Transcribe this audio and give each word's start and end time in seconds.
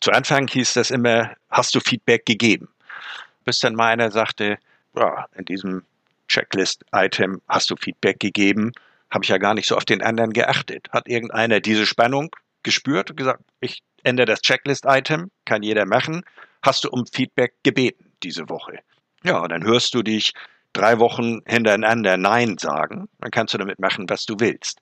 Zu 0.00 0.12
Anfang 0.12 0.46
hieß 0.48 0.74
das 0.74 0.90
immer, 0.90 1.34
hast 1.50 1.74
du 1.74 1.80
Feedback 1.80 2.26
gegeben? 2.26 2.68
Bis 3.44 3.60
dann 3.60 3.74
mal 3.74 3.88
einer 3.88 4.10
sagte, 4.10 4.58
ja, 4.94 5.26
in 5.36 5.44
diesem 5.44 5.82
Checklist-Item 6.28 7.40
hast 7.48 7.70
du 7.70 7.76
Feedback 7.76 8.20
gegeben, 8.20 8.72
habe 9.10 9.24
ich 9.24 9.30
ja 9.30 9.38
gar 9.38 9.54
nicht 9.54 9.66
so 9.66 9.76
auf 9.76 9.84
den 9.84 10.02
anderen 10.02 10.32
geachtet. 10.32 10.88
Hat 10.90 11.08
irgendeiner 11.08 11.60
diese 11.60 11.86
Spannung 11.86 12.34
gespürt 12.62 13.10
und 13.10 13.16
gesagt, 13.16 13.42
ich 13.60 13.82
ändere 14.02 14.26
das 14.26 14.42
Checklist-Item, 14.42 15.30
kann 15.44 15.62
jeder 15.62 15.86
machen, 15.86 16.24
hast 16.62 16.84
du 16.84 16.90
um 16.90 17.06
Feedback 17.06 17.54
gebeten 17.62 18.12
diese 18.22 18.48
Woche. 18.48 18.80
Ja, 19.22 19.46
dann 19.48 19.64
hörst 19.64 19.94
du 19.94 20.02
dich 20.02 20.32
drei 20.72 20.98
Wochen 20.98 21.40
hintereinander 21.46 22.16
Nein 22.16 22.58
sagen, 22.58 23.08
dann 23.20 23.30
kannst 23.30 23.54
du 23.54 23.58
damit 23.58 23.78
machen, 23.78 24.08
was 24.08 24.26
du 24.26 24.36
willst. 24.38 24.80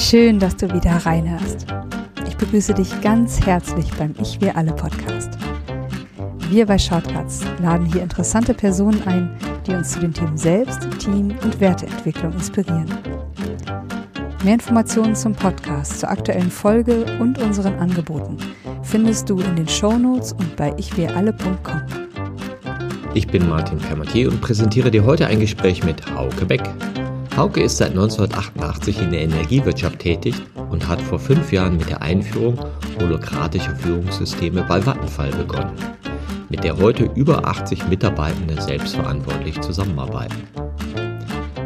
Schön, 0.00 0.38
dass 0.38 0.56
du 0.56 0.72
wieder 0.72 0.92
reinhörst. 0.92 1.66
Ich 2.26 2.34
begrüße 2.34 2.72
dich 2.72 3.00
ganz 3.02 3.44
herzlich 3.44 3.86
beim 3.98 4.14
Ich 4.20 4.40
Wir 4.40 4.56
Alle 4.56 4.72
Podcast. 4.72 5.28
Wir 6.48 6.64
bei 6.64 6.78
Shortcuts 6.78 7.42
laden 7.60 7.84
hier 7.84 8.02
interessante 8.02 8.54
Personen 8.54 9.02
ein, 9.06 9.30
die 9.66 9.74
uns 9.74 9.90
zu 9.90 10.00
den 10.00 10.14
Themen 10.14 10.38
Selbst, 10.38 10.88
Team 10.98 11.34
und 11.44 11.60
Werteentwicklung 11.60 12.32
inspirieren. 12.32 12.86
Mehr 14.42 14.54
Informationen 14.54 15.14
zum 15.14 15.34
Podcast, 15.34 16.00
zur 16.00 16.08
aktuellen 16.08 16.50
Folge 16.50 17.04
und 17.20 17.38
unseren 17.38 17.74
Angeboten 17.74 18.38
findest 18.82 19.28
du 19.28 19.38
in 19.38 19.54
den 19.54 19.68
Shownotes 19.68 20.32
und 20.32 20.56
bei 20.56 20.74
ichwiralle.com. 20.78 21.82
Ich 23.12 23.26
bin 23.26 23.46
Martin 23.46 23.78
Kamatier 23.78 24.30
und 24.30 24.40
präsentiere 24.40 24.90
dir 24.90 25.04
heute 25.04 25.26
ein 25.26 25.40
Gespräch 25.40 25.84
mit 25.84 26.02
Hauke 26.14 26.46
Beck. 26.46 26.62
Hauke 27.40 27.62
ist 27.62 27.78
seit 27.78 27.92
1988 27.92 29.00
in 29.00 29.12
der 29.12 29.22
Energiewirtschaft 29.22 30.00
tätig 30.00 30.34
und 30.70 30.86
hat 30.86 31.00
vor 31.00 31.18
fünf 31.18 31.50
Jahren 31.50 31.78
mit 31.78 31.88
der 31.88 32.02
Einführung 32.02 32.58
holokratischer 33.00 33.74
Führungssysteme 33.76 34.62
bei 34.68 34.84
Vattenfall 34.84 35.30
begonnen, 35.30 35.72
mit 36.50 36.62
der 36.62 36.76
heute 36.76 37.04
über 37.14 37.46
80 37.46 37.88
Mitarbeitende 37.88 38.60
selbstverantwortlich 38.60 39.58
zusammenarbeiten. 39.62 40.36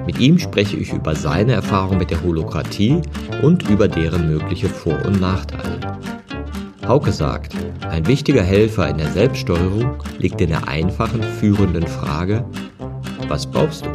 Mit 0.06 0.20
ihm 0.20 0.38
spreche 0.38 0.76
ich 0.76 0.92
über 0.92 1.16
seine 1.16 1.54
Erfahrung 1.54 1.98
mit 1.98 2.12
der 2.12 2.22
Holokratie 2.22 3.02
und 3.42 3.68
über 3.68 3.88
deren 3.88 4.28
mögliche 4.28 4.68
Vor- 4.68 5.04
und 5.04 5.20
Nachteile. 5.20 5.98
Hauke 6.86 7.10
sagt, 7.10 7.56
ein 7.90 8.06
wichtiger 8.06 8.44
Helfer 8.44 8.88
in 8.88 8.98
der 8.98 9.10
Selbststeuerung 9.10 9.96
liegt 10.20 10.40
in 10.40 10.50
der 10.50 10.68
einfachen, 10.68 11.20
führenden 11.20 11.88
Frage, 11.88 12.44
was 13.26 13.44
brauchst 13.44 13.86
du? 13.86 13.90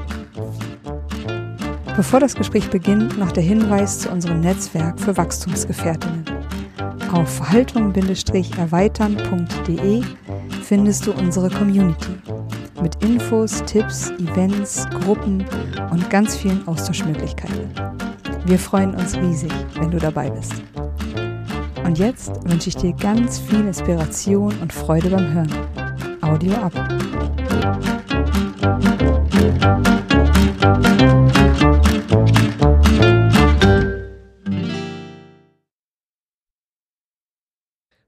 Bevor 1.99 2.19
das 2.21 2.33
Gespräch 2.33 2.69
beginnt, 2.69 3.19
noch 3.19 3.33
der 3.33 3.43
Hinweis 3.43 3.99
zu 3.99 4.09
unserem 4.09 4.39
Netzwerk 4.39 4.97
für 4.97 5.17
Wachstumsgefährtinnen. 5.17 6.23
Auf 7.11 7.27
verhaltung-erweitern.de 7.35 10.03
findest 10.63 11.05
du 11.05 11.11
unsere 11.11 11.49
Community 11.49 12.15
mit 12.81 13.03
Infos, 13.03 13.61
Tipps, 13.65 14.11
Events, 14.11 14.87
Gruppen 15.03 15.43
und 15.91 16.09
ganz 16.09 16.37
vielen 16.37 16.65
Austauschmöglichkeiten. 16.69 17.69
Wir 18.45 18.57
freuen 18.57 18.95
uns 18.95 19.17
riesig, 19.17 19.51
wenn 19.77 19.91
du 19.91 19.97
dabei 19.97 20.29
bist. 20.29 20.53
Und 21.83 21.99
jetzt 21.99 22.31
wünsche 22.49 22.69
ich 22.69 22.77
dir 22.77 22.93
ganz 22.93 23.39
viel 23.39 23.67
Inspiration 23.67 24.53
und 24.61 24.71
Freude 24.71 25.09
beim 25.09 25.33
Hören. 25.33 25.51
Audio 26.21 26.53
ab. 26.53 26.71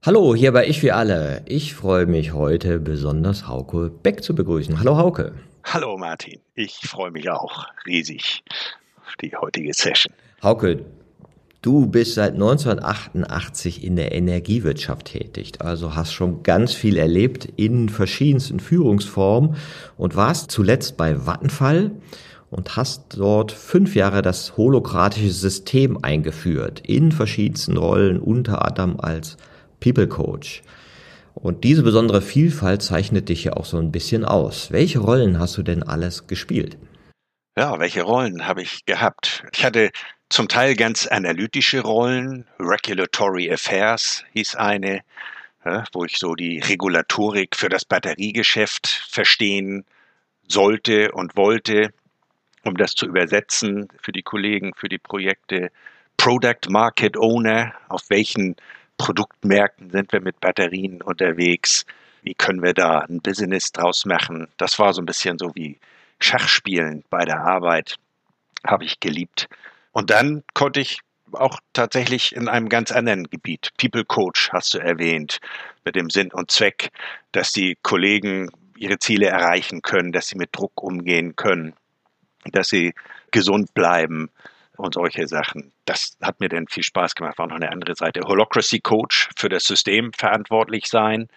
Hallo, 0.04 0.34
hier 0.34 0.50
bei 0.50 0.66
Ich 0.66 0.82
wie 0.82 0.90
alle. 0.90 1.42
Ich 1.46 1.74
freue 1.74 2.06
mich 2.06 2.32
heute 2.32 2.80
besonders 2.80 3.46
Hauke 3.46 3.88
Beck 3.88 4.24
zu 4.24 4.34
begrüßen. 4.34 4.80
Hallo 4.80 4.96
Hauke. 4.96 5.32
Hallo 5.62 5.96
Martin, 5.96 6.40
ich 6.56 6.74
freue 6.74 7.12
mich 7.12 7.30
auch 7.30 7.66
riesig 7.86 8.42
auf 9.06 9.14
die 9.22 9.30
heutige 9.36 9.72
Session. 9.72 10.12
Hauke, 10.42 10.84
du 11.62 11.86
bist 11.86 12.16
seit 12.16 12.32
1988 12.32 13.84
in 13.84 13.94
der 13.94 14.10
Energiewirtschaft 14.10 15.04
tätig, 15.06 15.52
also 15.60 15.94
hast 15.94 16.12
schon 16.12 16.42
ganz 16.42 16.74
viel 16.74 16.98
erlebt 16.98 17.44
in 17.54 17.88
verschiedensten 17.88 18.58
Führungsformen 18.58 19.54
und 19.96 20.16
warst 20.16 20.50
zuletzt 20.50 20.96
bei 20.96 21.26
Vattenfall 21.26 21.92
und 22.50 22.74
hast 22.74 23.18
dort 23.18 23.52
fünf 23.52 23.94
Jahre 23.94 24.22
das 24.22 24.56
holokratische 24.56 25.30
System 25.30 26.02
eingeführt, 26.02 26.82
in 26.84 27.12
verschiedensten 27.12 27.76
Rollen, 27.76 28.18
unter 28.18 28.66
anderem 28.66 28.98
als 28.98 29.36
People 29.82 30.08
Coach. 30.08 30.62
Und 31.34 31.64
diese 31.64 31.82
besondere 31.82 32.22
Vielfalt 32.22 32.82
zeichnet 32.82 33.28
dich 33.28 33.44
ja 33.44 33.54
auch 33.54 33.64
so 33.64 33.78
ein 33.78 33.90
bisschen 33.90 34.24
aus. 34.24 34.70
Welche 34.70 34.98
Rollen 34.98 35.38
hast 35.38 35.56
du 35.56 35.62
denn 35.62 35.82
alles 35.82 36.26
gespielt? 36.26 36.78
Ja, 37.56 37.78
welche 37.78 38.02
Rollen 38.02 38.46
habe 38.46 38.62
ich 38.62 38.84
gehabt? 38.84 39.44
Ich 39.52 39.64
hatte 39.64 39.90
zum 40.28 40.48
Teil 40.48 40.76
ganz 40.76 41.06
analytische 41.06 41.80
Rollen. 41.80 42.46
Regulatory 42.58 43.52
Affairs 43.52 44.24
hieß 44.32 44.56
eine, 44.56 45.00
wo 45.92 46.04
ich 46.04 46.16
so 46.18 46.34
die 46.34 46.60
Regulatorik 46.60 47.56
für 47.56 47.68
das 47.68 47.84
Batteriegeschäft 47.84 48.86
verstehen 49.10 49.84
sollte 50.48 51.12
und 51.12 51.36
wollte, 51.36 51.92
um 52.64 52.76
das 52.76 52.94
zu 52.94 53.06
übersetzen 53.06 53.88
für 54.00 54.12
die 54.12 54.22
Kollegen, 54.22 54.72
für 54.76 54.88
die 54.88 54.98
Projekte. 54.98 55.70
Product 56.16 56.68
Market 56.68 57.16
Owner, 57.16 57.74
auf 57.88 58.02
welchen 58.08 58.56
Produktmärkten 59.02 59.90
sind 59.90 60.12
wir 60.12 60.20
mit 60.20 60.38
Batterien 60.38 61.02
unterwegs? 61.02 61.84
Wie 62.22 62.34
können 62.34 62.62
wir 62.62 62.72
da 62.72 63.00
ein 63.00 63.18
Business 63.20 63.72
draus 63.72 64.04
machen? 64.04 64.46
Das 64.58 64.78
war 64.78 64.92
so 64.92 65.02
ein 65.02 65.06
bisschen 65.06 65.38
so 65.38 65.50
wie 65.56 65.80
Schachspielen 66.20 67.02
bei 67.10 67.24
der 67.24 67.40
Arbeit. 67.40 67.96
Habe 68.64 68.84
ich 68.84 69.00
geliebt. 69.00 69.48
Und 69.90 70.10
dann 70.10 70.44
konnte 70.54 70.78
ich 70.78 71.00
auch 71.32 71.58
tatsächlich 71.72 72.36
in 72.36 72.46
einem 72.46 72.68
ganz 72.68 72.92
anderen 72.92 73.24
Gebiet. 73.24 73.70
People 73.76 74.04
Coach 74.04 74.50
hast 74.52 74.72
du 74.74 74.78
erwähnt, 74.78 75.40
mit 75.84 75.96
dem 75.96 76.08
Sinn 76.08 76.30
und 76.32 76.52
Zweck, 76.52 76.90
dass 77.32 77.50
die 77.50 77.76
Kollegen 77.82 78.50
ihre 78.76 79.00
Ziele 79.00 79.26
erreichen 79.26 79.82
können, 79.82 80.12
dass 80.12 80.28
sie 80.28 80.38
mit 80.38 80.50
Druck 80.52 80.80
umgehen 80.80 81.34
können, 81.34 81.74
dass 82.52 82.68
sie 82.68 82.94
gesund 83.32 83.74
bleiben, 83.74 84.30
und 84.82 84.94
solche 84.94 85.26
Sachen. 85.26 85.72
Das 85.84 86.16
hat 86.20 86.40
mir 86.40 86.48
dann 86.48 86.66
viel 86.68 86.82
Spaß 86.82 87.14
gemacht. 87.14 87.38
War 87.38 87.46
noch 87.46 87.56
eine 87.56 87.70
andere 87.70 87.94
Seite. 87.94 88.20
Holocracy 88.22 88.80
Coach 88.80 89.30
für 89.36 89.48
das 89.48 89.64
System 89.64 90.12
verantwortlich 90.12 90.86
sein 90.86 91.28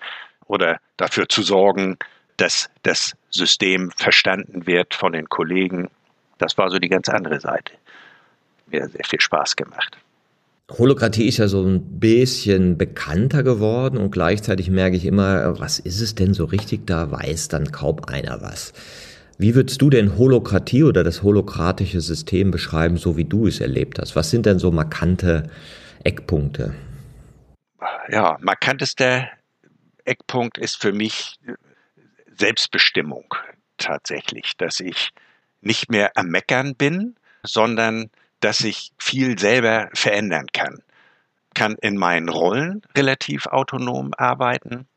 oder 0.47 0.79
dafür 0.97 1.29
zu 1.29 1.41
sorgen, 1.41 1.97
dass 2.37 2.69
das 2.83 3.15
System 3.29 3.91
verstanden 3.91 4.67
wird 4.67 4.93
von 4.93 5.13
den 5.13 5.29
Kollegen. 5.29 5.89
Das 6.37 6.57
war 6.57 6.69
so 6.69 6.79
die 6.79 6.89
ganz 6.89 7.09
andere 7.09 7.39
Seite. 7.39 7.73
Mir 8.67 8.87
sehr 8.87 9.05
viel 9.05 9.21
Spaß 9.21 9.55
gemacht. 9.55 9.97
Holokratie 10.71 11.27
ist 11.27 11.37
ja 11.37 11.47
so 11.47 11.63
ein 11.63 11.99
bisschen 11.99 12.77
bekannter 12.77 13.43
geworden 13.43 13.97
und 13.97 14.09
gleichzeitig 14.09 14.71
merke 14.71 14.97
ich 14.97 15.05
immer, 15.05 15.59
was 15.59 15.77
ist 15.77 16.01
es 16.01 16.15
denn 16.15 16.33
so 16.33 16.45
richtig? 16.45 16.87
Da 16.87 17.11
weiß 17.11 17.49
dann 17.49 17.71
kaum 17.71 18.03
einer 18.07 18.41
was. 18.41 18.73
Wie 19.37 19.53
würdest 19.53 19.81
du 19.81 19.89
denn 19.89 20.17
Holokratie 20.17 20.83
oder 20.83 21.03
das 21.03 21.21
holokratische 21.21 21.99
System 21.99 22.51
beschreiben, 22.51 22.97
so 22.97 23.17
wie 23.17 23.25
du 23.25 23.47
es 23.47 23.59
erlebt 23.59 23.99
hast? 23.99 24.15
Was 24.15 24.29
sind 24.29 24.45
denn 24.45 24.59
so 24.59 24.71
markante 24.71 25.49
Eckpunkte? 26.03 26.73
Ja, 28.09 28.37
markantester 28.39 29.27
Eckpunkt 30.05 30.57
ist 30.57 30.81
für 30.81 30.93
mich 30.93 31.35
Selbstbestimmung 32.37 33.33
tatsächlich, 33.77 34.53
dass 34.57 34.79
ich 34.79 35.09
nicht 35.61 35.89
mehr 35.89 36.11
am 36.15 36.27
Meckern 36.27 36.75
bin, 36.75 37.15
sondern 37.43 38.09
dass 38.39 38.61
ich 38.61 38.91
viel 38.97 39.37
selber 39.37 39.89
verändern 39.93 40.47
kann. 40.53 40.81
Kann 41.53 41.75
in 41.81 41.97
meinen 41.97 42.29
Rollen 42.29 42.81
relativ 42.95 43.47
autonom 43.47 44.13
arbeiten, 44.15 44.87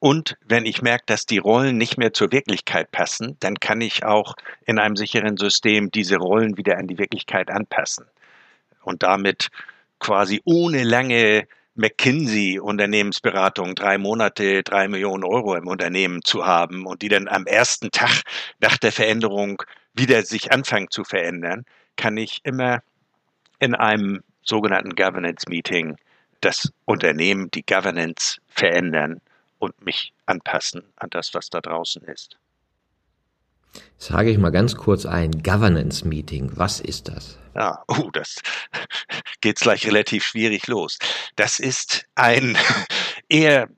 und 0.00 0.38
wenn 0.46 0.64
ich 0.64 0.80
merke, 0.80 1.04
dass 1.06 1.26
die 1.26 1.36
Rollen 1.36 1.76
nicht 1.76 1.98
mehr 1.98 2.14
zur 2.14 2.32
Wirklichkeit 2.32 2.90
passen, 2.90 3.36
dann 3.40 3.60
kann 3.60 3.82
ich 3.82 4.02
auch 4.02 4.34
in 4.64 4.78
einem 4.78 4.96
sicheren 4.96 5.36
System 5.36 5.90
diese 5.90 6.16
Rollen 6.16 6.56
wieder 6.56 6.78
an 6.78 6.86
die 6.86 6.98
Wirklichkeit 6.98 7.50
anpassen. 7.50 8.06
Und 8.82 9.02
damit 9.02 9.48
quasi 9.98 10.40
ohne 10.44 10.84
lange 10.84 11.46
McKinsey-Unternehmensberatung 11.74 13.74
drei 13.74 13.98
Monate, 13.98 14.62
drei 14.62 14.88
Millionen 14.88 15.22
Euro 15.22 15.54
im 15.54 15.68
Unternehmen 15.68 16.22
zu 16.24 16.46
haben 16.46 16.86
und 16.86 17.02
die 17.02 17.08
dann 17.08 17.28
am 17.28 17.44
ersten 17.44 17.90
Tag 17.90 18.22
nach 18.58 18.78
der 18.78 18.92
Veränderung 18.92 19.62
wieder 19.92 20.22
sich 20.22 20.50
anfangen 20.50 20.90
zu 20.90 21.04
verändern, 21.04 21.66
kann 21.96 22.16
ich 22.16 22.40
immer 22.44 22.82
in 23.58 23.74
einem 23.74 24.22
sogenannten 24.42 24.94
Governance 24.94 25.44
Meeting 25.46 25.96
das 26.40 26.72
Unternehmen, 26.86 27.50
die 27.50 27.66
Governance 27.66 28.38
verändern 28.48 29.20
und 29.60 29.84
mich 29.84 30.12
anpassen 30.26 30.82
an 30.96 31.10
das, 31.10 31.32
was 31.34 31.50
da 31.50 31.60
draußen 31.60 32.02
ist. 32.02 32.38
Sage 33.98 34.30
ich 34.30 34.38
mal 34.38 34.50
ganz 34.50 34.74
kurz 34.74 35.06
ein 35.06 35.30
Governance 35.42 36.06
Meeting. 36.06 36.50
Was 36.56 36.80
ist 36.80 37.08
das? 37.08 37.38
Ja, 37.54 37.84
oh, 37.86 38.10
das 38.12 38.40
geht 39.40 39.60
gleich 39.60 39.86
relativ 39.86 40.24
schwierig 40.24 40.66
los. 40.66 40.98
Das 41.36 41.60
ist 41.60 42.06
ein 42.16 42.56
eher 43.28 43.68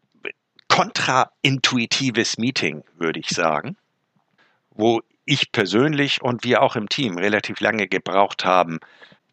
kontraintuitives 0.68 2.38
Meeting, 2.38 2.84
würde 2.96 3.20
ich 3.20 3.28
sagen, 3.28 3.76
wo 4.70 5.02
ich 5.26 5.52
persönlich 5.52 6.22
und 6.22 6.44
wir 6.44 6.62
auch 6.62 6.76
im 6.76 6.88
Team 6.88 7.18
relativ 7.18 7.60
lange 7.60 7.88
gebraucht 7.88 8.44
haben, 8.44 8.80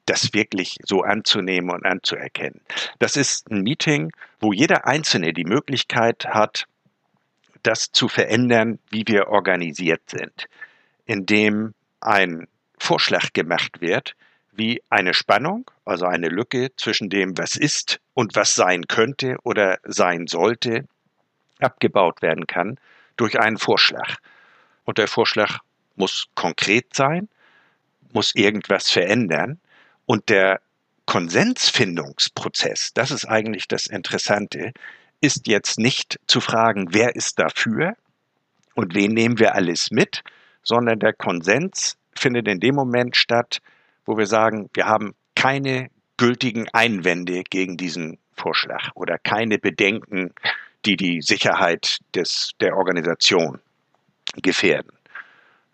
das 0.09 0.33
wirklich 0.33 0.77
so 0.83 1.03
anzunehmen 1.03 1.69
und 1.69 1.85
anzuerkennen. 1.85 2.61
Das 2.97 3.15
ist 3.15 3.49
ein 3.51 3.61
Meeting, 3.61 4.11
wo 4.39 4.51
jeder 4.51 4.87
Einzelne 4.87 5.33
die 5.33 5.45
Möglichkeit 5.45 6.25
hat, 6.25 6.65
das 7.61 7.91
zu 7.91 8.07
verändern, 8.07 8.79
wie 8.89 9.03
wir 9.05 9.27
organisiert 9.27 10.01
sind, 10.07 10.47
indem 11.05 11.73
ein 12.01 12.47
Vorschlag 12.79 13.33
gemacht 13.33 13.81
wird, 13.81 14.15
wie 14.51 14.81
eine 14.89 15.13
Spannung, 15.13 15.69
also 15.85 16.05
eine 16.05 16.27
Lücke 16.27 16.71
zwischen 16.75 17.09
dem, 17.09 17.37
was 17.37 17.55
ist 17.55 17.99
und 18.13 18.35
was 18.35 18.55
sein 18.55 18.87
könnte 18.87 19.37
oder 19.43 19.77
sein 19.83 20.27
sollte, 20.27 20.87
abgebaut 21.59 22.21
werden 22.21 22.47
kann 22.47 22.79
durch 23.15 23.39
einen 23.39 23.57
Vorschlag. 23.57 24.17
Und 24.85 24.97
der 24.97 25.07
Vorschlag 25.07 25.59
muss 25.95 26.27
konkret 26.33 26.95
sein, 26.95 27.27
muss 28.11 28.33
irgendwas 28.33 28.89
verändern 28.89 29.59
und 30.09 30.29
der 30.29 30.59
Konsensfindungsprozess, 31.05 32.93
das 32.95 33.11
ist 33.11 33.25
eigentlich 33.25 33.67
das 33.67 33.85
Interessante, 33.85 34.71
ist 35.21 35.47
jetzt 35.47 35.77
nicht 35.77 36.19
zu 36.25 36.41
fragen, 36.41 36.87
wer 36.95 37.15
ist 37.15 37.37
dafür 37.37 37.93
und 38.73 38.95
wen 38.95 39.13
nehmen 39.13 39.37
wir 39.37 39.53
alles 39.53 39.91
mit, 39.91 40.23
sondern 40.63 40.97
der 40.97 41.13
Konsens 41.13 41.95
findet 42.17 42.47
in 42.47 42.59
dem 42.59 42.73
Moment 42.73 43.17
statt, 43.17 43.59
wo 44.03 44.17
wir 44.17 44.25
sagen, 44.25 44.71
wir 44.73 44.87
haben 44.87 45.13
keine 45.35 45.91
gültigen 46.17 46.67
Einwände 46.73 47.43
gegen 47.47 47.77
diesen 47.77 48.17
Vorschlag 48.33 48.89
oder 48.95 49.19
keine 49.19 49.59
Bedenken, 49.59 50.33
die 50.85 50.95
die 50.95 51.21
Sicherheit 51.21 51.99
des, 52.15 52.53
der 52.59 52.75
Organisation 52.75 53.59
gefährden. 54.41 54.98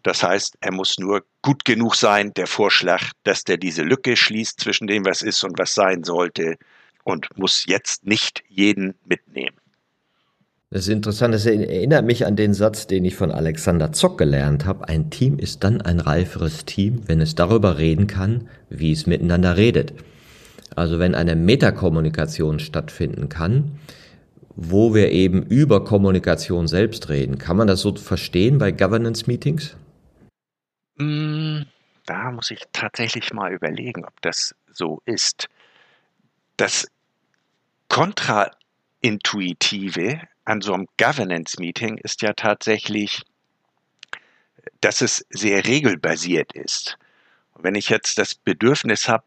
Das 0.05 0.21
heißt, 0.21 0.57
er 0.61 0.71
muss 0.71 0.99
nur 0.99 1.23
gut 1.41 1.65
genug 1.65 1.95
sein, 1.95 2.31
der 2.35 2.45
Vorschlag, 2.45 3.01
dass 3.23 3.43
der 3.43 3.57
diese 3.57 3.81
Lücke 3.81 4.15
schließt 4.15 4.59
zwischen 4.59 4.85
dem, 4.85 5.03
was 5.03 5.23
ist 5.23 5.43
und 5.43 5.57
was 5.57 5.73
sein 5.73 6.03
sollte 6.03 6.57
und 7.03 7.35
muss 7.39 7.65
jetzt 7.65 8.05
nicht 8.05 8.43
jeden 8.47 8.93
mitnehmen. 9.03 9.57
Das 10.69 10.83
ist 10.83 10.89
interessant, 10.89 11.33
das 11.33 11.47
erinnert 11.47 12.05
mich 12.05 12.23
an 12.27 12.35
den 12.35 12.53
Satz, 12.53 12.85
den 12.85 13.03
ich 13.03 13.15
von 13.15 13.31
Alexander 13.31 13.93
Zock 13.93 14.19
gelernt 14.19 14.65
habe. 14.65 14.87
Ein 14.87 15.09
Team 15.09 15.39
ist 15.39 15.63
dann 15.63 15.81
ein 15.81 15.99
reiferes 15.99 16.65
Team, 16.65 17.01
wenn 17.07 17.19
es 17.19 17.33
darüber 17.33 17.79
reden 17.79 18.05
kann, 18.05 18.47
wie 18.69 18.91
es 18.91 19.07
miteinander 19.07 19.57
redet. 19.57 19.95
Also 20.75 20.99
wenn 20.99 21.15
eine 21.15 21.35
Metakommunikation 21.35 22.59
stattfinden 22.59 23.27
kann, 23.27 23.79
wo 24.55 24.93
wir 24.93 25.11
eben 25.11 25.41
über 25.41 25.83
Kommunikation 25.83 26.67
selbst 26.67 27.09
reden. 27.09 27.39
Kann 27.39 27.57
man 27.57 27.65
das 27.65 27.81
so 27.81 27.95
verstehen 27.95 28.59
bei 28.59 28.71
Governance 28.71 29.27
Mm, 30.97 31.63
da 32.05 32.31
muss 32.31 32.51
ich 32.51 32.61
tatsächlich 32.71 33.33
mal 33.33 33.51
überlegen, 33.51 34.05
ob 34.05 34.21
das 34.21 34.55
so 34.71 35.01
ist. 35.05 35.49
Das 36.57 36.87
Kontraintuitive 37.89 40.21
an 40.45 40.61
so 40.61 40.73
einem 40.73 40.87
Governance-Meeting 40.97 41.97
ist 41.97 42.21
ja 42.21 42.31
tatsächlich, 42.33 43.23
dass 44.81 45.01
es 45.01 45.25
sehr 45.29 45.65
regelbasiert 45.65 46.53
ist. 46.53 46.97
Und 47.53 47.63
wenn 47.63 47.75
ich 47.75 47.89
jetzt 47.89 48.17
das 48.17 48.35
Bedürfnis 48.35 49.09
habe, 49.09 49.25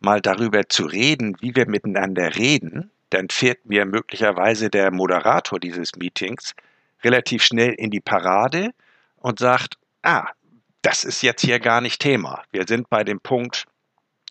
mal 0.00 0.20
darüber 0.20 0.68
zu 0.68 0.86
reden, 0.86 1.36
wie 1.40 1.54
wir 1.54 1.68
miteinander 1.68 2.36
reden, 2.36 2.90
dann 3.10 3.28
fährt 3.28 3.66
mir 3.66 3.84
möglicherweise 3.84 4.70
der 4.70 4.90
Moderator 4.90 5.60
dieses 5.60 5.94
Meetings 5.96 6.54
relativ 7.02 7.42
schnell 7.42 7.72
in 7.72 7.90
die 7.90 8.00
Parade 8.00 8.70
und 9.16 9.38
sagt, 9.38 9.76
ah, 10.02 10.28
das 10.82 11.04
ist 11.04 11.22
jetzt 11.22 11.42
hier 11.42 11.60
gar 11.60 11.80
nicht 11.80 12.00
Thema. 12.00 12.42
Wir 12.50 12.66
sind 12.66 12.88
bei 12.88 13.04
dem 13.04 13.20
Punkt 13.20 13.64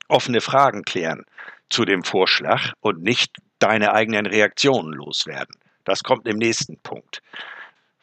offene 0.08 0.42
Fragen 0.42 0.84
klären 0.84 1.26
zu 1.70 1.86
dem 1.86 2.04
Vorschlag 2.04 2.74
und 2.80 3.02
nicht 3.02 3.38
deine 3.60 3.94
eigenen 3.94 4.26
Reaktionen 4.26 4.94
loswerden. 4.94 5.56
Das 5.84 6.04
kommt 6.04 6.28
im 6.28 6.38
nächsten 6.38 6.80
Punkt. 6.80 7.22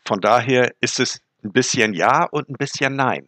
Von 0.04 0.20
daher 0.20 0.72
ist 0.80 1.00
es 1.00 1.20
ein 1.44 1.52
bisschen 1.52 1.92
Ja 1.94 2.24
und 2.24 2.48
ein 2.48 2.56
bisschen 2.56 2.94
Nein 2.94 3.26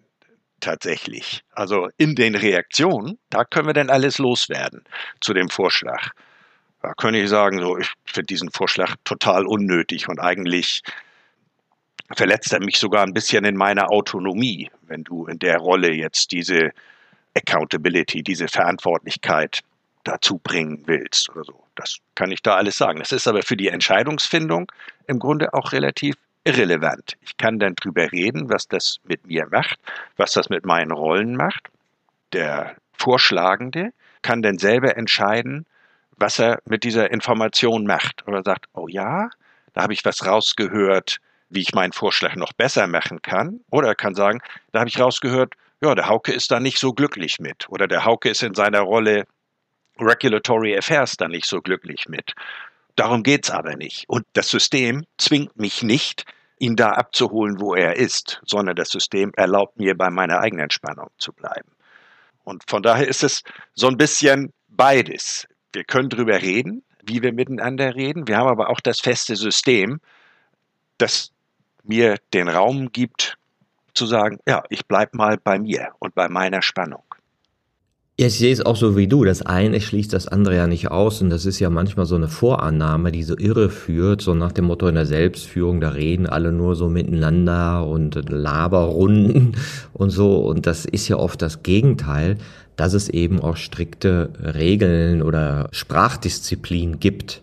tatsächlich. 0.61 1.45
Also 1.53 1.89
in 1.97 2.15
den 2.15 2.35
Reaktionen, 2.35 3.19
da 3.31 3.45
können 3.45 3.69
wir 3.69 3.75
dann 3.75 3.91
alles 3.91 4.19
loswerden 4.19 4.85
zu 5.21 5.35
dem 5.35 5.49
Vorschlag. 5.49 6.11
Da 6.83 6.95
könnte 6.95 7.21
ich 7.21 7.29
sagen, 7.29 7.61
so, 7.61 7.77
ich 7.77 7.93
finde 8.05 8.27
diesen 8.27 8.51
Vorschlag 8.51 8.95
total 9.05 9.47
unnötig 9.47 10.09
und 10.09 10.21
eigentlich 10.21 10.83
verletzt 12.15 12.53
er 12.53 12.61
mich 12.61 12.79
sogar 12.79 13.05
ein 13.05 13.13
bisschen 13.13 13.45
in 13.45 13.57
meiner 13.57 13.91
Autonomie, 13.91 14.71
wenn 14.83 15.05
du 15.05 15.27
in 15.27 15.39
der 15.39 15.59
Rolle 15.59 15.93
jetzt 15.93 16.33
diese 16.33 16.71
Accountability, 17.35 18.23
diese 18.23 18.49
Verantwortlichkeit 18.49 19.61
dazu 20.05 20.39
bringen 20.39 20.83
willst 20.87 21.29
oder 21.31 21.45
so. 21.45 21.63
Das 21.75 21.99
kann 22.15 22.33
ich 22.33 22.43
da 22.43 22.57
alles 22.57 22.79
sagen. 22.79 22.99
Das 22.99 23.13
ist 23.13 23.29
aber 23.29 23.43
für 23.43 23.57
die 23.57 23.69
Entscheidungsfindung 23.69 24.71
im 25.07 25.19
Grunde 25.19 25.53
auch 25.53 25.73
relativ 25.73 26.17
irrelevant. 26.45 27.17
Ich 27.21 27.37
kann 27.37 27.59
dann 27.59 27.75
drüber 27.75 28.11
reden, 28.11 28.49
was 28.49 28.69
das 28.69 28.99
mit 29.05 29.27
mir 29.27 29.47
macht, 29.51 29.79
was 30.17 30.33
das 30.33 30.49
mit 30.49 30.65
meinen 30.65 30.93
Rollen 30.93 31.37
macht. 31.37 31.69
Der 32.33 32.77
Vorschlagende 32.95 33.93
kann 34.23 34.43
dann 34.43 34.59
selber 34.59 34.97
entscheiden, 34.97 35.67
was 36.17 36.39
er 36.39 36.61
mit 36.65 36.85
dieser 36.85 37.11
Information 37.11 37.85
macht. 37.87 38.27
Oder 38.27 38.43
sagt, 38.43 38.67
oh 38.73 38.89
ja, 38.89 39.29
da 39.75 39.83
habe 39.83 39.93
ich 39.93 40.05
was 40.05 40.27
rausgehört, 40.27 41.19
wie 41.51 41.61
ich 41.61 41.75
meinen 41.75 41.93
Vorschlag 41.93 42.37
noch 42.37 42.53
besser 42.53 42.87
machen 42.87 43.23
kann. 43.23 43.61
Oder 43.71 43.89
er 43.89 43.95
kann 43.95 44.15
sagen, 44.15 44.41
da 44.73 44.81
habe 44.81 44.89
ich 44.89 45.01
rausgehört, 45.01 45.55
ja, 45.81 45.95
der 45.95 46.09
Hauke 46.09 46.33
ist 46.33 46.51
da 46.51 46.61
nicht 46.61 46.79
so 46.79 46.93
glücklich 46.93 47.39
mit. 47.39 47.69
Oder 47.69 47.87
der 47.87 48.05
Hauke 48.05 48.31
ist 48.31 48.43
in 48.43 48.55
seiner 48.55 48.81
Rolle 48.81 49.27
Regulatory 50.01 50.77
Affairs 50.77 51.17
da 51.17 51.29
nicht 51.29 51.47
so 51.47 51.61
glücklich 51.61 52.09
mit. 52.09 52.35
Darum 52.97 53.23
geht's 53.23 53.51
aber 53.51 53.77
nicht. 53.77 54.09
Und 54.09 54.27
das 54.33 54.49
System 54.49 55.05
zwingt 55.19 55.57
mich 55.57 55.83
nicht, 55.83 56.25
ihn 56.59 56.75
da 56.75 56.91
abzuholen, 56.91 57.61
wo 57.61 57.75
er 57.75 57.97
ist, 57.97 58.41
sondern 58.45 58.75
das 58.75 58.91
System 58.91 59.33
erlaubt 59.37 59.79
mir, 59.79 59.97
bei 59.97 60.11
meiner 60.11 60.41
eigenen 60.41 60.71
Spannung 60.71 61.09
zu 61.19 61.33
bleiben. 61.33 61.71
Und 62.43 62.65
von 62.69 62.83
daher 62.83 63.07
ist 63.07 63.23
es 63.23 63.43
so 63.75 63.87
ein 63.87 63.97
bisschen 63.97 64.53
beides. 64.69 65.47
Wir 65.73 65.85
können 65.85 66.09
drüber 66.09 66.41
reden, 66.41 66.83
wie 67.05 67.23
wir 67.23 67.33
miteinander 67.33 67.95
reden. 67.95 68.27
Wir 68.27 68.39
haben 68.39 68.49
aber 68.49 68.71
auch 68.71 68.81
das 68.81 69.01
feste 69.01 69.37
System, 69.37 70.01
das 70.97 71.31
mir 71.89 72.17
den 72.35 72.49
Raum 72.49 72.93
gibt, 72.93 73.37
zu 73.95 74.07
sagen, 74.07 74.39
ja, 74.47 74.63
ich 74.71 74.87
bleibe 74.87 75.17
mal 75.17 75.39
bei 75.43 75.59
mir 75.59 75.89
und 75.99 76.15
bei 76.15 76.29
meiner 76.29 76.63
Spannung. 76.63 77.03
Ja, 78.21 78.27
ich 78.27 78.37
sehe 78.37 78.53
es 78.53 78.61
auch 78.61 78.75
so 78.75 78.97
wie 78.97 79.07
du. 79.07 79.25
Das 79.25 79.43
eine 79.43 79.81
schließt 79.81 80.13
das 80.13 80.27
andere 80.27 80.57
ja 80.57 80.67
nicht 80.67 80.91
aus. 80.91 81.23
Und 81.23 81.31
das 81.31 81.47
ist 81.47 81.61
ja 81.61 81.71
manchmal 81.71 82.05
so 82.05 82.17
eine 82.17 82.27
Vorannahme, 82.27 83.13
die 83.13 83.23
so 83.23 83.39
irre 83.39 83.71
führt, 83.71 84.23
so 84.23 84.35
nach 84.35 84.51
dem 84.51 84.65
Motto 84.65 84.89
in 84.89 84.97
der 84.97 85.07
Selbstführung, 85.07 85.81
da 85.81 85.91
reden 85.91 86.27
alle 86.27 86.51
nur 86.51 86.75
so 86.75 86.89
miteinander 86.89 87.87
und 87.87 88.29
Laberrunden 88.29 89.57
und 89.93 90.11
so. 90.11 90.39
Und 90.39 90.67
das 90.67 90.85
ist 90.85 91.07
ja 91.07 91.17
oft 91.17 91.41
das 91.41 91.63
Gegenteil, 91.63 92.39
dass 92.75 92.93
es 92.93 93.09
eben 93.09 93.41
auch 93.41 93.57
strikte 93.57 94.31
Regeln 94.43 95.23
oder 95.23 95.69
Sprachdisziplin 95.71 96.99
gibt 96.99 97.41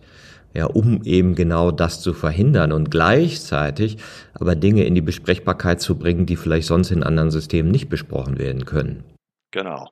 ja, 0.55 0.67
um 0.67 1.03
eben 1.03 1.35
genau 1.35 1.69
das 1.69 1.99
zu 2.01 2.13
verhindern 2.13 2.71
und 2.71 2.89
gleichzeitig 2.89 3.97
aber 4.33 4.55
Dinge 4.55 4.85
in 4.85 4.95
die 4.95 5.01
Besprechbarkeit 5.01 5.81
zu 5.81 5.99
bringen, 5.99 6.25
die 6.25 6.37
vielleicht 6.37 6.67
sonst 6.67 6.91
in 6.91 7.03
anderen 7.03 7.29
Systemen 7.29 7.71
nicht 7.71 7.89
besprochen 7.89 8.39
werden 8.39 8.65
können. 8.65 9.03
Genau. 9.51 9.89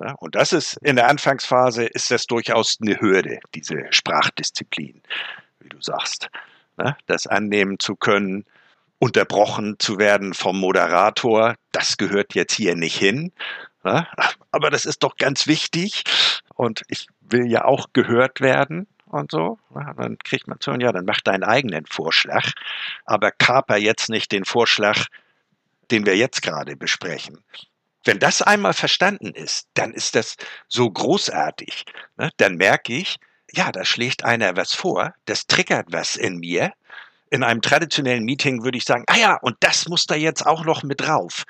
Ja, 0.00 0.14
und 0.18 0.34
das 0.34 0.52
ist 0.52 0.76
in 0.82 0.96
der 0.96 1.08
Anfangsphase 1.08 1.84
ist 1.84 2.10
das 2.10 2.26
durchaus 2.26 2.78
eine 2.82 3.00
Hürde, 3.00 3.38
diese 3.54 3.84
Sprachdisziplin, 3.90 5.00
wie 5.60 5.68
du 5.68 5.80
sagst. 5.80 6.28
Ja, 6.76 6.96
das 7.06 7.28
annehmen 7.28 7.78
zu 7.78 7.94
können, 7.94 8.44
unterbrochen 8.98 9.76
zu 9.78 9.98
werden 9.98 10.34
vom 10.34 10.58
Moderator, 10.58 11.54
das 11.70 11.96
gehört 11.96 12.34
jetzt 12.34 12.54
hier 12.54 12.74
nicht 12.74 12.96
hin. 12.96 13.30
Ja, 13.84 14.08
aber 14.50 14.70
das 14.70 14.86
ist 14.86 15.04
doch 15.04 15.14
ganz 15.14 15.46
wichtig 15.46 16.02
und 16.56 16.82
ich 16.88 17.06
will 17.20 17.46
ja 17.46 17.64
auch 17.64 17.88
gehört 17.92 18.40
werden 18.40 18.88
und 19.06 19.30
so. 19.30 19.58
dann 19.96 20.18
kriegt 20.18 20.48
man 20.48 20.60
zu, 20.60 20.72
ja, 20.72 20.92
dann 20.92 21.04
mach 21.04 21.20
deinen 21.20 21.44
eigenen 21.44 21.86
Vorschlag, 21.86 22.52
aber 23.04 23.30
kaper 23.30 23.76
jetzt 23.76 24.08
nicht 24.08 24.32
den 24.32 24.44
Vorschlag, 24.44 25.06
den 25.90 26.06
wir 26.06 26.16
jetzt 26.16 26.42
gerade 26.42 26.76
besprechen. 26.76 27.44
Wenn 28.04 28.18
das 28.18 28.42
einmal 28.42 28.74
verstanden 28.74 29.32
ist, 29.34 29.68
dann 29.74 29.92
ist 29.92 30.14
das 30.14 30.36
so 30.68 30.90
großartig. 30.90 31.86
Ne? 32.16 32.30
Dann 32.36 32.56
merke 32.56 32.92
ich, 32.92 33.16
ja, 33.52 33.72
da 33.72 33.84
schlägt 33.84 34.24
einer 34.24 34.56
was 34.56 34.74
vor, 34.74 35.14
das 35.26 35.46
triggert 35.46 35.86
was 35.90 36.16
in 36.16 36.38
mir. 36.38 36.72
In 37.34 37.42
einem 37.42 37.60
traditionellen 37.62 38.24
Meeting 38.24 38.62
würde 38.62 38.78
ich 38.78 38.84
sagen, 38.84 39.02
ah 39.08 39.16
ja, 39.16 39.36
und 39.42 39.56
das 39.58 39.88
muss 39.88 40.06
da 40.06 40.14
jetzt 40.14 40.46
auch 40.46 40.64
noch 40.64 40.84
mit 40.84 41.00
drauf. 41.00 41.42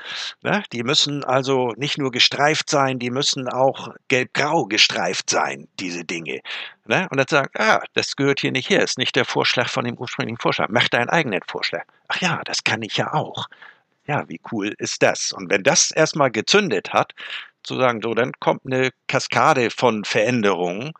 Ne? 0.42 0.62
Die 0.72 0.82
müssen 0.82 1.22
also 1.24 1.74
nicht 1.76 1.98
nur 1.98 2.10
gestreift 2.10 2.70
sein, 2.70 2.98
die 2.98 3.10
müssen 3.10 3.48
auch 3.48 3.94
gelb-grau 4.08 4.64
gestreift 4.64 5.28
sein, 5.28 5.68
diese 5.78 6.06
Dinge. 6.06 6.40
Ne? 6.86 7.06
Und 7.10 7.18
dann 7.18 7.26
sagen, 7.28 7.50
ah, 7.58 7.82
das 7.92 8.16
gehört 8.16 8.40
hier 8.40 8.50
nicht 8.50 8.70
her, 8.70 8.82
ist 8.82 8.96
nicht 8.96 9.14
der 9.14 9.26
Vorschlag 9.26 9.68
von 9.68 9.84
dem 9.84 9.98
ursprünglichen 9.98 10.38
Vorschlag. 10.38 10.68
Mach 10.70 10.88
deinen 10.88 11.10
eigenen 11.10 11.42
Vorschlag. 11.46 11.84
Ach 12.08 12.18
ja, 12.22 12.40
das 12.46 12.64
kann 12.64 12.80
ich 12.80 12.96
ja 12.96 13.12
auch. 13.12 13.46
Ja, 14.06 14.26
wie 14.26 14.40
cool 14.52 14.74
ist 14.78 15.02
das? 15.02 15.32
Und 15.32 15.50
wenn 15.50 15.62
das 15.62 15.90
erstmal 15.90 16.30
gezündet 16.30 16.94
hat, 16.94 17.12
zu 17.62 17.76
sagen, 17.76 18.00
so, 18.02 18.14
dann 18.14 18.32
kommt 18.40 18.62
eine 18.64 18.90
Kaskade 19.06 19.68
von 19.68 20.04
Veränderungen. 20.04 20.92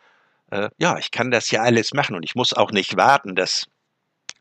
Äh, 0.51 0.69
ja, 0.77 0.99
ich 0.99 1.11
kann 1.11 1.31
das 1.31 1.51
ja 1.51 1.63
alles 1.63 1.95
machen 1.95 2.17
und 2.17 2.23
ich 2.23 2.35
muss 2.35 2.53
auch 2.53 2.71
nicht 2.71 2.99
warten, 2.99 3.35
dass 3.35 3.67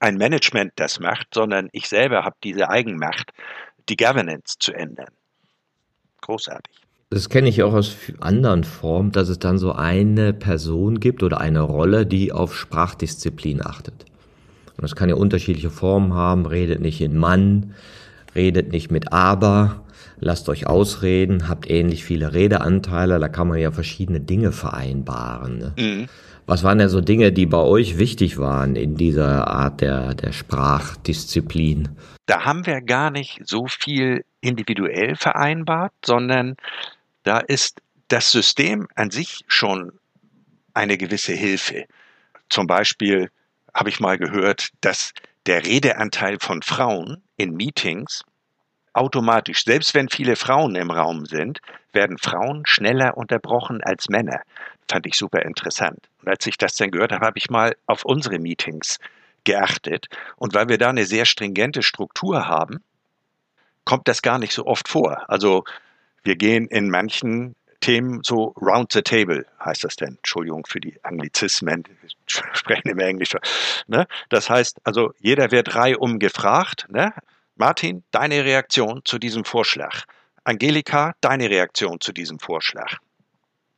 ein 0.04 0.18
Management 0.18 0.74
das 0.76 1.00
macht, 1.00 1.28
sondern 1.34 1.70
ich 1.72 1.88
selber 1.88 2.26
habe 2.26 2.36
diese 2.44 2.70
Eigenmacht, 2.70 3.32
die 3.90 3.96
Governance 3.96 4.58
zu 4.60 4.74
ändern. 4.74 5.10
Großartig. 6.22 6.76
Das 7.10 7.30
kenne 7.30 7.48
ich 7.48 7.64
auch 7.64 7.74
aus 7.74 7.96
anderen 8.20 8.64
Formen, 8.64 9.12
dass 9.12 9.30
es 9.30 9.40
dann 9.40 9.58
so 9.58 9.72
eine 9.72 10.34
Person 10.34 11.00
gibt 11.00 11.24
oder 11.24 11.40
eine 11.40 11.62
Rolle, 11.62 12.06
die 12.06 12.32
auf 12.32 12.56
Sprachdisziplin 12.56 13.66
achtet. 13.66 14.06
Und 14.76 14.82
das 14.82 14.96
kann 14.96 15.10
ja 15.10 15.16
unterschiedliche 15.16 15.70
Formen 15.70 16.14
haben. 16.14 16.46
Redet 16.46 16.82
nicht 16.82 17.00
in 17.00 17.18
Mann, 17.18 17.76
redet 18.36 18.72
nicht 18.72 18.92
mit 18.92 19.14
aber, 19.14 19.84
lasst 20.20 20.50
euch 20.50 20.68
ausreden, 20.68 21.48
habt 21.48 21.70
ähnlich 21.70 22.04
viele 22.04 22.34
Redeanteile, 22.34 23.20
da 23.20 23.30
kann 23.30 23.48
man 23.48 23.60
ja 23.60 23.72
verschiedene 23.72 24.20
Dinge 24.20 24.52
vereinbaren. 24.52 25.58
Ne? 25.60 25.74
Mhm. 25.78 26.10
Was 26.46 26.64
waren 26.64 26.78
denn 26.78 26.90
so 26.90 27.00
Dinge, 27.00 27.32
die 27.32 27.46
bei 27.46 27.60
euch 27.60 27.98
wichtig 27.98 28.38
waren 28.38 28.76
in 28.76 28.96
dieser 28.96 29.48
Art 29.48 29.82
der, 29.82 30.14
der 30.14 30.34
Sprachdisziplin? 30.34 31.90
Da 32.26 32.44
haben 32.46 32.66
wir 32.66 32.82
gar 32.82 33.12
nicht 33.12 33.42
so 33.46 33.68
viel 33.68 34.26
individuell 34.42 35.16
vereinbart, 35.16 35.94
sondern 36.06 36.56
da 37.24 37.40
ist 37.40 37.82
das 38.10 38.32
System 38.32 38.88
an 38.96 39.10
sich 39.10 39.44
schon 39.48 39.94
eine 40.74 40.98
gewisse 40.98 41.34
Hilfe. 41.34 41.86
Zum 42.50 42.68
Beispiel 42.68 43.30
habe 43.74 43.90
ich 43.90 44.00
mal 44.00 44.18
gehört, 44.18 44.70
dass 44.82 45.14
der 45.46 45.66
Redeanteil 45.66 46.38
von 46.40 46.62
Frauen 46.62 47.22
in 47.38 47.54
Meetings 47.54 48.24
automatisch, 48.94 49.64
selbst 49.64 49.94
wenn 49.94 50.10
viele 50.10 50.36
Frauen 50.36 50.76
im 50.76 50.92
Raum 50.92 51.26
sind, 51.26 51.60
werden 51.92 52.18
Frauen 52.18 52.64
schneller 52.66 53.18
unterbrochen 53.18 53.82
als 53.84 54.10
Männer. 54.10 54.42
Fand 54.90 55.06
ich 55.08 55.16
super 55.16 55.44
interessant. 55.44 56.00
Und 56.22 56.30
als 56.30 56.46
ich 56.46 56.58
das 56.58 56.76
dann 56.76 56.92
gehört 56.92 57.12
habe, 57.12 57.26
habe 57.26 57.38
ich 57.38 57.50
mal 57.50 57.76
auf 57.86 58.06
unsere 58.06 58.40
Meetings 58.40 59.00
geachtet. 59.44 60.08
Und 60.38 60.54
weil 60.54 60.70
wir 60.70 60.78
da 60.78 60.90
eine 60.90 61.06
sehr 61.06 61.26
stringente 61.26 61.84
Struktur 61.84 62.48
haben, 62.48 62.84
kommt 63.86 64.08
das 64.08 64.22
gar 64.22 64.40
nicht 64.40 64.54
so 64.54 64.66
oft 64.66 64.88
vor. 64.88 65.30
Also 65.30 65.64
wir 66.24 66.36
gehen 66.36 66.68
in 66.68 66.90
manchen 66.90 67.56
Themen 67.82 68.22
so 68.24 68.54
round 68.62 68.94
the 68.94 69.02
table, 69.02 69.46
heißt 69.64 69.84
das 69.84 69.98
denn. 69.98 70.16
Entschuldigung 70.16 70.66
für 70.66 70.80
die 70.80 71.04
Anglizismen, 71.04 71.84
sprechen 72.26 72.88
im 72.88 73.00
Englisch. 73.00 73.32
Ne? 73.88 74.08
Das 74.30 74.50
heißt, 74.50 74.80
also 74.86 75.14
jeder 75.20 75.52
wird 75.52 75.76
reihum 75.76 76.20
gefragt. 76.20 76.88
Ne? 76.90 77.14
Martin, 77.66 78.04
deine 78.12 78.44
Reaktion 78.44 79.04
zu 79.06 79.18
diesem 79.18 79.46
Vorschlag. 79.46 80.04
Angelika, 80.44 81.14
deine 81.22 81.50
Reaktion 81.50 82.02
zu 82.02 82.12
diesem 82.12 82.38
Vorschlag. 82.38 82.98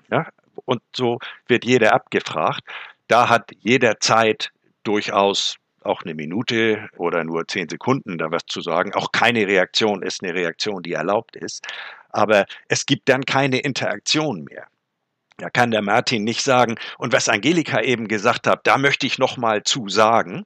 Ja? 0.09 0.27
Und 0.65 0.81
so 0.95 1.19
wird 1.45 1.65
jeder 1.65 1.93
abgefragt. 1.93 2.63
Da 3.07 3.29
hat 3.29 3.51
jeder 3.59 3.99
Zeit 3.99 4.49
durchaus 4.83 5.57
auch 5.83 6.01
eine 6.01 6.15
Minute 6.15 6.89
oder 6.97 7.23
nur 7.23 7.47
zehn 7.47 7.69
Sekunden 7.69 8.17
da 8.17 8.31
was 8.31 8.47
zu 8.47 8.61
sagen. 8.61 8.91
Auch 8.95 9.11
keine 9.11 9.45
Reaktion 9.45 10.01
ist 10.01 10.23
eine 10.23 10.33
Reaktion, 10.33 10.81
die 10.81 10.93
erlaubt 10.93 11.35
ist. 11.35 11.67
Aber 12.09 12.47
es 12.67 12.87
gibt 12.87 13.07
dann 13.07 13.23
keine 13.23 13.59
Interaktion 13.59 14.45
mehr. 14.45 14.65
Da 15.37 15.51
kann 15.51 15.69
der 15.69 15.83
Martin 15.83 16.23
nicht 16.23 16.41
sagen, 16.41 16.79
und 16.97 17.13
was 17.13 17.29
Angelika 17.29 17.81
eben 17.81 18.07
gesagt 18.07 18.47
hat, 18.47 18.65
da 18.65 18.79
möchte 18.79 19.05
ich 19.05 19.19
noch 19.19 19.37
mal 19.37 19.61
zu 19.61 19.89
sagen. 19.89 20.43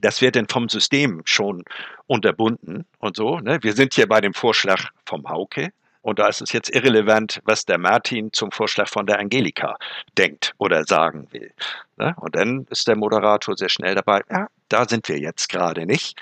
Das 0.00 0.20
wird 0.20 0.36
dann 0.36 0.48
vom 0.48 0.68
System 0.68 1.22
schon 1.24 1.64
unterbunden 2.06 2.86
und 2.98 3.16
so. 3.16 3.38
Ne? 3.38 3.58
Wir 3.62 3.74
sind 3.74 3.94
hier 3.94 4.08
bei 4.08 4.20
dem 4.20 4.34
Vorschlag 4.34 4.90
vom 5.04 5.28
Hauke. 5.28 5.72
Und 6.02 6.18
da 6.18 6.26
ist 6.26 6.42
es 6.42 6.52
jetzt 6.52 6.74
irrelevant, 6.74 7.40
was 7.44 7.64
der 7.64 7.78
Martin 7.78 8.32
zum 8.32 8.50
Vorschlag 8.50 8.88
von 8.88 9.06
der 9.06 9.20
Angelika 9.20 9.76
denkt 10.18 10.52
oder 10.58 10.84
sagen 10.84 11.28
will. 11.30 11.52
Ne? 11.96 12.14
Und 12.18 12.34
dann 12.34 12.66
ist 12.70 12.88
der 12.88 12.96
Moderator 12.96 13.56
sehr 13.56 13.68
schnell 13.68 13.94
dabei, 13.94 14.22
ja, 14.28 14.48
da 14.68 14.88
sind 14.88 15.08
wir 15.08 15.18
jetzt 15.20 15.48
gerade 15.48 15.86
nicht. 15.86 16.20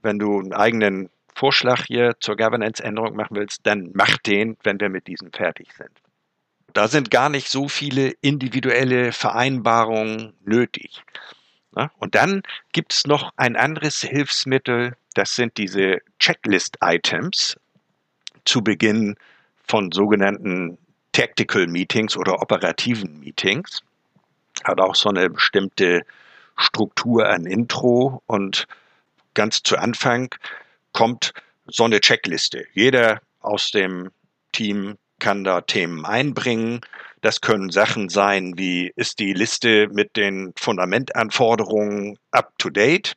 Wenn 0.00 0.18
du 0.18 0.38
einen 0.38 0.54
eigenen 0.54 1.10
Vorschlag 1.34 1.84
hier 1.86 2.16
zur 2.20 2.36
Governance-Änderung 2.36 3.14
machen 3.14 3.36
willst, 3.36 3.60
dann 3.64 3.90
mach 3.92 4.16
den, 4.16 4.56
wenn 4.62 4.80
wir 4.80 4.88
mit 4.88 5.06
diesem 5.06 5.30
fertig 5.30 5.68
sind. 5.76 5.90
Da 6.72 6.88
sind 6.88 7.10
gar 7.10 7.28
nicht 7.28 7.48
so 7.48 7.68
viele 7.68 8.10
individuelle 8.22 9.12
Vereinbarungen 9.12 10.32
nötig. 10.44 11.02
Und 11.98 12.14
dann 12.14 12.42
gibt 12.72 12.92
es 12.92 13.06
noch 13.06 13.32
ein 13.36 13.56
anderes 13.56 14.00
Hilfsmittel, 14.00 14.96
das 15.14 15.34
sind 15.34 15.56
diese 15.56 15.98
Checklist-Items 16.18 17.56
zu 18.44 18.62
Beginn 18.62 19.16
von 19.66 19.92
sogenannten 19.92 20.78
Tactical 21.12 21.66
Meetings 21.66 22.16
oder 22.16 22.40
operativen 22.40 23.20
Meetings. 23.20 23.82
Hat 24.64 24.80
auch 24.80 24.94
so 24.94 25.08
eine 25.08 25.30
bestimmte 25.30 26.02
Struktur 26.56 27.28
an 27.28 27.46
Intro 27.46 28.22
und 28.26 28.66
ganz 29.34 29.62
zu 29.62 29.76
Anfang 29.76 30.34
kommt 30.92 31.32
so 31.66 31.84
eine 31.84 32.00
Checkliste. 32.00 32.66
Jeder 32.72 33.20
aus 33.40 33.70
dem 33.70 34.10
Team 34.52 34.96
kann 35.18 35.44
da 35.44 35.60
Themen 35.60 36.04
einbringen. 36.04 36.80
Das 37.20 37.40
können 37.40 37.70
Sachen 37.70 38.08
sein 38.08 38.56
wie, 38.56 38.92
ist 38.94 39.18
die 39.18 39.32
Liste 39.32 39.88
mit 39.88 40.16
den 40.16 40.52
Fundamentanforderungen 40.56 42.18
up 42.30 42.52
to 42.58 42.70
date? 42.70 43.16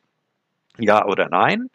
Ja 0.78 1.04
oder 1.04 1.28
nein? 1.28 1.68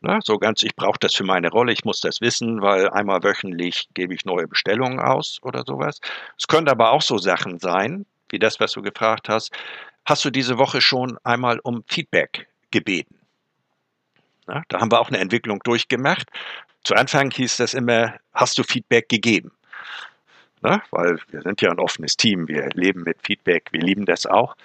Na, 0.00 0.20
so 0.22 0.38
ganz, 0.38 0.62
ich 0.62 0.76
brauche 0.76 0.98
das 1.00 1.14
für 1.14 1.24
meine 1.24 1.50
Rolle, 1.50 1.72
ich 1.72 1.86
muss 1.86 2.00
das 2.00 2.20
wissen, 2.20 2.60
weil 2.60 2.90
einmal 2.90 3.22
wöchentlich 3.22 3.88
gebe 3.94 4.12
ich 4.12 4.26
neue 4.26 4.46
Bestellungen 4.46 5.00
aus 5.00 5.38
oder 5.40 5.64
sowas. 5.66 5.98
Es 6.38 6.46
können 6.46 6.68
aber 6.68 6.90
auch 6.90 7.00
so 7.00 7.16
Sachen 7.16 7.58
sein, 7.58 8.04
wie 8.28 8.38
das, 8.38 8.60
was 8.60 8.72
du 8.72 8.82
gefragt 8.82 9.30
hast. 9.30 9.50
Hast 10.04 10.22
du 10.24 10.30
diese 10.30 10.58
Woche 10.58 10.82
schon 10.82 11.18
einmal 11.24 11.58
um 11.60 11.84
Feedback 11.88 12.48
gebeten? 12.70 13.18
Na, 14.46 14.62
da 14.68 14.80
haben 14.80 14.92
wir 14.92 15.00
auch 15.00 15.08
eine 15.08 15.18
Entwicklung 15.18 15.60
durchgemacht. 15.64 16.28
Zu 16.82 16.94
Anfang 16.94 17.30
hieß 17.30 17.56
das 17.56 17.72
immer, 17.72 18.14
hast 18.34 18.58
du 18.58 18.62
Feedback 18.62 19.08
gegeben? 19.08 19.52
Na, 20.64 20.82
weil 20.92 21.18
wir 21.28 21.42
sind 21.42 21.60
ja 21.60 21.70
ein 21.70 21.78
offenes 21.78 22.16
Team, 22.16 22.48
wir 22.48 22.70
leben 22.72 23.02
mit 23.02 23.18
Feedback, 23.22 23.68
wir 23.70 23.82
lieben 23.82 24.06
das 24.06 24.24
auch. 24.24 24.56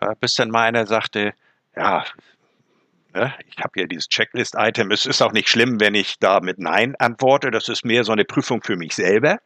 Äh, 0.00 0.14
bis 0.20 0.36
dann 0.36 0.50
mal 0.50 0.62
einer 0.62 0.86
sagte, 0.86 1.34
ja, 1.74 2.04
ne, 3.12 3.34
ich 3.44 3.58
habe 3.58 3.80
ja 3.80 3.86
dieses 3.88 4.08
Checklist-Item, 4.08 4.92
es 4.92 5.04
ist 5.04 5.20
auch 5.20 5.32
nicht 5.32 5.48
schlimm, 5.48 5.80
wenn 5.80 5.96
ich 5.96 6.20
da 6.20 6.38
mit 6.38 6.60
Nein 6.60 6.94
antworte, 7.00 7.50
das 7.50 7.68
ist 7.68 7.84
mehr 7.84 8.04
so 8.04 8.12
eine 8.12 8.24
Prüfung 8.24 8.62
für 8.62 8.76
mich 8.76 8.94
selber. 8.94 9.40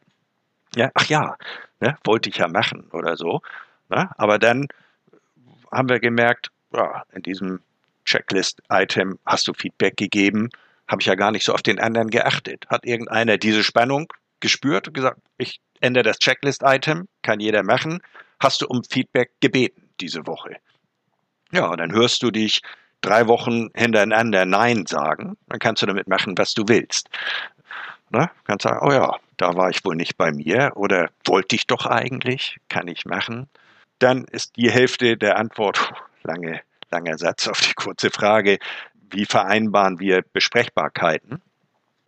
Ja, 0.75 0.91
ach 0.93 1.07
ja, 1.07 1.35
ne, 1.79 1.97
wollte 2.03 2.29
ich 2.29 2.37
ja 2.37 2.47
machen 2.47 2.91
oder 2.91 3.17
so. 3.17 3.41
Ne, 3.89 4.07
aber 4.15 4.37
dann 4.37 4.67
haben 5.71 5.89
wir 5.89 5.99
gemerkt, 5.99 6.51
ja, 6.75 7.05
in 7.11 7.23
diesem 7.23 7.59
Checklist-Item 8.05 9.17
hast 9.25 9.47
du 9.47 9.53
Feedback 9.55 9.97
gegeben, 9.97 10.49
habe 10.87 11.01
ich 11.01 11.07
ja 11.07 11.15
gar 11.15 11.31
nicht 11.31 11.43
so 11.43 11.55
auf 11.55 11.63
den 11.63 11.79
anderen 11.79 12.11
geachtet. 12.11 12.67
Hat 12.69 12.85
irgendeiner 12.85 13.39
diese 13.39 13.63
Spannung 13.63 14.13
gespürt 14.41 14.87
und 14.87 14.93
gesagt, 14.93 15.19
ich 15.37 15.59
ändere 15.83 16.03
das 16.03 16.19
Checklist-Item, 16.19 17.07
kann 17.21 17.39
jeder 17.39 17.63
machen, 17.63 18.01
hast 18.39 18.61
du 18.61 18.67
um 18.67 18.83
Feedback 18.83 19.31
gebeten 19.39 19.89
diese 19.99 20.25
Woche. 20.25 20.57
Ja, 21.51 21.67
und 21.67 21.79
dann 21.79 21.91
hörst 21.91 22.23
du 22.23 22.31
dich 22.31 22.61
drei 23.01 23.27
Wochen 23.27 23.69
hintereinander 23.75 24.45
Nein 24.45 24.85
sagen, 24.85 25.37
dann 25.47 25.59
kannst 25.59 25.81
du 25.81 25.85
damit 25.85 26.07
machen, 26.07 26.37
was 26.37 26.53
du 26.53 26.63
willst. 26.67 27.09
Ne? 28.09 28.29
Kannst 28.45 28.63
sagen, 28.63 28.79
oh 28.81 28.91
ja, 28.91 29.17
da 29.37 29.55
war 29.55 29.69
ich 29.69 29.83
wohl 29.85 29.95
nicht 29.95 30.17
bei 30.17 30.31
mir 30.31 30.71
oder 30.75 31.09
wollte 31.25 31.55
ich 31.55 31.67
doch 31.67 31.85
eigentlich, 31.85 32.57
kann 32.69 32.87
ich 32.87 33.05
machen. 33.05 33.49
Dann 33.99 34.25
ist 34.25 34.55
die 34.57 34.71
Hälfte 34.71 35.17
der 35.17 35.37
Antwort, 35.37 35.93
lange 36.23 36.61
langer 36.93 37.17
Satz 37.17 37.47
auf 37.47 37.59
die 37.59 37.73
kurze 37.73 38.11
Frage, 38.11 38.59
wie 39.11 39.25
vereinbaren 39.25 39.99
wir 39.99 40.21
Besprechbarkeiten? 40.21 41.41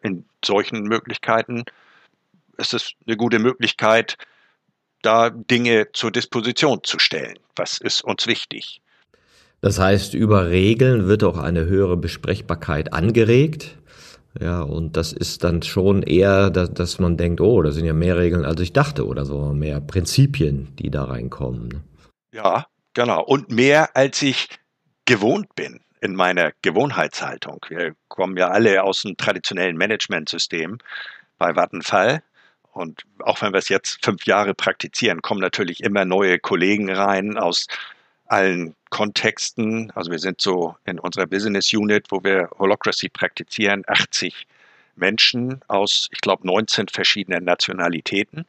In 0.02 0.26
solchen 0.44 0.84
Möglichkeiten 0.84 1.66
ist 2.58 2.74
es 2.74 2.94
eine 3.06 3.18
gute 3.18 3.40
Möglichkeit, 3.40 4.18
da 5.02 5.30
Dinge 5.30 5.88
zur 5.94 6.12
Disposition 6.12 6.80
zu 6.84 7.00
stellen. 7.00 7.38
Was 7.56 7.78
ist 7.78 8.04
uns 8.04 8.28
wichtig? 8.28 8.82
Das 9.62 9.80
heißt, 9.80 10.14
über 10.14 10.50
Regeln 10.50 11.08
wird 11.08 11.24
auch 11.24 11.38
eine 11.38 11.66
höhere 11.66 11.98
Besprechbarkeit 11.98 12.94
angeregt. 12.94 13.78
Ja, 14.40 14.62
und 14.62 14.98
das 14.98 15.14
ist 15.14 15.44
dann 15.44 15.64
schon 15.64 16.04
eher, 16.04 16.50
dass, 16.50 16.74
dass 16.74 17.00
man 17.00 17.18
denkt, 17.18 17.40
oh, 17.40 17.62
da 17.62 17.72
sind 17.72 17.86
ja 17.86 17.94
mehr 17.94 18.18
Regeln, 18.18 18.44
als 18.46 18.60
ich 18.60 18.74
dachte, 18.74 19.08
oder 19.08 19.26
so, 19.26 19.54
mehr 19.54 19.80
Prinzipien, 19.80 20.76
die 20.76 20.92
da 20.92 21.06
reinkommen. 21.06 21.84
Ja, 22.34 22.66
genau. 22.94 23.24
Und 23.24 23.50
mehr, 23.50 23.96
als 23.96 24.22
ich 24.22 24.50
gewohnt 25.06 25.56
bin. 25.56 25.80
in 26.06 26.16
meiner 26.16 26.52
Gewohnheitshaltung. 26.62 27.66
Wir 27.68 27.96
kommen 28.08 28.38
ja 28.38 28.50
alle 28.50 28.84
aus 28.84 29.02
dem 29.02 29.18
traditionellen 29.18 29.76
Managementsystem 29.76 30.78
bei 31.38 31.56
Vattenfall. 31.56 32.22
Und 32.76 33.04
auch 33.20 33.42
wenn 33.42 33.54
wir 33.54 33.60
es 33.60 33.70
jetzt 33.70 34.04
fünf 34.04 34.26
Jahre 34.26 34.54
praktizieren, 34.54 35.22
kommen 35.22 35.40
natürlich 35.40 35.82
immer 35.82 36.04
neue 36.04 36.40
Kollegen 36.40 36.92
rein 36.92 37.38
aus 37.38 37.68
allen 38.26 38.76
Kontexten. 38.90 39.92
Also 39.96 40.12
wir 40.12 40.20
sind 40.20 40.42
so 40.42 40.76
in 40.84 41.00
unserer 41.00 41.26
Business 41.26 41.74
Unit, 41.74 42.08
wo 42.10 42.22
wir 42.26 42.50
Holocracy 42.60 43.08
praktizieren, 43.08 43.86
80 43.88 44.46
Menschen 44.98 45.62
aus, 45.70 46.10
ich 46.12 46.20
glaube, 46.20 46.46
19 46.46 46.90
verschiedenen 46.90 47.46
Nationalitäten. 47.46 48.46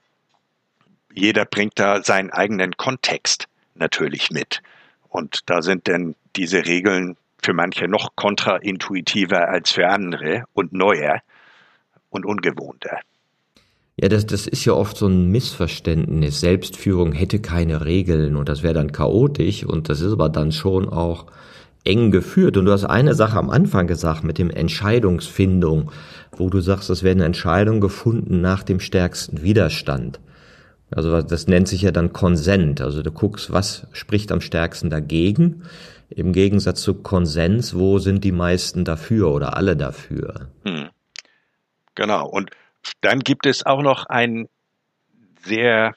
Jeder 1.15 1.45
bringt 1.45 1.79
da 1.79 2.03
seinen 2.03 2.31
eigenen 2.31 2.77
Kontext 2.77 3.47
natürlich 3.77 4.33
mit. 4.33 4.61
Und 5.09 5.43
da 5.47 5.63
sind 5.63 5.87
denn 5.87 6.17
diese 6.35 6.67
Regeln 6.67 7.17
für 7.41 7.53
manche 7.53 7.87
noch 7.87 8.17
kontraintuitiver 8.17 9.47
als 9.49 9.71
für 9.71 9.87
andere 9.89 10.47
und 10.53 10.73
neuer 10.73 11.23
und 12.11 12.27
ungewohnter. 12.27 12.99
Ja, 13.99 14.09
das, 14.09 14.27
das 14.27 14.47
ist 14.47 14.65
ja 14.67 14.75
oft 14.75 14.97
so 14.97 15.07
ein 15.07 15.31
Missverständnis. 15.31 16.41
Selbstführung 16.41 17.13
hätte 17.13 17.39
keine 17.39 17.87
Regeln 17.87 18.37
und 18.37 18.49
das 18.49 18.63
wäre 18.63 18.75
dann 18.75 18.93
chaotisch 18.93 19.65
und 19.65 19.89
das 19.89 20.03
ist 20.03 20.13
aber 20.13 20.29
dann 20.29 20.53
schon 20.53 20.89
auch 20.89 21.27
eng 21.85 22.11
geführt. 22.11 22.59
Und 22.59 22.67
du 22.67 22.73
hast 22.73 22.85
eine 22.85 23.15
Sache 23.15 23.39
am 23.39 23.49
Anfang 23.49 23.87
gesagt 23.87 24.23
mit 24.23 24.37
dem 24.37 24.51
Entscheidungsfindung, 24.51 25.91
wo 26.37 26.51
du 26.51 26.61
sagst, 26.61 26.91
es 26.91 27.03
werden 27.05 27.23
Entscheidungen 27.23 27.81
gefunden 27.81 28.43
nach 28.43 28.63
dem 28.63 28.81
stärksten 28.81 29.43
Widerstand. 29.43 30.21
Also 30.91 31.23
das 31.23 31.47
nennt 31.47 31.67
sich 31.67 31.83
ja 31.83 31.91
dann 31.91 32.13
Konsent. 32.13 32.83
Also 32.83 33.03
du 33.03 33.11
guckst, 33.11 33.51
was 33.51 33.87
spricht 33.93 34.31
am 34.31 34.43
stärksten 34.43 34.91
dagegen. 34.91 35.63
Im 36.11 36.33
Gegensatz 36.33 36.83
zu 36.83 36.95
Konsens, 36.95 37.75
wo 37.75 37.99
sind 37.99 38.25
die 38.25 38.33
meisten 38.33 38.85
dafür 38.85 39.33
oder 39.33 39.57
alle 39.57 39.77
dafür? 39.77 40.49
Hm. 40.65 40.89
Genau. 41.95 42.29
Und 42.29 42.51
dann 43.01 43.21
gibt 43.21 43.47
es 43.47 43.65
auch 43.65 43.83
noch 43.83 44.07
einen 44.07 44.49
sehr 45.43 45.95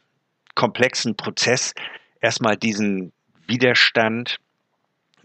komplexen 0.56 1.16
Prozess, 1.16 1.74
erstmal 2.22 2.58
diesen 2.58 3.12
Widerstand 3.48 4.38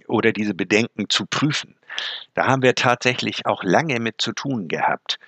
oder 0.07 0.33
diese 0.33 0.55
Bedenken 0.55 1.09
zu 1.09 1.27
prüfen. 1.27 1.77
Da 2.35 2.47
haben 2.47 2.63
wir 2.63 2.75
tatsächlich 2.75 3.47
auch 3.47 3.63
lange 3.63 4.01
mit 4.01 4.21
zu 4.21 4.33
tun 4.33 4.69
gehabt. 4.69 5.19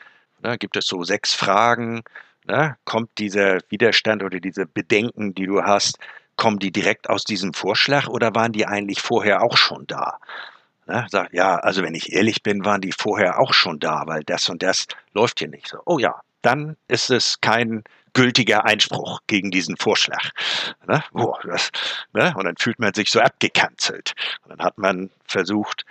Da 0.43 0.57
gibt 0.57 0.76
es 0.76 0.87
so 0.87 1.02
sechs 1.02 1.35
Fragen. 1.35 2.02
Da 2.47 2.76
kommt 2.85 3.11
dieser 3.19 3.59
Widerstand 3.69 4.23
oder 4.23 4.38
diese 4.38 4.66
Bedenken, 4.66 5.35
die 5.35 5.47
du 5.47 5.62
hast, 5.62 5.99
kommen 6.37 6.59
die 6.59 6.71
direkt 6.71 7.09
aus 7.09 7.25
diesem 7.25 7.55
Vorschlag 7.55 8.09
oder 8.09 8.35
waren 8.35 8.52
die 8.52 8.66
eigentlich 8.66 9.00
vorher 9.00 9.43
auch 9.43 9.57
schon 9.57 9.87
da? 9.87 10.19
Ne, 10.87 11.07
sagt, 11.11 11.33
ja, 11.33 11.57
also 11.57 11.83
wenn 11.83 11.97
ich 11.97 12.12
ehrlich 12.12 12.45
bin, 12.45 12.64
waren 12.64 12.81
die 12.81 12.93
vorher 12.93 13.40
auch 13.40 13.52
schon 13.52 13.81
da, 13.81 14.05
weil 14.07 14.23
das 14.23 14.49
und 14.49 14.62
das 14.62 14.87
läuft 15.14 15.40
hier 15.40 15.49
nicht 15.49 15.66
so. 15.66 15.78
Oh 15.85 15.99
ja, 15.99 16.21
dann 16.43 16.76
ist 16.88 17.11
es 17.11 17.40
kein 17.40 17.85
gültiger 18.12 18.64
Einspruch 18.64 19.21
gegen 19.26 19.50
diesen 19.50 19.76
Vorschlag. 19.76 20.31
Ne? 20.87 21.05
Oh, 21.12 21.35
das, 21.45 21.71
ne? 22.14 22.35
Und 22.37 22.45
dann 22.45 22.57
fühlt 22.57 22.78
man 22.78 22.95
sich 22.95 23.11
so 23.11 23.21
abgekanzelt. 23.21 24.14
Und 24.43 24.52
dann 24.52 24.66
hat 24.66 24.78
man 24.78 25.11
versucht, 25.26 25.85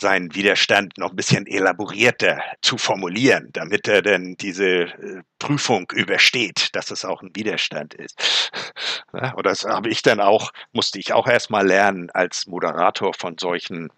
seinen 0.00 0.34
Widerstand 0.34 0.96
noch 0.96 1.10
ein 1.10 1.16
bisschen 1.16 1.46
elaborierter 1.46 2.40
zu 2.62 2.78
formulieren, 2.78 3.50
damit 3.52 3.88
er 3.88 4.02
denn 4.02 4.36
diese 4.36 4.66
äh, 4.66 5.22
Prüfung 5.38 5.90
übersteht, 5.92 6.74
dass 6.74 6.90
es 6.90 7.04
auch 7.04 7.22
ein 7.22 7.34
Widerstand 7.34 7.94
ist. 7.94 8.50
Ja, 9.12 9.32
und 9.32 9.44
das 9.44 9.64
habe 9.64 9.88
ich 9.88 10.02
dann 10.02 10.20
auch, 10.20 10.52
musste 10.72 10.98
ich 10.98 11.12
auch 11.12 11.26
erstmal 11.26 11.66
lernen 11.66 12.10
als 12.10 12.46
Moderator 12.46 13.12
von 13.14 13.36
solchen 13.38 13.90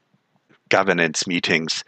Governance-Meetings, 0.71 1.85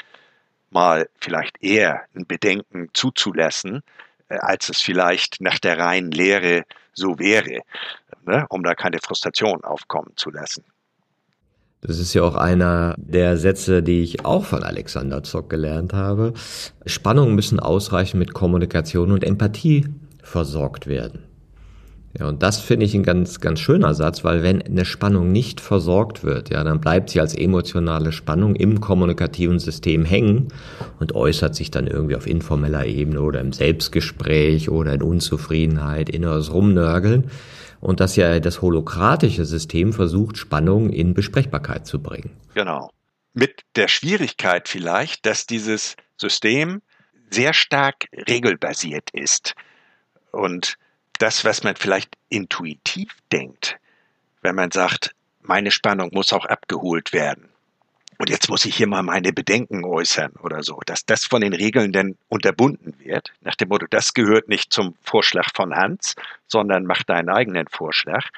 mal 0.72 1.08
vielleicht 1.20 1.62
eher 1.62 2.02
ein 2.14 2.26
Bedenken 2.26 2.88
zuzulassen, 2.92 3.82
äh, 4.28 4.36
als 4.36 4.68
es 4.68 4.80
vielleicht 4.80 5.40
nach 5.40 5.58
der 5.58 5.78
reinen 5.78 6.10
Lehre 6.10 6.64
so 6.92 7.18
wäre, 7.18 7.60
ne, 8.26 8.46
um 8.48 8.62
da 8.62 8.74
keine 8.74 8.98
Frustration 8.98 9.64
aufkommen 9.64 10.12
zu 10.16 10.30
lassen. 10.30 10.64
Das 11.80 11.98
ist 11.98 12.14
ja 12.14 12.22
auch 12.22 12.36
einer 12.36 12.94
der 12.96 13.36
Sätze, 13.36 13.82
die 13.82 14.02
ich 14.02 14.24
auch 14.24 14.44
von 14.44 14.62
Alexander 14.62 15.24
Zock 15.24 15.50
gelernt 15.50 15.92
habe. 15.92 16.32
Spannungen 16.86 17.34
müssen 17.34 17.58
ausreichend 17.58 18.20
mit 18.20 18.34
Kommunikation 18.34 19.10
und 19.10 19.24
Empathie 19.24 19.88
versorgt 20.22 20.86
werden. 20.86 21.24
Ja, 22.18 22.28
und 22.28 22.42
das 22.42 22.60
finde 22.60 22.84
ich 22.84 22.94
ein 22.94 23.04
ganz, 23.04 23.40
ganz 23.40 23.58
schöner 23.60 23.94
Satz, 23.94 24.22
weil 24.22 24.42
wenn 24.42 24.60
eine 24.60 24.84
Spannung 24.84 25.32
nicht 25.32 25.62
versorgt 25.62 26.24
wird, 26.24 26.50
ja, 26.50 26.62
dann 26.62 26.80
bleibt 26.80 27.08
sie 27.08 27.20
als 27.20 27.34
emotionale 27.34 28.12
Spannung 28.12 28.54
im 28.54 28.80
kommunikativen 28.80 29.58
System 29.58 30.04
hängen 30.04 30.48
und 31.00 31.14
äußert 31.14 31.54
sich 31.54 31.70
dann 31.70 31.86
irgendwie 31.86 32.16
auf 32.16 32.26
informeller 32.26 32.84
Ebene 32.84 33.22
oder 33.22 33.40
im 33.40 33.52
Selbstgespräch 33.52 34.68
oder 34.68 34.92
in 34.92 35.02
Unzufriedenheit, 35.02 36.10
inneres 36.10 36.52
Rumnörgeln. 36.52 37.30
Und 37.80 37.98
dass 37.98 38.14
ja 38.14 38.38
das 38.40 38.60
holokratische 38.62 39.44
System 39.44 39.92
versucht, 39.92 40.36
Spannung 40.36 40.90
in 40.90 41.14
Besprechbarkeit 41.14 41.86
zu 41.86 42.00
bringen. 42.00 42.30
Genau. 42.54 42.90
Mit 43.32 43.62
der 43.74 43.88
Schwierigkeit 43.88 44.68
vielleicht, 44.68 45.24
dass 45.24 45.46
dieses 45.46 45.96
System 46.16 46.82
sehr 47.30 47.54
stark 47.54 48.06
regelbasiert 48.28 49.08
ist. 49.12 49.54
Und 50.30 50.76
das, 51.18 51.44
was 51.44 51.62
man 51.62 51.76
vielleicht 51.76 52.16
intuitiv 52.28 53.16
denkt, 53.30 53.78
wenn 54.40 54.54
man 54.54 54.70
sagt, 54.70 55.14
meine 55.42 55.70
Spannung 55.70 56.10
muss 56.12 56.32
auch 56.32 56.44
abgeholt 56.46 57.12
werden. 57.12 57.48
Und 58.18 58.30
jetzt 58.30 58.48
muss 58.48 58.64
ich 58.64 58.76
hier 58.76 58.86
mal 58.86 59.02
meine 59.02 59.32
Bedenken 59.32 59.84
äußern 59.84 60.32
oder 60.42 60.62
so, 60.62 60.78
dass 60.86 61.04
das 61.04 61.24
von 61.24 61.40
den 61.40 61.52
Regeln 61.52 61.92
denn 61.92 62.16
unterbunden 62.28 62.94
wird, 63.00 63.32
nach 63.40 63.56
dem 63.56 63.68
Motto, 63.68 63.86
das 63.90 64.14
gehört 64.14 64.48
nicht 64.48 64.72
zum 64.72 64.94
Vorschlag 65.02 65.48
von 65.54 65.74
Hans, 65.74 66.14
sondern 66.46 66.84
mach 66.84 67.02
deinen 67.02 67.30
eigenen 67.30 67.66
Vorschlag. 67.66 68.28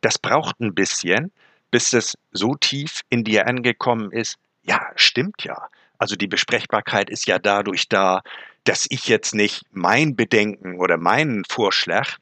Das 0.00 0.18
braucht 0.18 0.58
ein 0.58 0.74
bisschen, 0.74 1.30
bis 1.70 1.92
es 1.92 2.18
so 2.32 2.56
tief 2.56 3.02
in 3.08 3.22
dir 3.22 3.46
angekommen 3.46 4.10
ist, 4.10 4.36
ja, 4.64 4.90
stimmt 4.96 5.44
ja. 5.44 5.68
Also 5.98 6.16
die 6.16 6.26
Besprechbarkeit 6.26 7.08
ist 7.08 7.26
ja 7.26 7.38
dadurch 7.38 7.88
da, 7.88 8.22
dass 8.70 8.86
ich 8.88 9.08
jetzt 9.08 9.34
nicht 9.34 9.64
mein 9.72 10.14
Bedenken 10.14 10.78
oder 10.78 10.96
meinen 10.96 11.44
Vorschlag 11.44 12.18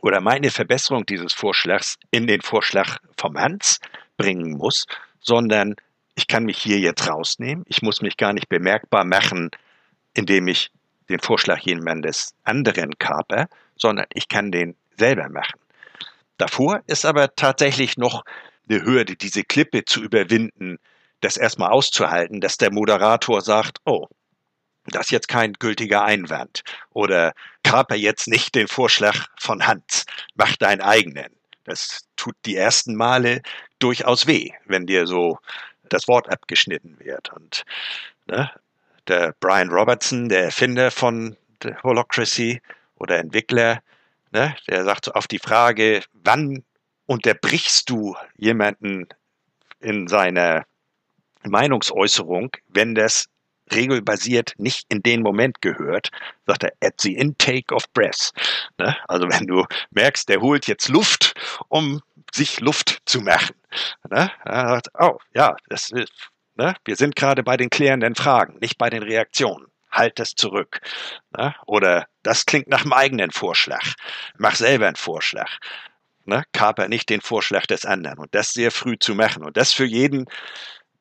oder 0.00 0.20
meine 0.20 0.50
Verbesserung 0.50 1.06
dieses 1.06 1.32
Vorschlags 1.32 1.98
in 2.10 2.26
den 2.26 2.40
Vorschlag 2.40 2.98
vom 3.16 3.38
Hans 3.38 3.78
bringen 4.16 4.58
muss, 4.58 4.86
sondern 5.20 5.76
ich 6.16 6.26
kann 6.26 6.42
mich 6.46 6.58
hier 6.58 6.80
jetzt 6.80 7.08
rausnehmen. 7.08 7.64
Ich 7.68 7.80
muss 7.80 8.02
mich 8.02 8.16
gar 8.16 8.32
nicht 8.32 8.48
bemerkbar 8.48 9.04
machen, 9.04 9.52
indem 10.14 10.48
ich 10.48 10.72
den 11.08 11.20
Vorschlag 11.20 11.60
jemandes 11.60 12.34
anderen 12.42 12.98
kaper, 12.98 13.46
sondern 13.76 14.06
ich 14.14 14.26
kann 14.26 14.50
den 14.50 14.74
selber 14.96 15.28
machen. 15.28 15.60
Davor 16.38 16.82
ist 16.88 17.04
aber 17.04 17.36
tatsächlich 17.36 17.96
noch 17.96 18.24
eine 18.68 18.84
Hürde, 18.84 19.14
diese 19.14 19.44
Klippe 19.44 19.84
zu 19.84 20.02
überwinden, 20.02 20.80
das 21.20 21.36
erstmal 21.36 21.70
auszuhalten, 21.70 22.40
dass 22.40 22.56
der 22.56 22.72
Moderator 22.72 23.42
sagt, 23.42 23.78
oh, 23.84 24.08
das 24.94 25.06
ist 25.06 25.10
jetzt 25.10 25.28
kein 25.28 25.54
gültiger 25.54 26.04
Einwand. 26.04 26.62
Oder 26.90 27.32
kaper 27.62 27.94
jetzt 27.94 28.28
nicht 28.28 28.54
den 28.54 28.68
Vorschlag 28.68 29.26
von 29.38 29.66
Hans, 29.66 30.06
mach 30.34 30.56
deinen 30.56 30.80
eigenen. 30.80 31.32
Das 31.64 32.06
tut 32.16 32.34
die 32.46 32.56
ersten 32.56 32.94
Male 32.94 33.42
durchaus 33.78 34.26
weh, 34.26 34.52
wenn 34.64 34.86
dir 34.86 35.06
so 35.06 35.38
das 35.88 36.08
Wort 36.08 36.30
abgeschnitten 36.30 36.96
wird. 37.00 37.32
Und 37.32 37.64
ne, 38.26 38.50
der 39.06 39.34
Brian 39.40 39.70
Robertson, 39.70 40.28
der 40.28 40.44
Erfinder 40.44 40.90
von 40.90 41.36
Holocracy 41.82 42.60
oder 42.96 43.18
Entwickler, 43.18 43.82
ne, 44.32 44.56
der 44.68 44.84
sagt 44.84 45.06
so 45.06 45.12
auf 45.12 45.26
die 45.26 45.38
Frage, 45.38 46.02
wann 46.12 46.64
unterbrichst 47.06 47.88
du 47.90 48.16
jemanden 48.36 49.06
in 49.80 50.08
seiner 50.08 50.66
Meinungsäußerung, 51.44 52.50
wenn 52.68 52.94
das 52.94 53.26
regelbasiert 53.74 54.54
nicht 54.58 54.86
in 54.88 55.02
den 55.02 55.22
Moment 55.22 55.60
gehört, 55.60 56.10
sagt 56.46 56.64
er, 56.64 56.72
at 56.82 57.00
the 57.00 57.14
intake 57.14 57.74
of 57.74 57.84
breath. 57.92 58.32
Ne? 58.78 58.96
Also 59.08 59.28
wenn 59.28 59.46
du 59.46 59.64
merkst, 59.90 60.28
der 60.28 60.40
holt 60.40 60.66
jetzt 60.66 60.88
Luft, 60.88 61.34
um 61.68 62.00
sich 62.32 62.60
Luft 62.60 63.02
zu 63.04 63.20
machen. 63.20 63.56
Ne? 64.10 64.30
Sagt, 64.44 64.88
oh, 64.98 65.18
ja, 65.34 65.56
das 65.68 65.90
ist, 65.90 66.12
ne? 66.56 66.74
wir 66.84 66.96
sind 66.96 67.16
gerade 67.16 67.42
bei 67.42 67.56
den 67.56 67.70
klärenden 67.70 68.14
Fragen, 68.14 68.58
nicht 68.60 68.78
bei 68.78 68.90
den 68.90 69.02
Reaktionen. 69.02 69.66
Halt 69.90 70.20
es 70.20 70.34
zurück. 70.34 70.80
Ne? 71.36 71.54
Oder 71.66 72.06
das 72.22 72.44
klingt 72.44 72.68
nach 72.68 72.82
einem 72.82 72.92
eigenen 72.92 73.30
Vorschlag. 73.30 73.94
Mach 74.36 74.54
selber 74.54 74.86
einen 74.86 74.96
Vorschlag. 74.96 75.50
Ne? 76.26 76.44
Kaper 76.52 76.88
nicht 76.88 77.08
den 77.08 77.22
Vorschlag 77.22 77.64
des 77.66 77.86
anderen. 77.86 78.18
Und 78.18 78.34
das 78.34 78.52
sehr 78.52 78.70
früh 78.70 78.98
zu 78.98 79.14
machen. 79.14 79.42
Und 79.42 79.56
das 79.56 79.72
für 79.72 79.86
jeden 79.86 80.26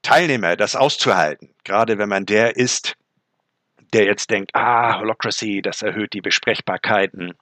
Teilnehmer, 0.08 0.56
das 0.56 0.78
auszuhalten, 0.78 1.54
gerade 1.66 1.98
wenn 1.98 2.08
man 2.08 2.26
der 2.26 2.56
ist, 2.56 2.96
der 3.92 4.06
jetzt 4.06 4.30
denkt, 4.30 4.52
ah, 4.56 5.00
Holocracy, 5.00 5.62
das 5.62 5.82
erhöht 5.82 6.14
die 6.14 6.22
Besprechbarkeiten, 6.22 7.34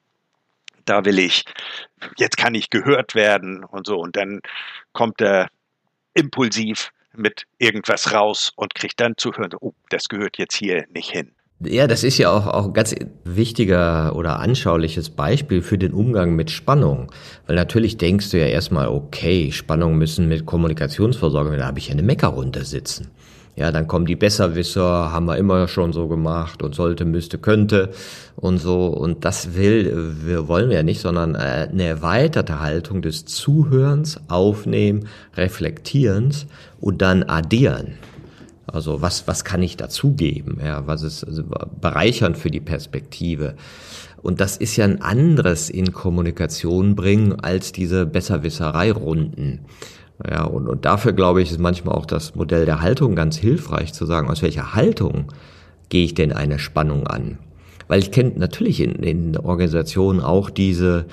da 0.83 1.05
will 1.05 1.19
ich, 1.19 1.45
jetzt 2.17 2.37
kann 2.37 2.55
ich 2.55 2.71
gehört 2.71 3.13
werden 3.13 3.63
und 3.63 3.85
so. 3.85 3.99
Und 3.99 4.15
dann 4.15 4.41
kommt 4.93 5.21
er 5.21 5.49
impulsiv 6.15 6.89
mit 7.13 7.45
irgendwas 7.59 8.11
raus 8.11 8.51
und 8.55 8.73
kriege 8.73 8.95
dann 8.97 9.15
zu 9.15 9.31
hören, 9.33 9.53
oh, 9.61 9.75
das 9.89 10.09
gehört 10.09 10.39
jetzt 10.39 10.55
hier 10.55 10.87
nicht 10.89 11.11
hin. 11.11 11.34
Ja, 11.61 11.87
das 11.87 12.03
ist 12.03 12.17
ja 12.17 12.31
auch, 12.31 12.47
auch 12.47 12.65
ein 12.65 12.73
ganz 12.73 12.93
wichtiger 13.23 14.13
oder 14.15 14.39
anschauliches 14.39 15.09
Beispiel 15.09 15.61
für 15.61 15.77
den 15.77 15.93
Umgang 15.93 16.35
mit 16.35 16.51
Spannung. 16.51 17.11
Weil 17.47 17.55
natürlich 17.55 17.97
denkst 17.97 18.31
du 18.31 18.39
ja 18.39 18.47
erstmal, 18.47 18.89
okay, 18.89 19.53
Spannungen 19.53 19.97
müssen 19.97 20.27
mit 20.27 20.45
Kommunikationsversorgung, 20.45 21.55
da 21.57 21.65
habe 21.65 21.79
ich 21.79 21.87
ja 21.87 21.93
eine 21.93 22.03
Meckerrunde 22.03 22.65
sitzen. 22.65 23.07
Ja, 23.55 23.71
dann 23.71 23.87
kommen 23.87 24.05
die 24.05 24.17
Besserwisser, 24.17 25.13
haben 25.13 25.27
wir 25.27 25.37
immer 25.37 25.69
schon 25.69 25.93
so 25.93 26.09
gemacht 26.09 26.61
und 26.61 26.75
sollte, 26.75 27.05
müsste, 27.05 27.37
könnte 27.37 27.91
und 28.35 28.57
so. 28.57 28.87
Und 28.87 29.23
das 29.23 29.55
will, 29.55 30.13
wir 30.25 30.49
wollen 30.49 30.67
wir 30.67 30.75
ja 30.75 30.83
nicht, 30.83 30.99
sondern 30.99 31.35
äh, 31.35 31.69
eine 31.71 31.83
erweiterte 31.83 32.59
Haltung 32.59 33.01
des 33.01 33.23
Zuhörens, 33.23 34.19
Aufnehmen, 34.27 35.07
Reflektierens 35.37 36.47
und 36.81 37.01
dann 37.01 37.23
addieren. 37.23 37.93
Also 38.67 39.01
was, 39.01 39.27
was 39.27 39.43
kann 39.43 39.61
ich 39.61 39.77
dazugeben? 39.77 40.59
Ja, 40.63 40.87
was 40.87 41.03
ist 41.03 41.23
also 41.23 41.43
bereichernd 41.79 42.37
für 42.37 42.49
die 42.49 42.61
Perspektive? 42.61 43.55
Und 44.21 44.41
das 44.41 44.57
ist 44.57 44.75
ja 44.75 44.85
ein 44.85 45.01
anderes 45.01 45.69
in 45.69 45.93
Kommunikation 45.93 46.95
bringen 46.95 47.39
als 47.39 47.71
diese 47.71 48.05
Besserwisserei-Runden. 48.05 49.65
Ja, 50.27 50.45
und, 50.45 50.67
und 50.67 50.85
dafür 50.85 51.13
glaube 51.13 51.41
ich, 51.41 51.51
ist 51.51 51.59
manchmal 51.59 51.95
auch 51.95 52.05
das 52.05 52.35
Modell 52.35 52.65
der 52.65 52.81
Haltung 52.81 53.15
ganz 53.15 53.37
hilfreich 53.37 53.93
zu 53.93 54.05
sagen, 54.05 54.29
aus 54.29 54.41
welcher 54.41 54.73
Haltung 54.73 55.31
gehe 55.89 56.05
ich 56.05 56.13
denn 56.13 56.31
eine 56.31 56.57
Spannung 56.57 57.05
an? 57.05 57.37
Weil 57.87 57.99
ich 57.99 58.11
kenne 58.11 58.33
natürlich 58.35 58.79
in, 58.79 58.93
in 59.03 59.37
Organisationen 59.37 60.21
auch 60.21 60.49
diese, 60.49 61.05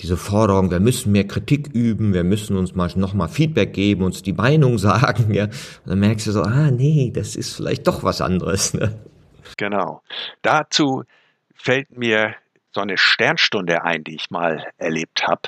diese 0.00 0.16
Forderung, 0.16 0.70
wir 0.70 0.80
müssen 0.80 1.12
mehr 1.12 1.26
Kritik 1.26 1.68
üben, 1.72 2.14
wir 2.14 2.24
müssen 2.24 2.56
uns 2.56 2.74
mal 2.74 2.90
nochmal 2.96 3.28
Feedback 3.28 3.72
geben, 3.72 4.04
uns 4.04 4.22
die 4.22 4.32
Meinung 4.32 4.78
sagen, 4.78 5.32
ja. 5.32 5.44
Und 5.44 5.54
dann 5.86 6.00
merkst 6.00 6.26
du 6.26 6.32
so, 6.32 6.42
ah 6.42 6.70
nee, 6.70 7.10
das 7.14 7.36
ist 7.36 7.54
vielleicht 7.54 7.86
doch 7.86 8.02
was 8.02 8.20
anderes. 8.20 8.74
Ne? 8.74 8.98
Genau. 9.56 10.02
Dazu 10.42 11.04
fällt 11.54 11.96
mir 11.96 12.34
so 12.72 12.80
eine 12.80 12.98
Sternstunde 12.98 13.84
ein, 13.84 14.04
die 14.04 14.16
ich 14.16 14.30
mal 14.30 14.66
erlebt 14.78 15.26
habe. 15.26 15.42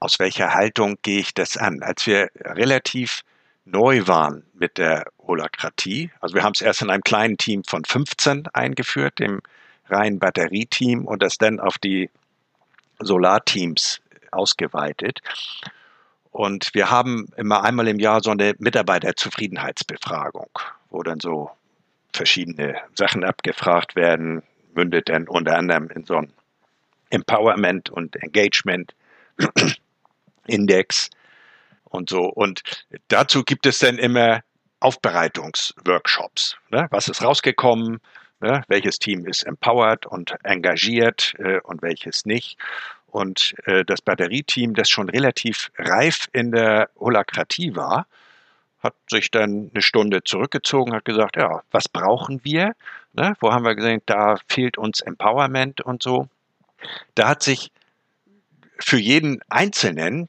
Aus 0.00 0.18
welcher 0.18 0.54
Haltung 0.54 0.96
gehe 1.02 1.20
ich 1.20 1.34
das 1.34 1.56
an? 1.56 1.82
Als 1.82 2.06
wir 2.06 2.28
relativ 2.40 3.22
neu 3.64 4.06
waren 4.06 4.44
mit 4.54 4.78
der 4.78 5.04
Holakratie, 5.18 6.10
also 6.20 6.34
wir 6.34 6.42
haben 6.42 6.54
es 6.54 6.60
erst 6.60 6.82
in 6.82 6.90
einem 6.90 7.04
kleinen 7.04 7.36
Team 7.36 7.62
von 7.64 7.84
15 7.84 8.48
eingeführt, 8.52 9.18
dem 9.18 9.40
reinen 9.88 10.18
Batterieteam 10.18 11.06
und 11.06 11.22
das 11.22 11.38
dann 11.38 11.60
auf 11.60 11.78
die 11.78 12.10
Solarteams 13.00 14.00
ausgeweitet. 14.30 15.20
Und 16.30 16.70
wir 16.74 16.90
haben 16.90 17.28
immer 17.36 17.64
einmal 17.64 17.88
im 17.88 17.98
Jahr 17.98 18.22
so 18.22 18.30
eine 18.30 18.54
Mitarbeiterzufriedenheitsbefragung, 18.58 20.50
wo 20.90 21.02
dann 21.02 21.20
so 21.20 21.50
verschiedene 22.12 22.76
Sachen 22.94 23.24
abgefragt 23.24 23.96
werden, 23.96 24.42
mündet 24.74 25.08
dann 25.08 25.28
unter 25.28 25.56
anderem 25.56 25.88
in 25.90 26.04
so 26.04 26.16
ein 26.16 26.32
Empowerment 27.10 27.90
und 27.90 28.16
Engagement 28.16 28.94
Index 30.46 31.10
und 31.84 32.08
so. 32.08 32.24
Und 32.24 32.62
dazu 33.08 33.42
gibt 33.42 33.66
es 33.66 33.78
dann 33.78 33.98
immer 33.98 34.42
Aufbereitungsworkshops. 34.78 36.56
Ne? 36.70 36.86
Was 36.90 37.08
ist 37.08 37.22
rausgekommen? 37.22 38.00
Ne? 38.40 38.64
Welches 38.68 38.98
Team 38.98 39.26
ist 39.26 39.42
empowered 39.42 40.06
und 40.06 40.34
engagiert 40.44 41.34
äh, 41.38 41.60
und 41.60 41.82
welches 41.82 42.24
nicht? 42.24 42.58
Und 43.06 43.54
äh, 43.66 43.84
das 43.84 44.00
Batterieteam, 44.00 44.74
das 44.74 44.88
schon 44.88 45.08
relativ 45.08 45.70
reif 45.76 46.28
in 46.32 46.52
der 46.52 46.90
Holakratie 46.98 47.74
war, 47.76 48.06
hat 48.82 48.94
sich 49.10 49.30
dann 49.30 49.70
eine 49.74 49.82
Stunde 49.82 50.24
zurückgezogen, 50.24 50.94
hat 50.94 51.04
gesagt, 51.04 51.36
ja, 51.36 51.62
was 51.70 51.88
brauchen 51.88 52.40
wir? 52.44 52.74
Ne? 53.12 53.34
Wo 53.40 53.52
haben 53.52 53.64
wir 53.64 53.74
gesehen, 53.74 54.00
da 54.06 54.36
fehlt 54.48 54.78
uns 54.78 55.00
Empowerment 55.00 55.82
und 55.82 56.02
so. 56.02 56.28
Da 57.14 57.28
hat 57.28 57.42
sich 57.42 57.70
für 58.78 58.96
jeden 58.96 59.42
Einzelnen, 59.50 60.28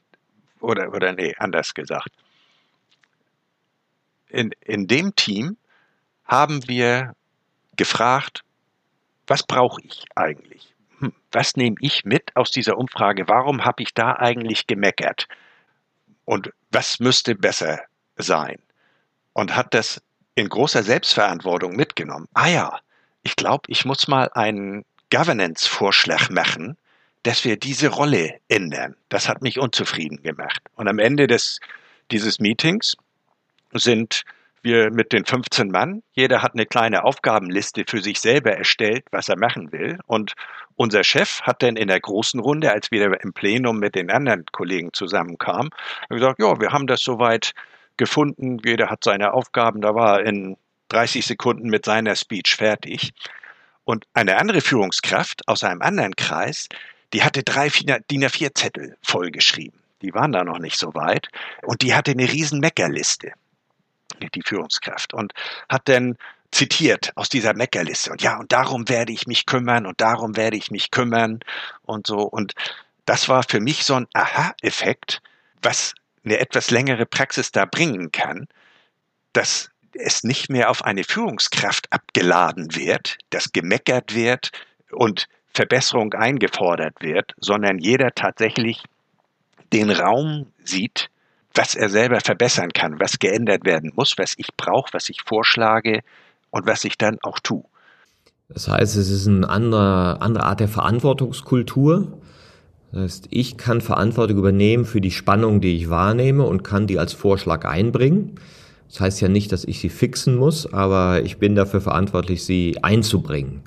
oder, 0.60 0.92
oder 0.92 1.12
nee, 1.12 1.34
anders 1.38 1.72
gesagt, 1.72 2.10
in, 4.28 4.50
in 4.60 4.86
dem 4.86 5.14
Team 5.14 5.56
haben 6.26 6.68
wir 6.68 7.14
gefragt, 7.76 8.44
was 9.26 9.42
brauche 9.42 9.80
ich 9.82 10.04
eigentlich? 10.14 10.74
Hm, 10.98 11.12
was 11.30 11.56
nehme 11.56 11.76
ich 11.80 12.04
mit 12.04 12.36
aus 12.36 12.50
dieser 12.50 12.76
Umfrage? 12.76 13.28
Warum 13.28 13.64
habe 13.64 13.82
ich 13.82 13.94
da 13.94 14.16
eigentlich 14.16 14.66
gemeckert? 14.66 15.28
Und 16.24 16.52
was 16.70 17.00
müsste 17.00 17.34
besser 17.34 17.80
sein? 18.16 18.58
Und 19.32 19.56
hat 19.56 19.74
das 19.74 20.02
in 20.34 20.48
großer 20.48 20.82
Selbstverantwortung 20.82 21.76
mitgenommen. 21.76 22.28
Ah 22.34 22.48
ja, 22.48 22.80
ich 23.22 23.36
glaube, 23.36 23.64
ich 23.68 23.84
muss 23.84 24.08
mal 24.08 24.30
einen 24.34 24.84
Governance-Vorschlag 25.10 26.30
machen, 26.30 26.76
dass 27.22 27.44
wir 27.44 27.56
diese 27.56 27.88
Rolle 27.88 28.40
ändern. 28.48 28.96
Das 29.08 29.28
hat 29.28 29.42
mich 29.42 29.58
unzufrieden 29.58 30.22
gemacht. 30.22 30.62
Und 30.74 30.88
am 30.88 30.98
Ende 30.98 31.26
des, 31.26 31.60
dieses 32.10 32.40
Meetings 32.40 32.96
sind 33.72 34.24
wir 34.62 34.90
mit 34.90 35.12
den 35.12 35.24
15 35.24 35.68
Mann, 35.70 36.02
jeder 36.12 36.42
hat 36.42 36.54
eine 36.54 36.66
kleine 36.66 37.04
Aufgabenliste 37.04 37.84
für 37.86 38.00
sich 38.00 38.20
selber 38.20 38.52
erstellt, 38.52 39.04
was 39.10 39.28
er 39.28 39.38
machen 39.38 39.72
will. 39.72 39.98
Und 40.06 40.34
unser 40.76 41.04
Chef 41.04 41.42
hat 41.42 41.62
dann 41.62 41.76
in 41.76 41.88
der 41.88 42.00
großen 42.00 42.40
Runde, 42.40 42.72
als 42.72 42.90
wir 42.90 43.20
im 43.22 43.32
Plenum 43.32 43.78
mit 43.78 43.94
den 43.94 44.10
anderen 44.10 44.44
Kollegen 44.52 44.92
zusammenkamen, 44.92 45.70
gesagt, 46.08 46.38
ja, 46.40 46.60
wir 46.60 46.72
haben 46.72 46.86
das 46.86 47.02
soweit 47.02 47.52
gefunden, 47.96 48.58
jeder 48.64 48.88
hat 48.88 49.04
seine 49.04 49.32
Aufgaben, 49.34 49.80
da 49.80 49.94
war 49.94 50.20
er 50.20 50.26
in 50.26 50.56
30 50.88 51.24
Sekunden 51.26 51.68
mit 51.68 51.84
seiner 51.84 52.16
Speech 52.16 52.54
fertig. 52.56 53.12
Und 53.84 54.06
eine 54.14 54.38
andere 54.38 54.60
Führungskraft 54.60 55.46
aus 55.48 55.64
einem 55.64 55.82
anderen 55.82 56.16
Kreis, 56.16 56.68
die 57.12 57.22
hatte 57.22 57.42
drei 57.42 57.68
DIN 57.68 58.24
A4-Zettel 58.24 58.96
vollgeschrieben. 59.02 59.78
Die 60.02 60.14
waren 60.14 60.32
da 60.32 60.44
noch 60.44 60.58
nicht 60.58 60.78
so 60.78 60.94
weit. 60.94 61.28
Und 61.62 61.82
die 61.82 61.94
hatte 61.94 62.12
eine 62.12 62.30
riesen 62.30 62.60
Meckerliste 62.60 63.32
die 64.30 64.42
Führungskraft, 64.44 65.14
und 65.14 65.32
hat 65.68 65.88
dann 65.88 66.16
zitiert 66.52 67.12
aus 67.16 67.28
dieser 67.28 67.54
Meckerliste. 67.54 68.10
Und 68.10 68.22
ja, 68.22 68.38
und 68.38 68.52
darum 68.52 68.88
werde 68.88 69.12
ich 69.12 69.26
mich 69.26 69.46
kümmern 69.46 69.86
und 69.86 70.00
darum 70.00 70.36
werde 70.36 70.56
ich 70.56 70.70
mich 70.70 70.90
kümmern 70.90 71.40
und 71.82 72.06
so. 72.06 72.18
Und 72.18 72.52
das 73.06 73.28
war 73.28 73.42
für 73.42 73.60
mich 73.60 73.84
so 73.84 73.94
ein 73.94 74.06
Aha-Effekt, 74.12 75.22
was 75.62 75.94
eine 76.24 76.38
etwas 76.38 76.70
längere 76.70 77.06
Praxis 77.06 77.50
da 77.52 77.64
bringen 77.64 78.12
kann, 78.12 78.46
dass 79.32 79.70
es 79.94 80.24
nicht 80.24 80.50
mehr 80.50 80.70
auf 80.70 80.84
eine 80.84 81.04
Führungskraft 81.04 81.92
abgeladen 81.92 82.74
wird, 82.74 83.18
dass 83.30 83.52
gemeckert 83.52 84.14
wird 84.14 84.50
und 84.90 85.28
Verbesserung 85.54 86.14
eingefordert 86.14 87.00
wird, 87.00 87.34
sondern 87.38 87.78
jeder 87.78 88.14
tatsächlich 88.14 88.82
den 89.72 89.90
Raum 89.90 90.52
sieht, 90.64 91.10
was 91.54 91.74
er 91.74 91.88
selber 91.88 92.20
verbessern 92.20 92.72
kann, 92.72 93.00
was 93.00 93.18
geändert 93.18 93.64
werden 93.64 93.92
muss, 93.94 94.16
was 94.18 94.34
ich 94.36 94.48
brauche, 94.56 94.92
was 94.92 95.08
ich 95.08 95.22
vorschlage 95.24 96.02
und 96.50 96.66
was 96.66 96.84
ich 96.84 96.98
dann 96.98 97.18
auch 97.22 97.40
tue. 97.40 97.64
Das 98.48 98.68
heißt, 98.68 98.96
es 98.96 99.10
ist 99.10 99.26
eine 99.26 99.48
andere, 99.48 100.20
andere 100.20 100.44
Art 100.44 100.60
der 100.60 100.68
Verantwortungskultur. 100.68 102.18
Das 102.92 103.02
heißt, 103.02 103.28
ich 103.30 103.56
kann 103.56 103.80
Verantwortung 103.80 104.38
übernehmen 104.38 104.84
für 104.84 105.00
die 105.00 105.10
Spannung, 105.10 105.60
die 105.60 105.76
ich 105.76 105.88
wahrnehme 105.88 106.44
und 106.44 106.62
kann 106.62 106.86
die 106.86 106.98
als 106.98 107.14
Vorschlag 107.14 107.64
einbringen. 107.64 108.38
Das 108.88 109.00
heißt 109.00 109.20
ja 109.22 109.28
nicht, 109.28 109.52
dass 109.52 109.64
ich 109.64 109.80
sie 109.80 109.88
fixen 109.88 110.36
muss, 110.36 110.70
aber 110.70 111.22
ich 111.22 111.38
bin 111.38 111.54
dafür 111.54 111.80
verantwortlich, 111.80 112.44
sie 112.44 112.78
einzubringen. 112.82 113.62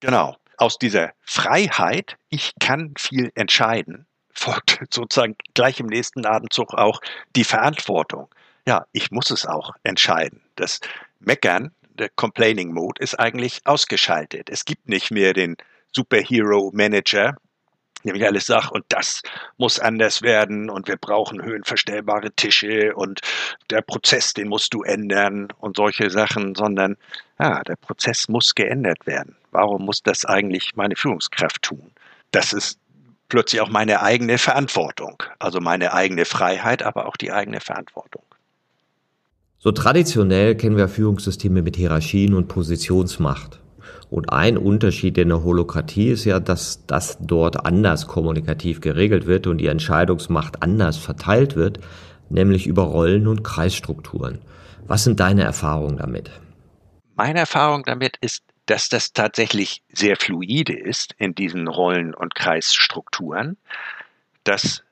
Genau. 0.00 0.36
Aus 0.56 0.78
dieser 0.78 1.10
Freiheit, 1.20 2.16
ich 2.30 2.52
kann 2.60 2.94
viel 2.96 3.30
entscheiden, 3.34 4.06
folgt 4.34 4.80
sozusagen 4.90 5.36
gleich 5.54 5.80
im 5.80 5.86
nächsten 5.86 6.26
Atemzug 6.26 6.74
auch 6.74 7.00
die 7.36 7.44
Verantwortung. 7.44 8.28
Ja, 8.66 8.86
ich 8.92 9.10
muss 9.10 9.30
es 9.30 9.46
auch 9.46 9.72
entscheiden. 9.82 10.40
Das 10.56 10.80
Meckern, 11.20 11.72
der 11.94 12.08
Complaining 12.10 12.72
Mode, 12.72 13.02
ist 13.02 13.18
eigentlich 13.18 13.60
ausgeschaltet. 13.64 14.48
Es 14.50 14.64
gibt 14.64 14.88
nicht 14.88 15.10
mehr 15.10 15.32
den 15.32 15.56
Superhero 15.92 16.70
Manager, 16.74 17.36
nämlich 18.04 18.24
alles 18.24 18.46
sagt, 18.46 18.72
und 18.72 18.84
das 18.88 19.22
muss 19.56 19.78
anders 19.78 20.22
werden 20.22 20.70
und 20.70 20.88
wir 20.88 20.96
brauchen 20.96 21.42
höhenverstellbare 21.42 22.32
Tische 22.32 22.94
und 22.94 23.20
der 23.70 23.82
Prozess, 23.82 24.34
den 24.34 24.48
musst 24.48 24.74
du 24.74 24.82
ändern 24.82 25.48
und 25.58 25.76
solche 25.76 26.10
Sachen, 26.10 26.54
sondern 26.54 26.96
ja, 27.38 27.62
der 27.62 27.76
Prozess 27.76 28.28
muss 28.28 28.54
geändert 28.54 29.06
werden. 29.06 29.36
Warum 29.50 29.84
muss 29.84 30.02
das 30.02 30.24
eigentlich 30.24 30.76
meine 30.76 30.96
Führungskraft 30.96 31.62
tun? 31.62 31.92
Das 32.30 32.52
ist 32.52 32.78
plötzlich 33.28 33.60
auch 33.60 33.70
meine 33.70 34.02
eigene 34.02 34.38
Verantwortung. 34.38 35.22
Also 35.38 35.60
meine 35.60 35.92
eigene 35.92 36.24
Freiheit, 36.24 36.82
aber 36.82 37.06
auch 37.06 37.16
die 37.16 37.32
eigene 37.32 37.60
Verantwortung. 37.60 38.22
So 39.58 39.72
traditionell 39.72 40.56
kennen 40.56 40.76
wir 40.76 40.88
Führungssysteme 40.88 41.62
mit 41.62 41.76
Hierarchien 41.76 42.34
und 42.34 42.48
Positionsmacht. 42.48 43.60
Und 44.10 44.32
ein 44.32 44.58
Unterschied 44.58 45.18
in 45.18 45.30
der 45.30 45.42
Holokratie 45.42 46.10
ist 46.10 46.24
ja, 46.24 46.38
dass 46.38 46.86
das 46.86 47.18
dort 47.20 47.64
anders 47.64 48.06
kommunikativ 48.06 48.80
geregelt 48.80 49.26
wird 49.26 49.46
und 49.46 49.58
die 49.58 49.66
Entscheidungsmacht 49.66 50.62
anders 50.62 50.98
verteilt 50.98 51.56
wird, 51.56 51.80
nämlich 52.28 52.66
über 52.66 52.82
Rollen 52.82 53.26
und 53.26 53.42
Kreisstrukturen. 53.42 54.40
Was 54.86 55.04
sind 55.04 55.18
deine 55.18 55.42
Erfahrungen 55.42 55.96
damit? 55.96 56.30
Meine 57.16 57.40
Erfahrung 57.40 57.84
damit 57.84 58.16
ist, 58.20 58.44
dass 58.66 58.88
das 58.88 59.12
tatsächlich 59.12 59.82
sehr 59.92 60.16
fluide 60.16 60.74
ist 60.74 61.14
in 61.18 61.34
diesen 61.34 61.68
Rollen- 61.68 62.14
und 62.14 62.34
Kreisstrukturen, 62.34 63.58
dass 64.44 64.82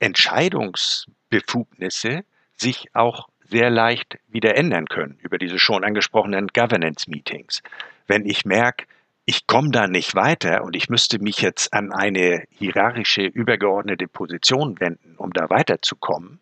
Entscheidungsbefugnisse 0.00 2.24
sich 2.56 2.88
auch 2.94 3.28
sehr 3.48 3.70
leicht 3.70 4.18
wieder 4.28 4.56
ändern 4.56 4.86
können 4.86 5.18
über 5.22 5.38
diese 5.38 5.58
schon 5.58 5.84
angesprochenen 5.84 6.48
Governance-Meetings. 6.48 7.62
Wenn 8.06 8.26
ich 8.26 8.44
merke, 8.44 8.84
ich 9.26 9.46
komme 9.46 9.70
da 9.70 9.86
nicht 9.86 10.14
weiter 10.14 10.64
und 10.64 10.76
ich 10.76 10.90
müsste 10.90 11.18
mich 11.18 11.40
jetzt 11.40 11.72
an 11.72 11.92
eine 11.92 12.44
hierarchische, 12.50 13.22
übergeordnete 13.22 14.06
Position 14.06 14.78
wenden, 14.80 15.14
um 15.16 15.32
da 15.32 15.48
weiterzukommen, 15.50 16.40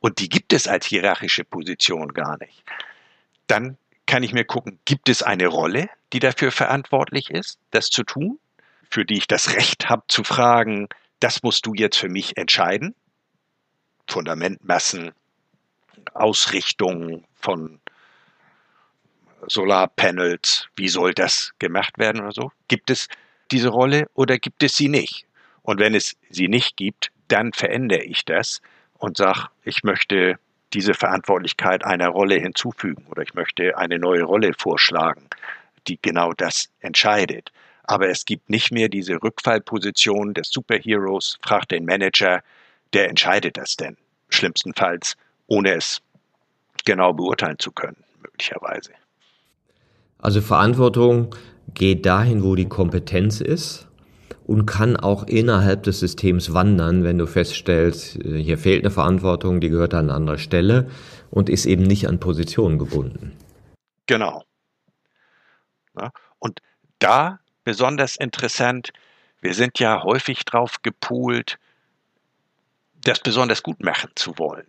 und 0.00 0.18
die 0.18 0.28
gibt 0.28 0.52
es 0.52 0.66
als 0.66 0.86
hierarchische 0.86 1.44
Position 1.44 2.12
gar 2.12 2.36
nicht, 2.38 2.64
dann 3.46 3.78
kann 4.06 4.22
ich 4.22 4.32
mir 4.32 4.44
gucken, 4.44 4.78
gibt 4.84 5.08
es 5.08 5.22
eine 5.22 5.46
Rolle, 5.46 5.88
die 6.12 6.18
dafür 6.18 6.50
verantwortlich 6.52 7.30
ist, 7.30 7.58
das 7.70 7.88
zu 7.88 8.02
tun, 8.02 8.38
für 8.90 9.04
die 9.04 9.18
ich 9.18 9.26
das 9.26 9.54
Recht 9.56 9.88
habe 9.88 10.02
zu 10.08 10.24
fragen, 10.24 10.88
das 11.20 11.42
musst 11.42 11.66
du 11.66 11.74
jetzt 11.74 11.96
für 11.96 12.08
mich 12.08 12.36
entscheiden. 12.36 12.94
Fundamentmassen, 14.08 15.12
Ausrichtung 16.12 17.24
von 17.34 17.80
Solarpanels, 19.46 20.68
wie 20.76 20.88
soll 20.88 21.14
das 21.14 21.52
gemacht 21.58 21.98
werden 21.98 22.20
oder 22.20 22.32
so? 22.32 22.52
Gibt 22.68 22.90
es 22.90 23.08
diese 23.50 23.68
Rolle 23.68 24.08
oder 24.14 24.38
gibt 24.38 24.62
es 24.62 24.76
sie 24.76 24.88
nicht? 24.88 25.26
Und 25.62 25.78
wenn 25.78 25.94
es 25.94 26.16
sie 26.28 26.48
nicht 26.48 26.76
gibt, 26.76 27.12
dann 27.28 27.52
verändere 27.52 28.02
ich 28.02 28.24
das 28.24 28.60
und 28.98 29.16
sage, 29.16 29.48
ich 29.64 29.84
möchte 29.84 30.38
diese 30.72 30.94
Verantwortlichkeit 30.94 31.84
einer 31.84 32.08
Rolle 32.08 32.36
hinzufügen 32.36 33.04
oder 33.10 33.22
ich 33.22 33.34
möchte 33.34 33.76
eine 33.76 33.98
neue 33.98 34.22
Rolle 34.22 34.52
vorschlagen, 34.56 35.28
die 35.86 35.98
genau 36.00 36.32
das 36.32 36.70
entscheidet. 36.80 37.52
Aber 37.84 38.08
es 38.08 38.24
gibt 38.24 38.48
nicht 38.48 38.72
mehr 38.72 38.88
diese 38.88 39.22
Rückfallposition 39.22 40.34
des 40.34 40.50
Superheroes, 40.50 41.38
fragt 41.42 41.72
den 41.72 41.84
Manager, 41.84 42.42
der 42.92 43.08
entscheidet 43.08 43.56
das 43.56 43.76
denn, 43.76 43.96
schlimmstenfalls, 44.28 45.16
ohne 45.46 45.74
es 45.74 46.00
genau 46.84 47.12
beurteilen 47.12 47.58
zu 47.58 47.72
können, 47.72 48.02
möglicherweise. 48.22 48.92
Also 50.18 50.40
Verantwortung 50.40 51.34
geht 51.74 52.06
dahin, 52.06 52.44
wo 52.44 52.54
die 52.54 52.68
Kompetenz 52.68 53.40
ist 53.40 53.88
und 54.44 54.66
kann 54.66 54.96
auch 54.96 55.24
innerhalb 55.24 55.82
des 55.84 56.00
Systems 56.00 56.52
wandern, 56.52 57.04
wenn 57.04 57.18
du 57.18 57.26
feststellst, 57.26 58.16
äh, 58.16 58.42
hier 58.42 58.58
fehlt 58.58 58.84
eine 58.84 58.90
Verantwortung, 58.90 59.60
die 59.60 59.68
gehört 59.68 59.94
an 59.94 60.10
anderer 60.10 60.38
Stelle 60.38 60.90
und 61.30 61.48
ist 61.48 61.66
eben 61.66 61.82
nicht 61.82 62.08
an 62.08 62.20
Positionen 62.20 62.78
gebunden. 62.78 63.36
Genau. 64.06 64.44
Ja, 65.98 66.10
und 66.38 66.60
da 66.98 67.40
besonders 67.64 68.16
interessant, 68.16 68.92
wir 69.40 69.54
sind 69.54 69.78
ja 69.78 70.02
häufig 70.02 70.44
drauf 70.44 70.82
gepoolt, 70.82 71.58
das 73.04 73.20
besonders 73.20 73.62
gut 73.62 73.82
machen 73.82 74.10
zu 74.14 74.38
wollen. 74.38 74.66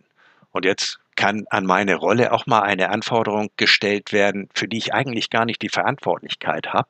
Und 0.50 0.64
jetzt 0.64 0.98
kann 1.16 1.46
an 1.50 1.64
meine 1.64 1.94
Rolle 1.94 2.32
auch 2.32 2.46
mal 2.46 2.62
eine 2.62 2.90
Anforderung 2.90 3.50
gestellt 3.56 4.12
werden, 4.12 4.48
für 4.54 4.68
die 4.68 4.78
ich 4.78 4.94
eigentlich 4.94 5.30
gar 5.30 5.44
nicht 5.44 5.62
die 5.62 5.68
Verantwortlichkeit 5.68 6.72
habe. 6.72 6.88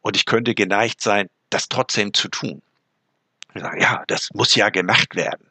Und 0.00 0.16
ich 0.16 0.24
könnte 0.24 0.54
geneigt 0.54 1.00
sein, 1.00 1.28
das 1.50 1.68
trotzdem 1.68 2.14
zu 2.14 2.28
tun. 2.28 2.62
Ja, 3.54 4.04
das 4.06 4.30
muss 4.32 4.54
ja 4.54 4.70
gemacht 4.70 5.16
werden. 5.16 5.46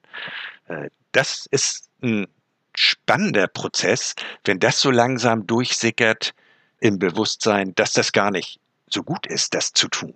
Äh, 0.67 0.89
das 1.11 1.47
ist 1.51 1.89
ein 2.01 2.27
spannender 2.75 3.47
Prozess, 3.47 4.15
wenn 4.45 4.59
das 4.59 4.79
so 4.79 4.91
langsam 4.91 5.45
durchsickert 5.45 6.33
im 6.79 6.97
Bewusstsein, 6.97 7.75
dass 7.75 7.93
das 7.93 8.11
gar 8.11 8.31
nicht 8.31 8.59
so 8.89 9.03
gut 9.03 9.27
ist, 9.27 9.53
das 9.53 9.73
zu 9.73 9.87
tun. 9.89 10.13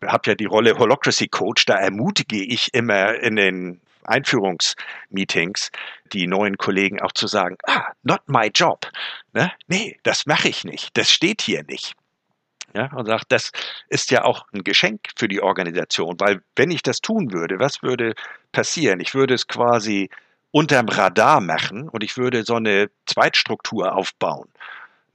Ich 0.00 0.08
habe 0.08 0.30
ja 0.30 0.34
die 0.34 0.46
Rolle 0.46 0.78
Holocracy 0.78 1.28
Coach, 1.28 1.66
da 1.66 1.76
ermutige 1.76 2.42
ich 2.42 2.72
immer 2.74 3.14
in 3.14 3.36
den 3.36 3.80
Einführungsmeetings 4.04 5.70
die 6.12 6.26
neuen 6.26 6.56
Kollegen 6.56 7.00
auch 7.00 7.12
zu 7.12 7.26
sagen, 7.26 7.56
ah, 7.64 7.92
not 8.02 8.22
my 8.26 8.50
job. 8.52 8.90
Ne? 9.32 9.52
Nee, 9.68 9.98
das 10.02 10.26
mache 10.26 10.48
ich 10.48 10.64
nicht. 10.64 10.96
Das 10.96 11.10
steht 11.10 11.42
hier 11.42 11.62
nicht. 11.64 11.94
Ja, 12.74 12.90
und 12.94 13.06
sagt, 13.06 13.30
das 13.30 13.52
ist 13.88 14.10
ja 14.10 14.24
auch 14.24 14.46
ein 14.52 14.64
Geschenk 14.64 15.08
für 15.16 15.28
die 15.28 15.42
Organisation, 15.42 16.18
weil 16.18 16.42
wenn 16.56 16.70
ich 16.70 16.82
das 16.82 17.00
tun 17.00 17.32
würde, 17.32 17.58
was 17.58 17.82
würde 17.82 18.14
passieren? 18.50 19.00
Ich 19.00 19.14
würde 19.14 19.34
es 19.34 19.46
quasi 19.46 20.08
unterm 20.52 20.88
Radar 20.88 21.40
machen 21.40 21.88
und 21.88 22.02
ich 22.02 22.16
würde 22.16 22.44
so 22.44 22.54
eine 22.54 22.90
Zweitstruktur 23.06 23.94
aufbauen. 23.94 24.48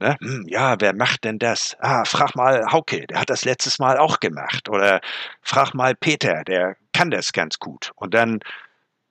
Ne? 0.00 0.16
Hm, 0.20 0.44
ja, 0.46 0.76
wer 0.80 0.94
macht 0.94 1.24
denn 1.24 1.38
das? 1.38 1.76
Ah, 1.80 2.04
frag 2.04 2.36
mal 2.36 2.70
Hauke, 2.70 3.06
der 3.06 3.20
hat 3.20 3.30
das 3.30 3.44
letztes 3.44 3.78
Mal 3.78 3.98
auch 3.98 4.20
gemacht. 4.20 4.68
Oder 4.68 5.00
frag 5.42 5.74
mal 5.74 5.94
Peter, 5.96 6.44
der 6.44 6.76
kann 6.92 7.10
das 7.10 7.32
ganz 7.32 7.58
gut. 7.58 7.92
Und 7.96 8.14
dann 8.14 8.40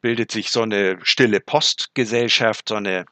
bildet 0.01 0.31
sich 0.31 0.51
so 0.51 0.61
eine 0.61 0.97
stille 1.03 1.41
Postgesellschaft, 1.41 2.69
so 2.69 2.75
eine 2.75 3.05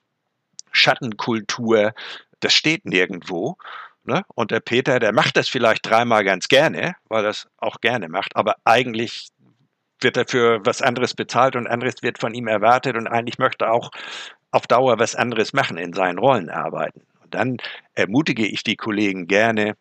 Schattenkultur. 0.71 1.93
Das 2.39 2.53
steht 2.53 2.85
nirgendwo. 2.85 3.57
Ne? 4.05 4.23
Und 4.35 4.51
der 4.51 4.59
Peter, 4.59 4.99
der 4.99 5.13
macht 5.13 5.35
das 5.35 5.49
vielleicht 5.49 5.89
dreimal 5.89 6.23
ganz 6.23 6.47
gerne, 6.47 6.95
weil 7.09 7.23
er 7.23 7.29
das 7.29 7.47
auch 7.57 7.81
gerne 7.81 8.07
macht, 8.07 8.35
aber 8.35 8.55
eigentlich 8.63 9.29
wird 9.99 10.17
er 10.17 10.27
für 10.27 10.63
was 10.63 10.81
anderes 10.81 11.15
bezahlt 11.15 11.55
und 11.55 11.67
anderes 11.67 12.03
wird 12.03 12.19
von 12.19 12.33
ihm 12.33 12.47
erwartet 12.47 12.95
und 12.97 13.07
eigentlich 13.07 13.39
möchte 13.39 13.65
er 13.65 13.73
auch 13.73 13.91
auf 14.51 14.67
Dauer 14.67 14.99
was 14.99 15.15
anderes 15.15 15.53
machen, 15.53 15.77
in 15.77 15.93
seinen 15.93 16.19
Rollen 16.19 16.49
arbeiten. 16.49 17.01
Und 17.23 17.33
dann 17.33 17.57
ermutige 17.93 18.45
ich 18.45 18.63
die 18.63 18.75
Kollegen 18.75 19.27
gerne, 19.27 19.75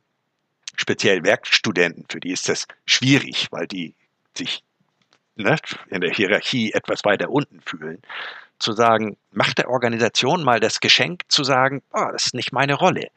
speziell 0.77 1.23
Werkstudenten, 1.23 2.07
für 2.09 2.21
die 2.21 2.33
ist 2.33 2.49
das 2.49 2.67
schwierig, 2.87 3.49
weil 3.51 3.67
die 3.67 3.95
sich 4.37 4.63
ne, 5.37 5.57
in 5.89 6.01
der 6.01 6.11
Hierarchie 6.11 6.73
etwas 6.73 7.05
weiter 7.05 7.31
unten 7.31 7.61
fühlen, 7.61 8.01
zu 8.59 8.73
sagen, 8.73 9.17
mach 9.33 9.53
der 9.55 9.69
Organisation 9.69 10.45
mal 10.45 10.61
das 10.61 10.81
Geschenk 10.81 11.23
zu 11.29 11.45
sagen, 11.45 11.83
oh, 11.93 12.07
das 12.13 12.27
ist 12.27 12.35
nicht 12.35 12.53
meine 12.53 12.75
Rolle. 12.75 13.09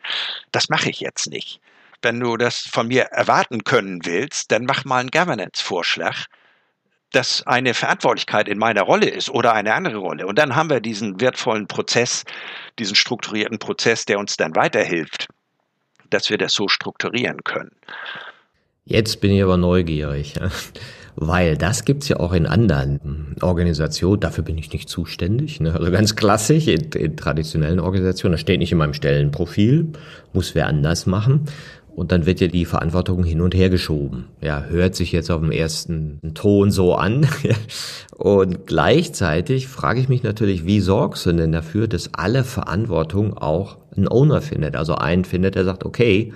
Das 0.51 0.69
mache 0.69 0.89
ich 0.89 0.99
jetzt 0.99 1.27
nicht. 1.29 1.59
Wenn 2.01 2.19
du 2.19 2.37
das 2.37 2.59
von 2.59 2.87
mir 2.87 3.03
erwarten 3.03 3.63
können 3.63 4.05
willst, 4.05 4.51
dann 4.51 4.65
mach 4.65 4.85
mal 4.85 4.99
einen 4.99 5.11
Governance-Vorschlag, 5.11 6.25
dass 7.11 7.45
eine 7.47 7.73
Verantwortlichkeit 7.73 8.47
in 8.47 8.57
meiner 8.57 8.81
Rolle 8.81 9.09
ist 9.09 9.29
oder 9.29 9.53
eine 9.53 9.73
andere 9.73 9.97
Rolle. 9.97 10.27
Und 10.27 10.37
dann 10.37 10.55
haben 10.55 10.69
wir 10.69 10.81
diesen 10.81 11.19
wertvollen 11.21 11.67
Prozess, 11.67 12.25
diesen 12.79 12.95
strukturierten 12.95 13.59
Prozess, 13.59 14.05
der 14.05 14.19
uns 14.19 14.37
dann 14.37 14.55
weiterhilft, 14.55 15.27
dass 16.09 16.29
wir 16.29 16.37
das 16.37 16.53
so 16.53 16.67
strukturieren 16.67 17.43
können. 17.43 17.71
Jetzt 18.85 19.19
bin 19.19 19.31
ich 19.31 19.43
aber 19.43 19.57
neugierig. 19.57 20.35
Weil 21.19 21.57
das 21.57 21.83
gibt's 21.83 22.09
ja 22.09 22.19
auch 22.19 22.31
in 22.31 22.45
anderen 22.45 23.35
Organisationen, 23.41 24.19
dafür 24.19 24.43
bin 24.43 24.55
ich 24.55 24.71
nicht 24.71 24.87
zuständig. 24.87 25.59
Ne? 25.59 25.73
Also 25.73 25.91
ganz 25.91 26.15
klassisch 26.15 26.67
in, 26.67 26.91
in 26.91 27.17
traditionellen 27.17 27.79
Organisationen, 27.79 28.33
das 28.33 28.41
steht 28.41 28.59
nicht 28.59 28.71
in 28.71 28.77
meinem 28.77 28.93
Stellenprofil, 28.93 29.87
muss 30.33 30.53
wer 30.53 30.67
anders 30.67 31.07
machen. 31.07 31.45
Und 31.95 32.11
dann 32.11 32.27
wird 32.27 32.39
ja 32.39 32.47
die 32.47 32.65
Verantwortung 32.65 33.23
hin 33.23 33.41
und 33.41 33.55
her 33.55 33.71
geschoben. 33.71 34.25
Ja, 34.41 34.65
hört 34.65 34.93
sich 34.93 35.11
jetzt 35.11 35.31
auf 35.31 35.41
dem 35.41 35.49
ersten 35.49 36.19
Ton 36.35 36.69
so 36.69 36.93
an. 36.93 37.25
und 38.15 38.67
gleichzeitig 38.67 39.67
frage 39.67 39.99
ich 39.99 40.09
mich 40.09 40.21
natürlich, 40.21 40.67
wie 40.67 40.81
sorgst 40.81 41.25
du 41.25 41.31
denn 41.31 41.51
dafür, 41.51 41.87
dass 41.87 42.13
alle 42.13 42.43
Verantwortung 42.43 43.35
auch 43.35 43.77
ein 43.95 44.07
Owner 44.07 44.41
findet? 44.41 44.75
Also 44.75 44.93
einen 44.93 45.25
findet, 45.25 45.55
der 45.55 45.65
sagt, 45.65 45.83
okay, 45.83 46.31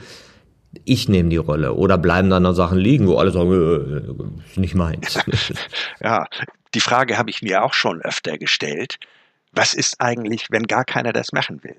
ich 0.86 1.10
nehme 1.10 1.29
die 1.29 1.38
Rolle 1.38 1.73
oder 1.73 1.97
bleiben 1.97 2.29
dann 2.29 2.43
noch 2.43 2.53
Sachen 2.53 2.77
liegen, 2.77 3.07
wo 3.07 3.17
alle 3.17 3.31
sagen, 3.31 3.51
äh, 3.51 4.45
ist 4.49 4.57
nicht 4.57 4.75
meins. 4.75 5.19
ja, 5.99 6.27
die 6.73 6.79
Frage 6.79 7.17
habe 7.17 7.29
ich 7.29 7.41
mir 7.41 7.63
auch 7.63 7.73
schon 7.73 8.01
öfter 8.01 8.38
gestellt. 8.38 8.97
Was 9.51 9.73
ist 9.73 9.99
eigentlich, 9.99 10.47
wenn 10.49 10.63
gar 10.63 10.86
keiner 10.86 11.12
das 11.12 11.34
machen 11.34 11.63
will? 11.63 11.75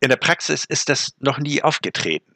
In 0.00 0.10
der 0.10 0.16
Praxis 0.16 0.64
ist 0.64 0.88
das 0.88 1.14
noch 1.20 1.38
nie 1.38 1.62
aufgetreten. 1.62 2.34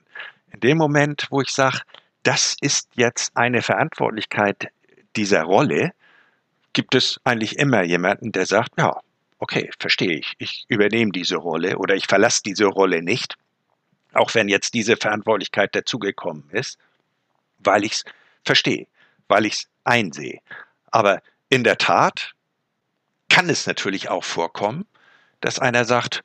In 0.53 0.61
dem 0.61 0.79
Moment, 0.79 1.27
wo 1.31 1.41
ich 1.41 1.51
sage, 1.51 1.81
das 2.23 2.57
ist 2.61 2.89
jetzt 2.95 3.37
eine 3.37 3.63
Verantwortlichkeit 3.63 4.69
dieser 5.15 5.43
Rolle, 5.43 5.93
gibt 6.73 6.95
es 6.95 7.21
eigentlich 7.25 7.59
immer 7.59 7.83
jemanden, 7.83 8.33
der 8.33 8.47
sagt, 8.47 8.73
ja, 8.79 8.99
okay, 9.39 9.71
verstehe 9.79 10.19
ich, 10.19 10.35
ich 10.39 10.65
übernehme 10.69 11.13
diese 11.13 11.37
Rolle 11.37 11.77
oder 11.77 11.95
ich 11.95 12.07
verlasse 12.07 12.43
diese 12.45 12.67
Rolle 12.67 13.03
nicht 13.03 13.37
auch 14.13 14.35
wenn 14.35 14.49
jetzt 14.49 14.75
diese 14.75 14.97
Verantwortlichkeit 14.97 15.75
dazugekommen 15.75 16.49
ist, 16.51 16.79
weil 17.59 17.85
ich 17.85 17.93
es 17.93 18.05
verstehe, 18.45 18.87
weil 19.29 19.47
ich 19.47 19.55
es 19.55 19.69
einsehe. 19.85 20.41
Aber 20.91 21.23
in 21.49 21.65
der 21.65 21.79
Tat 21.79 22.33
kann 23.29 23.49
es 23.49 23.67
natürlich 23.67 24.09
auch 24.09 24.25
vorkommen, 24.25 24.87
dass 25.41 25.59
einer 25.59 25.85
sagt, 25.85 26.23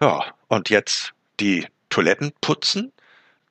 ja, 0.00 0.34
und 0.48 0.70
jetzt 0.70 1.12
die 1.40 1.66
Toiletten 1.88 2.32
putzen, 2.40 2.92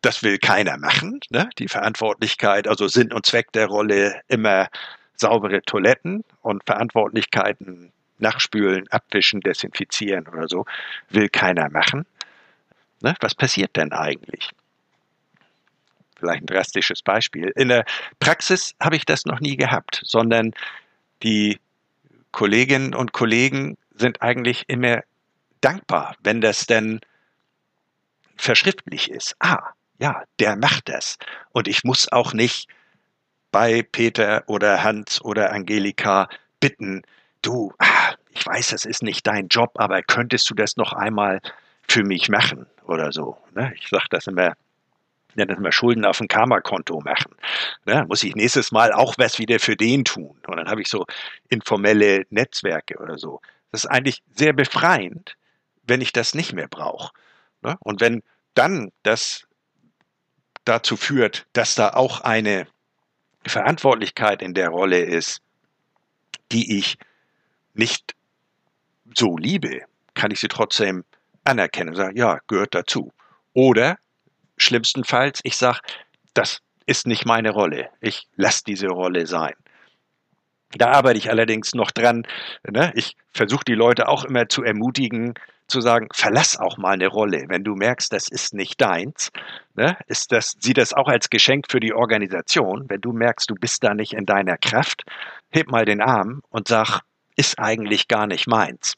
das 0.01 0.23
will 0.23 0.37
keiner 0.37 0.77
machen. 0.77 1.19
Ne? 1.29 1.49
Die 1.57 1.67
Verantwortlichkeit, 1.67 2.67
also 2.67 2.87
Sinn 2.87 3.11
und 3.11 3.25
Zweck 3.25 3.51
der 3.53 3.67
Rolle 3.67 4.21
immer 4.27 4.69
saubere 5.15 5.61
Toiletten 5.61 6.23
und 6.41 6.63
Verantwortlichkeiten 6.65 7.91
nachspülen, 8.19 8.87
abwischen, 8.89 9.41
desinfizieren 9.41 10.27
oder 10.27 10.47
so, 10.47 10.65
will 11.09 11.29
keiner 11.29 11.69
machen. 11.69 12.05
Ne? 13.01 13.15
Was 13.19 13.35
passiert 13.35 13.75
denn 13.75 13.91
eigentlich? 13.91 14.49
Vielleicht 16.17 16.43
ein 16.43 16.47
drastisches 16.47 17.01
Beispiel. 17.01 17.51
In 17.55 17.67
der 17.67 17.85
Praxis 18.19 18.73
habe 18.79 18.95
ich 18.95 19.05
das 19.05 19.25
noch 19.25 19.39
nie 19.39 19.57
gehabt, 19.57 20.01
sondern 20.03 20.53
die 21.23 21.59
Kolleginnen 22.31 22.95
und 22.95 23.11
Kollegen 23.11 23.77
sind 23.95 24.21
eigentlich 24.21 24.65
immer 24.67 25.03
dankbar, 25.61 26.15
wenn 26.23 26.41
das 26.41 26.65
denn 26.65 27.01
verschriftlich 28.37 29.09
ist. 29.09 29.35
Ah, 29.39 29.73
ja, 29.99 30.23
der 30.39 30.55
macht 30.55 30.89
das. 30.89 31.17
Und 31.51 31.67
ich 31.67 31.83
muss 31.83 32.11
auch 32.11 32.33
nicht 32.33 32.67
bei 33.51 33.83
Peter 33.83 34.43
oder 34.47 34.83
Hans 34.83 35.21
oder 35.21 35.51
Angelika 35.53 36.27
bitten, 36.59 37.03
du, 37.41 37.73
ah, 37.79 38.15
ich 38.31 38.45
weiß, 38.45 38.69
das 38.69 38.85
ist 38.85 39.03
nicht 39.03 39.25
dein 39.27 39.47
Job, 39.47 39.71
aber 39.75 40.01
könntest 40.03 40.49
du 40.49 40.53
das 40.53 40.75
noch 40.75 40.93
einmal 40.93 41.39
für 41.87 42.03
mich 42.03 42.29
machen 42.29 42.65
oder 42.83 43.11
so. 43.11 43.37
Ne? 43.53 43.73
Ich 43.75 43.87
sage 43.89 44.05
das 44.09 44.27
immer, 44.27 44.53
nenne 45.35 45.47
das 45.47 45.57
immer 45.57 45.71
Schulden 45.71 46.05
auf 46.05 46.17
dem 46.17 46.27
Karma-Konto 46.27 46.99
machen. 47.01 47.35
Ne? 47.85 48.05
Muss 48.07 48.23
ich 48.23 48.35
nächstes 48.35 48.71
Mal 48.71 48.93
auch 48.93 49.15
was 49.17 49.39
wieder 49.39 49.59
für 49.59 49.75
den 49.75 50.05
tun. 50.05 50.37
Und 50.47 50.57
dann 50.57 50.67
habe 50.67 50.81
ich 50.81 50.87
so 50.87 51.05
informelle 51.49 52.25
Netzwerke 52.29 52.97
oder 52.97 53.17
so. 53.17 53.41
Das 53.71 53.83
ist 53.83 53.89
eigentlich 53.89 54.23
sehr 54.35 54.53
befreiend, 54.53 55.35
wenn 55.83 56.01
ich 56.01 56.13
das 56.13 56.33
nicht 56.33 56.53
mehr 56.53 56.67
brauche. 56.67 57.13
Ne? 57.61 57.75
Und 57.79 58.01
wenn 58.01 58.23
dann 58.53 58.91
das 59.03 59.47
dazu 60.63 60.97
führt, 60.97 61.45
dass 61.53 61.75
da 61.75 61.89
auch 61.89 62.21
eine 62.21 62.67
Verantwortlichkeit 63.45 64.41
in 64.41 64.53
der 64.53 64.69
Rolle 64.69 64.99
ist, 64.99 65.41
die 66.51 66.77
ich 66.77 66.97
nicht 67.73 68.15
so 69.13 69.37
liebe, 69.37 69.81
kann 70.13 70.31
ich 70.31 70.39
sie 70.39 70.47
trotzdem 70.47 71.03
anerkennen 71.45 71.89
und 71.89 71.95
sagen, 71.95 72.17
ja, 72.17 72.39
gehört 72.47 72.75
dazu. 72.75 73.11
Oder 73.53 73.97
schlimmstenfalls, 74.57 75.39
ich 75.43 75.57
sage, 75.57 75.79
das 76.33 76.61
ist 76.85 77.07
nicht 77.07 77.25
meine 77.25 77.51
Rolle. 77.51 77.89
Ich 78.01 78.27
lasse 78.35 78.63
diese 78.65 78.87
Rolle 78.87 79.25
sein. 79.27 79.53
Da 80.71 80.91
arbeite 80.91 81.17
ich 81.17 81.29
allerdings 81.29 81.73
noch 81.73 81.91
dran. 81.91 82.27
Ne? 82.67 82.91
Ich 82.95 83.15
versuche 83.31 83.63
die 83.65 83.75
Leute 83.75 84.07
auch 84.07 84.25
immer 84.25 84.49
zu 84.49 84.63
ermutigen, 84.63 85.33
zu 85.67 85.81
sagen, 85.81 86.07
verlass 86.13 86.57
auch 86.57 86.77
mal 86.77 86.93
eine 86.93 87.07
Rolle. 87.07 87.45
Wenn 87.47 87.63
du 87.63 87.75
merkst, 87.75 88.11
das 88.13 88.27
ist 88.27 88.53
nicht 88.53 88.79
deins, 88.81 89.31
ne, 89.73 89.97
ist 90.07 90.31
das, 90.31 90.55
sieh 90.59 90.73
das 90.73 90.93
auch 90.93 91.07
als 91.07 91.29
Geschenk 91.29 91.71
für 91.71 91.79
die 91.79 91.93
Organisation. 91.93 92.85
Wenn 92.87 93.01
du 93.01 93.13
merkst, 93.13 93.49
du 93.49 93.55
bist 93.55 93.83
da 93.83 93.93
nicht 93.93 94.13
in 94.13 94.25
deiner 94.25 94.57
Kraft, 94.57 95.03
heb 95.49 95.71
mal 95.71 95.85
den 95.85 96.01
Arm 96.01 96.41
und 96.49 96.67
sag, 96.67 97.01
ist 97.35 97.59
eigentlich 97.59 98.07
gar 98.07 98.27
nicht 98.27 98.47
meins. 98.47 98.95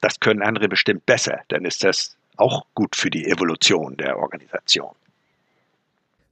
Das 0.00 0.20
können 0.20 0.42
andere 0.42 0.68
bestimmt 0.68 1.06
besser, 1.06 1.40
dann 1.48 1.64
ist 1.64 1.84
das 1.84 2.16
auch 2.36 2.64
gut 2.74 2.96
für 2.96 3.10
die 3.10 3.26
Evolution 3.26 3.96
der 3.96 4.18
Organisation. 4.18 4.90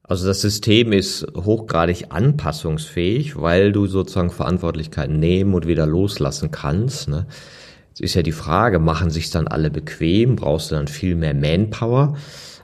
Also 0.05 0.27
das 0.27 0.41
System 0.41 0.93
ist 0.93 1.27
hochgradig 1.37 2.07
anpassungsfähig, 2.09 3.37
weil 3.39 3.73
du 3.73 3.87
sozusagen 3.87 4.31
Verantwortlichkeiten 4.31 5.19
nehmen 5.19 5.53
und 5.53 5.67
wieder 5.67 5.87
loslassen 5.87 6.51
kannst. 6.51 7.09
Ne? 7.09 7.27
ist 8.01 8.15
ja 8.15 8.23
die 8.23 8.33
Frage, 8.33 8.79
machen 8.79 9.11
sich 9.11 9.31
dann 9.31 9.49
alle 9.49 9.71
bequem? 9.71 10.37
Brauchst 10.37 10.71
du 10.71 10.77
dann 10.77 10.89
viel 10.89 11.15
mehr 11.17 11.35
Manpower? 11.35 12.17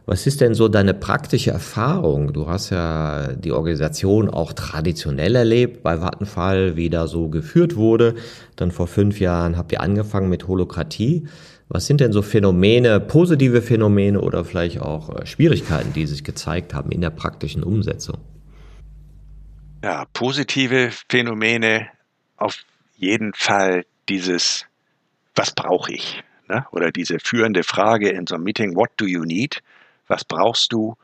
Was 0.07 0.27
ist 0.27 0.43
denn 0.43 0.55
so 0.55 0.69
deine 0.69 0.93
praktische 0.93 1.51
Erfahrung? 1.51 2.35
Du 2.35 2.47
hast 2.47 2.71
ja 2.71 3.33
die 3.33 3.53
Organisation 3.53 4.29
auch 4.29 4.53
traditionell 4.53 5.35
erlebt 5.35 5.83
bei 5.83 6.03
Vattenfall, 6.03 6.77
wie 6.77 6.91
da 6.91 7.07
so 7.07 7.29
geführt 7.29 7.77
wurde. 7.77 8.15
Dann 8.57 8.71
vor 8.71 8.87
fünf 8.87 9.19
Jahren 9.19 9.57
habt 9.57 9.73
ihr 9.73 9.81
angefangen 9.81 10.29
mit 10.29 10.47
Holokratie. 10.47 11.27
Was 11.69 11.87
sind 11.87 12.01
denn 12.01 12.13
so 12.13 12.21
Phänomene, 12.21 13.01
positive 13.01 13.63
Phänomene 13.63 14.21
oder 14.21 14.45
vielleicht 14.45 14.83
auch 14.83 15.09
äh, 15.09 15.25
Schwierigkeiten, 15.25 15.95
die 15.95 16.07
sich 16.07 16.23
gezeigt 16.23 16.75
haben 16.75 16.93
in 16.93 17.01
der 17.01 17.11
praktischen 17.11 17.63
Umsetzung? 17.63 18.19
Ja, 19.83 20.05
positive 20.13 20.91
Phänomene 21.09 21.87
auf 22.37 22.59
jeden 22.97 23.33
Fall 23.33 23.87
dieses 24.11 24.67
was 25.35 25.53
brauche 25.53 25.93
ich? 25.93 26.23
Ne? 26.49 26.67
Oder 26.71 26.93
diese 26.93 27.19
führende 27.19 27.65
Frage 27.65 28.11
in 28.11 28.27
so 28.27 28.35
einem 28.35 28.45
Meeting, 28.45 28.77
what 28.77 28.91
do 28.97 29.07
you 29.07 29.25
need? 29.25 29.63
Was 30.07 30.25
brauchst 30.25 30.73
du? 30.73 30.97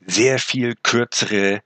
Sehr 0.00 0.38
viel 0.38 0.74
kürzere, 0.82 1.62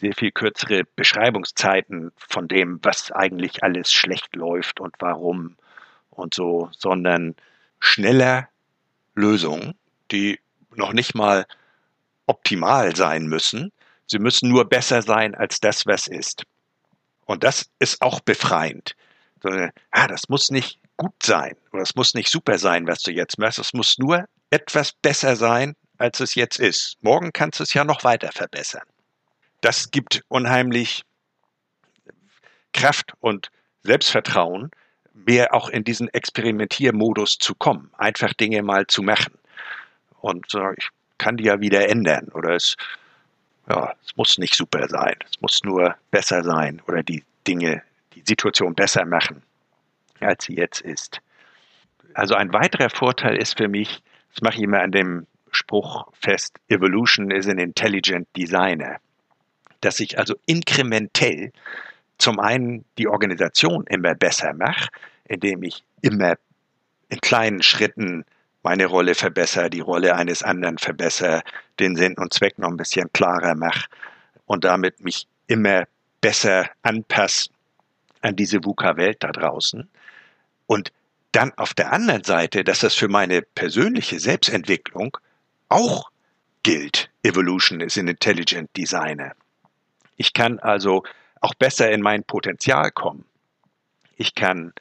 sehr 0.00 0.12
viel 0.14 0.32
kürzere 0.32 0.84
Beschreibungszeiten 0.96 2.12
von 2.16 2.48
dem, 2.48 2.80
was 2.82 3.10
eigentlich 3.12 3.62
alles 3.62 3.92
schlecht 3.92 4.34
läuft 4.34 4.80
und 4.80 4.94
warum 4.98 5.56
und 6.10 6.34
so, 6.34 6.68
sondern 6.72 7.36
schneller 7.78 8.48
Lösungen, 9.14 9.74
die 10.10 10.40
noch 10.74 10.92
nicht 10.92 11.14
mal 11.14 11.46
optimal 12.26 12.94
sein 12.96 13.26
müssen. 13.26 13.72
Sie 14.06 14.18
müssen 14.18 14.48
nur 14.48 14.66
besser 14.66 15.02
sein 15.02 15.34
als 15.34 15.60
das, 15.60 15.86
was 15.86 16.06
ist. 16.06 16.44
Und 17.24 17.44
das 17.44 17.70
ist 17.78 18.02
auch 18.02 18.20
befreiend 18.20 18.94
ah, 19.90 20.08
das 20.08 20.28
muss 20.28 20.50
nicht 20.50 20.80
gut 20.96 21.22
sein 21.22 21.56
oder 21.72 21.82
es 21.82 21.94
muss 21.94 22.14
nicht 22.14 22.30
super 22.30 22.58
sein, 22.58 22.86
was 22.86 23.00
du 23.00 23.12
jetzt 23.12 23.38
machst. 23.38 23.58
Es 23.58 23.72
muss 23.72 23.98
nur 23.98 24.26
etwas 24.50 24.92
besser 24.92 25.36
sein, 25.36 25.74
als 25.98 26.20
es 26.20 26.34
jetzt 26.34 26.58
ist. 26.58 26.96
Morgen 27.00 27.32
kannst 27.32 27.60
du 27.60 27.64
es 27.64 27.74
ja 27.74 27.84
noch 27.84 28.04
weiter 28.04 28.30
verbessern. 28.32 28.86
Das 29.60 29.90
gibt 29.90 30.22
unheimlich 30.28 31.02
Kraft 32.72 33.12
und 33.20 33.50
Selbstvertrauen, 33.82 34.70
mehr 35.14 35.54
auch 35.54 35.70
in 35.70 35.82
diesen 35.82 36.12
Experimentiermodus 36.12 37.38
zu 37.38 37.54
kommen, 37.54 37.90
einfach 37.96 38.34
Dinge 38.34 38.62
mal 38.62 38.86
zu 38.86 39.02
machen. 39.02 39.32
Und 40.20 40.46
ich 40.76 40.88
kann 41.18 41.36
die 41.38 41.44
ja 41.44 41.60
wieder 41.60 41.88
ändern 41.88 42.28
oder 42.34 42.50
es, 42.50 42.76
ja, 43.68 43.94
es 44.04 44.16
muss 44.16 44.38
nicht 44.38 44.54
super 44.54 44.88
sein, 44.88 45.16
es 45.24 45.40
muss 45.40 45.62
nur 45.64 45.96
besser 46.10 46.44
sein 46.44 46.82
oder 46.86 47.02
die 47.02 47.24
Dinge 47.46 47.82
die 48.14 48.22
Situation 48.26 48.74
besser 48.74 49.04
machen, 49.04 49.42
als 50.20 50.44
sie 50.44 50.54
jetzt 50.54 50.80
ist. 50.80 51.20
Also 52.14 52.34
ein 52.34 52.52
weiterer 52.52 52.90
Vorteil 52.90 53.36
ist 53.36 53.56
für 53.56 53.68
mich, 53.68 54.02
das 54.36 54.42
mache 54.42 54.56
ich 54.56 54.64
immer 54.64 54.80
an 54.80 54.92
dem 54.92 55.26
Spruch 55.50 56.08
fest, 56.12 56.58
Evolution 56.68 57.30
is 57.30 57.48
an 57.48 57.58
intelligent 57.58 58.28
designer, 58.36 58.98
dass 59.80 59.98
ich 59.98 60.18
also 60.18 60.34
inkrementell 60.44 61.52
zum 62.18 62.38
einen 62.38 62.84
die 62.98 63.08
Organisation 63.08 63.86
immer 63.88 64.14
besser 64.14 64.52
mache, 64.52 64.90
indem 65.24 65.62
ich 65.62 65.84
immer 66.02 66.34
in 67.08 67.18
kleinen 67.22 67.62
Schritten 67.62 68.26
meine 68.62 68.84
Rolle 68.84 69.14
verbessere, 69.14 69.70
die 69.70 69.80
Rolle 69.80 70.14
eines 70.16 70.42
anderen 70.42 70.76
verbessere, 70.76 71.42
den 71.80 71.96
Sinn 71.96 72.18
und 72.18 72.34
Zweck 72.34 72.58
noch 72.58 72.68
ein 72.68 72.76
bisschen 72.76 73.10
klarer 73.14 73.54
mache 73.54 73.86
und 74.44 74.64
damit 74.64 75.00
mich 75.02 75.26
immer 75.46 75.84
besser 76.20 76.68
anpasse 76.82 77.48
an 78.20 78.36
diese 78.36 78.62
VUCA-Welt 78.62 79.16
da 79.20 79.30
draußen. 79.30 79.88
Und 80.66 80.92
dann 81.32 81.52
auf 81.54 81.74
der 81.74 81.92
anderen 81.92 82.24
Seite, 82.24 82.64
dass 82.64 82.80
das 82.80 82.94
für 82.94 83.08
meine 83.08 83.42
persönliche 83.42 84.18
Selbstentwicklung 84.18 85.16
auch 85.68 86.10
gilt. 86.62 87.10
Evolution 87.22 87.80
is 87.80 87.98
an 87.98 88.08
intelligent 88.08 88.74
designer. 88.76 89.32
Ich 90.16 90.32
kann 90.32 90.58
also 90.58 91.04
auch 91.40 91.54
besser 91.54 91.90
in 91.90 92.00
mein 92.00 92.24
Potenzial 92.24 92.90
kommen. 92.90 93.24
Ich 94.16 94.34
kann 94.34 94.72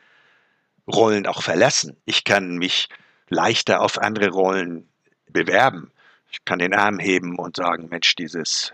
Rollen 0.88 1.28
auch 1.28 1.42
verlassen. 1.42 1.98
Ich 2.06 2.24
kann 2.24 2.58
mich 2.58 2.90
leichter 3.30 3.82
auf 3.82 3.98
andere 3.98 4.30
Rollen 4.30 4.88
bewerben. 5.28 5.92
Ich 6.32 6.46
kann 6.46 6.60
den 6.60 6.74
Arm 6.74 7.00
heben 7.00 7.38
und 7.38 7.56
sagen, 7.56 7.88
Mensch, 7.90 8.16
dieses 8.16 8.74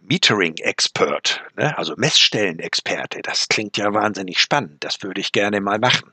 Metering-Expert, 0.00 1.42
ne? 1.56 1.76
also 1.76 1.94
Messstellenexperte. 1.96 3.22
Das 3.22 3.48
klingt 3.48 3.76
ja 3.76 3.92
wahnsinnig 3.92 4.40
spannend. 4.40 4.84
Das 4.84 5.02
würde 5.02 5.20
ich 5.20 5.32
gerne 5.32 5.60
mal 5.60 5.78
machen. 5.78 6.12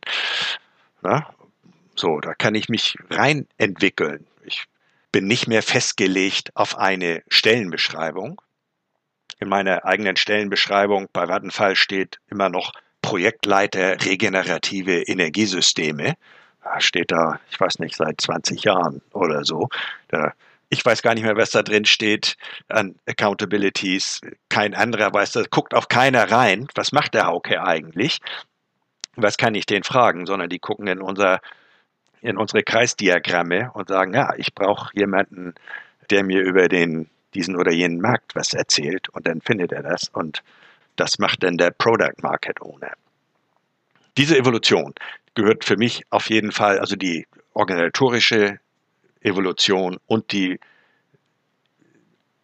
Ne? 1.05 1.23
So, 1.95 2.19
da 2.19 2.33
kann 2.33 2.55
ich 2.55 2.67
mich 2.67 2.97
rein 3.11 3.47
entwickeln. 3.57 4.25
Ich 4.43 4.65
bin 5.11 5.27
nicht 5.27 5.47
mehr 5.47 5.61
festgelegt 5.61 6.49
auf 6.55 6.79
eine 6.79 7.21
Stellenbeschreibung. 7.27 8.41
In 9.39 9.47
meiner 9.47 9.85
eigenen 9.85 10.15
Stellenbeschreibung 10.15 11.07
bei 11.13 11.27
Vattenfall 11.27 11.75
steht 11.75 12.17
immer 12.27 12.49
noch 12.49 12.71
Projektleiter 13.03 14.03
regenerative 14.03 15.03
Energiesysteme. 15.03 16.15
Da 16.63 16.81
steht 16.81 17.11
da, 17.11 17.39
ich 17.51 17.59
weiß 17.59 17.77
nicht, 17.79 17.95
seit 17.95 18.19
20 18.19 18.63
Jahren 18.63 19.03
oder 19.13 19.45
so. 19.45 19.69
Da 20.07 20.33
ich 20.69 20.83
weiß 20.83 21.03
gar 21.03 21.13
nicht 21.13 21.23
mehr, 21.23 21.37
was 21.37 21.51
da 21.51 21.61
drin 21.61 21.85
steht 21.85 22.35
an 22.67 22.95
Accountabilities. 23.05 24.21
Kein 24.49 24.73
anderer 24.73 25.13
weiß 25.13 25.33
das, 25.33 25.51
guckt 25.51 25.75
auch 25.75 25.87
keiner 25.87 26.31
rein. 26.31 26.67
Was 26.73 26.91
macht 26.91 27.13
der 27.13 27.27
Hauke 27.27 27.61
eigentlich? 27.63 28.21
Was 29.15 29.37
kann 29.37 29.55
ich 29.55 29.65
den 29.65 29.83
fragen? 29.83 30.25
Sondern 30.25 30.49
die 30.49 30.59
gucken 30.59 30.87
in 30.87 31.01
unser, 31.01 31.39
in 32.21 32.37
unsere 32.37 32.63
Kreisdiagramme 32.63 33.71
und 33.73 33.87
sagen, 33.89 34.13
ja, 34.13 34.33
ich 34.35 34.53
brauche 34.53 34.91
jemanden, 34.93 35.55
der 36.09 36.23
mir 36.23 36.41
über 36.41 36.67
den, 36.67 37.09
diesen 37.33 37.55
oder 37.55 37.71
jenen 37.71 38.01
Markt 38.01 38.35
was 38.35 38.53
erzählt 38.53 39.07
und 39.09 39.25
dann 39.27 39.41
findet 39.41 39.71
er 39.71 39.83
das 39.83 40.09
und 40.09 40.43
das 40.95 41.19
macht 41.19 41.43
dann 41.43 41.57
der 41.57 41.69
Product 41.71 42.21
Market 42.21 42.61
Owner. 42.61 42.93
diese 44.17 44.37
Evolution 44.37 44.93
gehört 45.33 45.65
für 45.65 45.75
mich 45.77 46.03
auf 46.09 46.29
jeden 46.29 46.53
Fall, 46.53 46.79
also 46.79 46.95
die 46.95 47.27
organisatorische 47.53 48.59
Evolution 49.21 49.97
und 50.07 50.31
die 50.31 50.59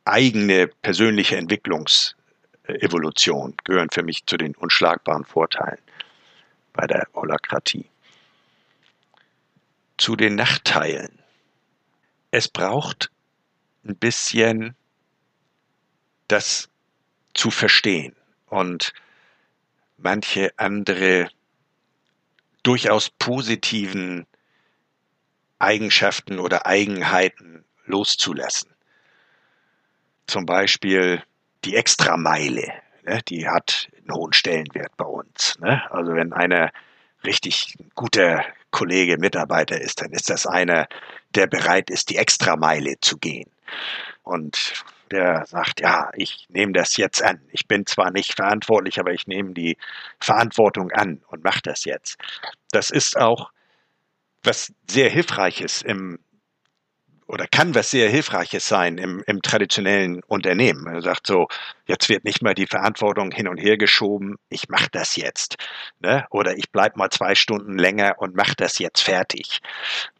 eigene 0.03 0.67
persönliche 0.67 1.37
Entwicklungsevolution 1.37 3.55
gehören 3.63 3.89
für 3.91 4.03
mich 4.03 4.25
zu 4.25 4.35
den 4.37 4.53
unschlagbaren 4.55 5.23
Vorteilen 5.23 5.77
bei 6.73 6.87
der 6.87 7.07
Holakratie. 7.13 7.89
Zu 9.97 10.15
den 10.15 10.35
Nachteilen. 10.35 11.19
Es 12.31 12.47
braucht 12.47 13.11
ein 13.83 13.95
bisschen 13.95 14.75
das 16.27 16.69
zu 17.33 17.51
verstehen 17.51 18.15
und 18.47 18.93
manche 19.97 20.53
andere 20.57 21.29
durchaus 22.63 23.09
positiven 23.09 24.25
Eigenschaften 25.59 26.39
oder 26.39 26.65
Eigenheiten 26.65 27.65
loszulassen. 27.85 28.73
Zum 30.27 30.45
Beispiel 30.45 31.23
die 31.65 31.75
Extrameile, 31.75 32.80
ne, 33.03 33.21
die 33.27 33.47
hat 33.47 33.89
einen 33.97 34.15
hohen 34.15 34.33
Stellenwert 34.33 34.95
bei 34.97 35.05
uns. 35.05 35.57
Ne? 35.59 35.81
Also 35.91 36.13
wenn 36.13 36.33
einer 36.33 36.71
richtig 37.23 37.75
guter 37.95 38.43
Kollege, 38.71 39.17
Mitarbeiter 39.17 39.79
ist, 39.79 40.01
dann 40.01 40.11
ist 40.11 40.29
das 40.29 40.47
einer, 40.47 40.87
der 41.35 41.47
bereit 41.47 41.89
ist, 41.89 42.09
die 42.09 42.17
Extrameile 42.17 42.99
zu 42.99 43.17
gehen. 43.17 43.49
Und 44.23 44.83
der 45.11 45.45
sagt, 45.45 45.81
ja, 45.81 46.09
ich 46.15 46.47
nehme 46.49 46.71
das 46.71 46.97
jetzt 46.97 47.21
an. 47.21 47.41
Ich 47.51 47.67
bin 47.67 47.85
zwar 47.85 48.11
nicht 48.11 48.35
verantwortlich, 48.35 48.99
aber 48.99 49.11
ich 49.11 49.27
nehme 49.27 49.53
die 49.53 49.77
Verantwortung 50.19 50.91
an 50.91 51.21
und 51.27 51.43
mache 51.43 51.61
das 51.63 51.85
jetzt. 51.85 52.17
Das 52.71 52.89
ist 52.89 53.17
auch 53.17 53.51
was 54.43 54.73
sehr 54.89 55.09
Hilfreiches 55.09 55.81
im 55.81 56.19
oder 57.31 57.47
kann 57.47 57.73
was 57.75 57.89
sehr 57.89 58.09
Hilfreiches 58.09 58.67
sein 58.67 58.97
im, 58.97 59.23
im 59.25 59.41
traditionellen 59.41 60.21
Unternehmen. 60.27 60.85
Er 60.93 61.01
sagt 61.01 61.27
so, 61.27 61.47
jetzt 61.87 62.09
wird 62.09 62.25
nicht 62.25 62.41
mal 62.41 62.53
die 62.53 62.67
Verantwortung 62.67 63.31
hin 63.31 63.47
und 63.47 63.57
her 63.57 63.77
geschoben, 63.77 64.37
ich 64.49 64.67
mache 64.67 64.89
das 64.91 65.15
jetzt. 65.15 65.55
Ne? 66.01 66.25
Oder 66.29 66.57
ich 66.57 66.71
bleib 66.71 66.97
mal 66.97 67.09
zwei 67.09 67.33
Stunden 67.35 67.77
länger 67.77 68.15
und 68.17 68.35
mache 68.35 68.55
das 68.57 68.79
jetzt 68.79 68.99
fertig. 68.99 69.61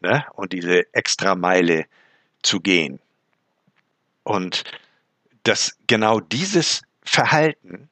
Ne? 0.00 0.24
Und 0.32 0.54
diese 0.54 0.86
Extrameile 0.94 1.84
zu 2.42 2.60
gehen. 2.60 2.98
Und 4.22 4.64
dass 5.42 5.76
genau 5.86 6.18
dieses 6.18 6.80
Verhalten 7.02 7.90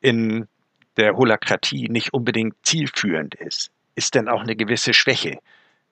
in 0.00 0.48
der 0.96 1.16
Holakratie 1.16 1.88
nicht 1.88 2.12
unbedingt 2.12 2.56
zielführend 2.64 3.36
ist, 3.36 3.70
ist 3.94 4.16
dann 4.16 4.28
auch 4.28 4.40
eine 4.40 4.56
gewisse 4.56 4.94
Schwäche 4.94 5.38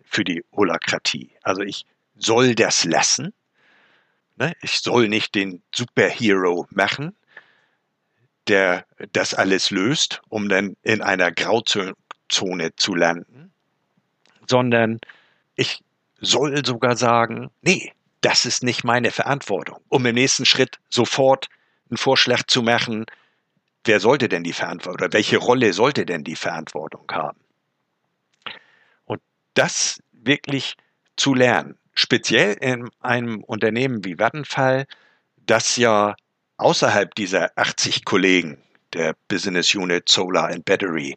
für 0.03 0.24
die 0.24 0.45
Holakratie. 0.53 1.30
Also 1.43 1.62
ich 1.62 1.87
soll 2.14 2.54
das 2.54 2.84
lassen. 2.84 3.32
Ne? 4.36 4.54
Ich 4.62 4.80
soll 4.80 5.08
nicht 5.08 5.34
den 5.34 5.62
Superhero 5.74 6.66
machen, 6.70 7.16
der 8.48 8.86
das 9.12 9.34
alles 9.34 9.70
löst, 9.70 10.22
um 10.28 10.48
dann 10.48 10.76
in 10.82 11.02
einer 11.02 11.32
Grauzone 11.32 11.94
zu 12.76 12.94
landen, 12.94 13.52
sondern 14.46 15.00
ich 15.56 15.82
soll 16.20 16.64
sogar 16.64 16.96
sagen, 16.96 17.50
nee, 17.62 17.92
das 18.20 18.46
ist 18.46 18.62
nicht 18.62 18.84
meine 18.84 19.10
Verantwortung, 19.10 19.80
um 19.88 20.04
im 20.06 20.14
nächsten 20.14 20.46
Schritt 20.46 20.78
sofort 20.88 21.48
einen 21.90 21.98
Vorschlag 21.98 22.44
zu 22.46 22.62
machen, 22.62 23.06
wer 23.84 24.00
sollte 24.00 24.28
denn 24.28 24.44
die 24.44 24.52
Verantwortung 24.52 25.06
oder 25.06 25.12
welche 25.12 25.36
Rolle 25.36 25.72
sollte 25.72 26.06
denn 26.06 26.24
die 26.24 26.36
Verantwortung 26.36 27.06
haben? 27.10 27.38
Und 29.04 29.20
das 29.54 30.02
wirklich 30.12 30.76
zu 31.16 31.34
lernen, 31.34 31.78
speziell 31.95 32.55
in 32.61 32.88
einem 33.01 33.42
Unternehmen 33.45 34.05
wie 34.05 34.18
Vattenfall, 34.18 34.86
das 35.47 35.76
ja 35.76 36.14
außerhalb 36.57 37.14
dieser 37.14 37.51
80 37.57 38.05
Kollegen 38.05 38.59
der 38.92 39.14
Business 39.28 39.74
Unit 39.74 40.09
Solar 40.09 40.49
and 40.51 40.64
Battery 40.64 41.16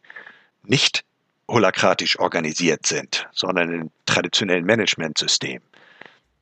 nicht 0.64 1.04
holakratisch 1.48 2.18
organisiert 2.18 2.86
sind, 2.86 3.28
sondern 3.32 3.72
im 3.72 3.90
traditionellen 4.06 4.66
Managementsystem 4.66 5.62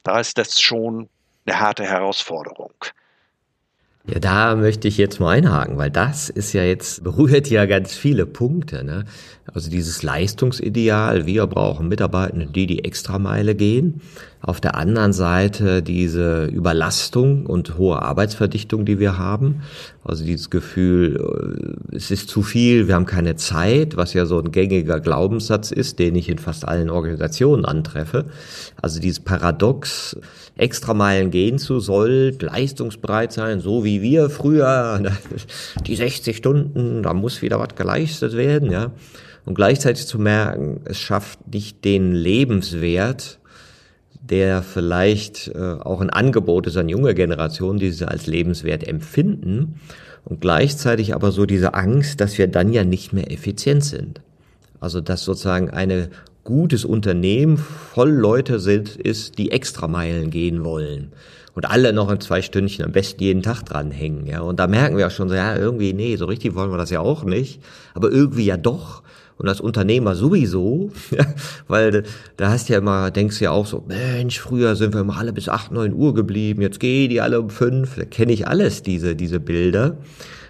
da 0.07 0.21
ist 0.21 0.39
das 0.39 0.61
schon 0.61 1.09
eine 1.47 1.59
harte 1.59 1.85
Herausforderung. 1.85 2.73
Ja, 4.05 4.21
da 4.21 4.55
möchte 4.55 4.87
ich 4.87 4.99
jetzt 4.99 5.19
mal 5.19 5.37
einhaken, 5.37 5.79
weil 5.79 5.91
das 5.91 6.29
ist 6.29 6.53
ja 6.53 6.63
jetzt, 6.63 7.03
berührt 7.03 7.49
ja 7.49 7.67
ganz 7.67 7.97
viele 7.97 8.25
Punkte. 8.25 8.85
Ne? 8.85 9.05
Also 9.53 9.71
dieses 9.71 10.03
Leistungsideal, 10.03 11.27
wir 11.27 11.47
brauchen 11.47 11.89
Mitarbeitende, 11.89 12.47
die 12.47 12.67
die 12.67 12.85
Extrameile 12.85 13.55
gehen. 13.55 14.01
Auf 14.43 14.61
der 14.61 14.77
anderen 14.77 15.13
Seite 15.13 15.83
diese 15.83 16.47
Überlastung 16.47 17.47
und 17.47 17.79
hohe 17.79 18.03
Arbeitsverdichtung, 18.03 18.85
die 18.85 18.99
wir 18.99 19.19
haben. 19.19 19.63
Also 20.05 20.25
dieses 20.25 20.51
Gefühl, 20.51 21.77
äh, 21.93 21.97
es 21.97 22.11
ist 22.11 22.29
zu 22.29 22.43
viel, 22.43 22.89
wir 22.89 22.95
haben 22.97 23.07
keine 23.07 23.37
Zeit, 23.37 23.97
was 23.97 24.15
ja 24.15 24.27
so 24.27 24.39
ein 24.39 24.53
gängiger 24.53 25.01
Glaubenssatz 25.01 25.71
ist, 25.71 25.99
den 25.99 26.17
ich 26.17 26.29
in 26.29 26.39
fast 26.39 26.67
allen 26.67 26.91
Organisationen 26.91 27.65
antreffe. 27.65 28.27
Also 28.81 29.01
dieses 29.01 29.21
Paradox, 29.21 30.17
Extrameilen 30.57 31.31
gehen 31.31 31.59
zu 31.59 31.81
soll, 31.81 32.35
leistungsbereit 32.41 33.33
sein, 33.33 33.61
so 33.61 33.85
wie 33.85 34.01
wir 34.01 34.31
früher, 34.31 35.01
die 35.87 35.97
60 35.97 36.37
Stunden, 36.37 37.03
da 37.03 37.15
muss 37.15 37.43
wieder 37.43 37.61
was 37.61 37.75
geleistet 37.75 38.37
werden, 38.37 38.71
ja. 38.71 38.93
Und 39.47 39.55
gleichzeitig 39.55 40.07
zu 40.07 40.19
merken, 40.19 40.81
es 40.85 40.99
schafft 40.99 41.39
nicht 41.53 41.85
den 41.85 42.13
Lebenswert, 42.13 43.39
der 44.21 44.63
vielleicht 44.63 45.49
äh, 45.55 45.77
auch 45.81 46.01
ein 46.01 46.11
Angebot 46.11 46.67
ist 46.67 46.77
an 46.77 46.89
junge 46.89 47.15
Generationen, 47.15 47.79
die 47.79 47.93
sie 47.93 48.09
als 48.09 48.27
lebenswert 48.27 48.87
empfinden 48.87 49.81
und 50.25 50.41
gleichzeitig 50.41 51.15
aber 51.15 51.31
so 51.31 51.47
diese 51.47 51.75
Angst, 51.75 52.21
dass 52.21 52.37
wir 52.37 52.49
dann 52.49 52.73
ja 52.73 52.85
nicht 52.85 53.13
mehr 53.13 53.31
effizient 53.31 53.85
sind. 53.85 54.21
Also 54.81 55.01
dass 55.01 55.25
sozusagen 55.25 55.71
eine 55.71 56.11
gutes 56.43 56.85
Unternehmen 56.85 57.57
voll 57.57 58.11
Leute 58.11 58.59
sind, 58.59 58.97
ist, 58.97 59.39
die 59.39 59.53
extra 59.53 59.87
Meilen 59.87 60.31
gehen 60.31 60.65
wollen. 60.65 61.13
Und 61.55 61.71
alle 61.71 61.93
noch 61.93 62.11
in 62.11 62.21
zwei 62.21 62.43
Stündchen 62.43 62.85
am 62.85 62.93
besten 62.93 63.23
jeden 63.23 63.43
Tag 63.43 63.63
dranhängen, 63.63 64.27
ja. 64.27 64.41
Und 64.41 64.61
da 64.61 64.67
merken 64.67 64.99
wir 64.99 65.07
auch 65.07 65.11
schon 65.13 65.29
so, 65.29 65.35
ja, 65.35 65.57
irgendwie, 65.57 65.95
nee, 65.95 66.17
so 66.17 66.27
richtig 66.27 66.55
wollen 66.55 66.71
wir 66.71 66.77
das 66.77 66.91
ja 66.91 67.01
auch 67.01 67.25
nicht. 67.25 67.63
Aber 67.95 68.11
irgendwie 68.11 68.45
ja 68.45 68.57
doch 68.57 69.03
und 69.39 69.49
als 69.49 69.61
Unternehmer 69.61 70.15
sowieso, 70.15 70.91
weil 71.69 72.05
da 72.37 72.51
hast 72.51 72.69
du 72.69 72.73
ja 72.73 72.79
immer, 72.79 73.11
denkst 73.11 73.39
du 73.39 73.45
ja 73.45 73.51
auch 73.51 73.67
so, 73.67 73.85
Mensch, 73.87 74.41
früher 74.41 74.77
sind 74.77 74.95
wir 74.95 75.03
immer 75.03 75.19
alle 75.19 75.33
bis 75.33 75.49
acht, 75.49 75.73
neun 75.73 75.93
Uhr 75.93 76.15
geblieben, 76.15 76.63
jetzt 76.63 76.81
gehen 76.81 77.11
die 77.11 77.21
alle 77.21 77.41
um 77.41 77.51
fünf, 77.51 77.97
da 77.97 78.05
kenne 78.05 78.33
ich 78.33 78.47
alles, 78.47 78.83
diese, 78.83 79.15
diese 79.15 79.41
Bilder. 79.41 79.99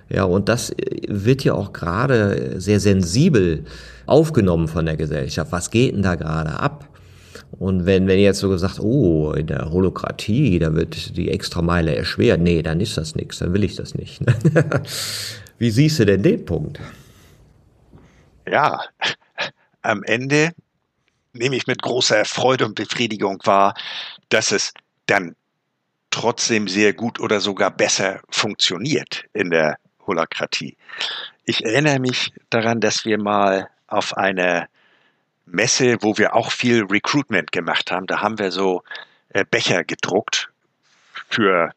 Ja, 0.08 0.22
und 0.22 0.48
das 0.48 0.72
wird 1.08 1.42
ja 1.42 1.54
auch 1.54 1.72
gerade 1.72 2.60
sehr 2.60 2.78
sensibel 2.78 3.64
aufgenommen 4.06 4.68
von 4.68 4.86
der 4.86 4.96
Gesellschaft. 4.96 5.50
Was 5.50 5.70
geht 5.70 5.94
denn 5.94 6.02
da 6.02 6.14
gerade 6.14 6.60
ab? 6.60 6.88
Und 7.58 7.86
wenn, 7.86 8.06
wenn 8.06 8.18
jetzt 8.20 8.38
so 8.38 8.48
gesagt, 8.48 8.78
oh, 8.80 9.32
in 9.32 9.48
der 9.48 9.70
Holokratie, 9.72 10.58
da 10.58 10.74
wird 10.74 11.16
die 11.16 11.30
Extrameile 11.30 11.96
erschwert, 11.96 12.40
nee, 12.40 12.62
dann 12.62 12.80
ist 12.80 12.96
das 12.96 13.16
nichts, 13.16 13.38
dann 13.38 13.52
will 13.52 13.64
ich 13.64 13.74
das 13.76 13.94
nicht. 13.94 14.20
Wie 15.58 15.70
siehst 15.70 15.98
du 15.98 16.06
denn 16.06 16.22
den 16.22 16.44
Punkt? 16.44 16.78
Ja, 18.48 18.80
am 19.82 20.02
Ende 20.02 20.52
nehme 21.32 21.56
ich 21.56 21.66
mit 21.66 21.82
großer 21.82 22.24
Freude 22.24 22.64
und 22.64 22.74
Befriedigung 22.74 23.40
wahr, 23.44 23.74
dass 24.28 24.52
es 24.52 24.72
dann 25.06 25.36
trotzdem 26.10 26.66
sehr 26.66 26.94
gut 26.94 27.20
oder 27.20 27.40
sogar 27.40 27.70
besser 27.70 28.20
funktioniert 28.30 29.24
in 29.32 29.50
der 29.50 29.76
Holakratie. 30.06 30.76
Ich 31.44 31.64
erinnere 31.64 31.98
mich 31.98 32.32
daran, 32.50 32.80
dass 32.80 33.04
wir 33.04 33.18
mal 33.18 33.68
auf 33.86 34.16
einer 34.16 34.68
Messe, 35.44 35.98
wo 36.00 36.18
wir 36.18 36.34
auch 36.34 36.50
viel 36.50 36.84
Recruitment 36.84 37.52
gemacht 37.52 37.90
haben, 37.90 38.06
da 38.06 38.20
haben 38.20 38.38
wir 38.38 38.50
so 38.50 38.82
äh, 39.28 39.44
Becher 39.48 39.84
gedruckt 39.84 40.48
für 41.28 41.70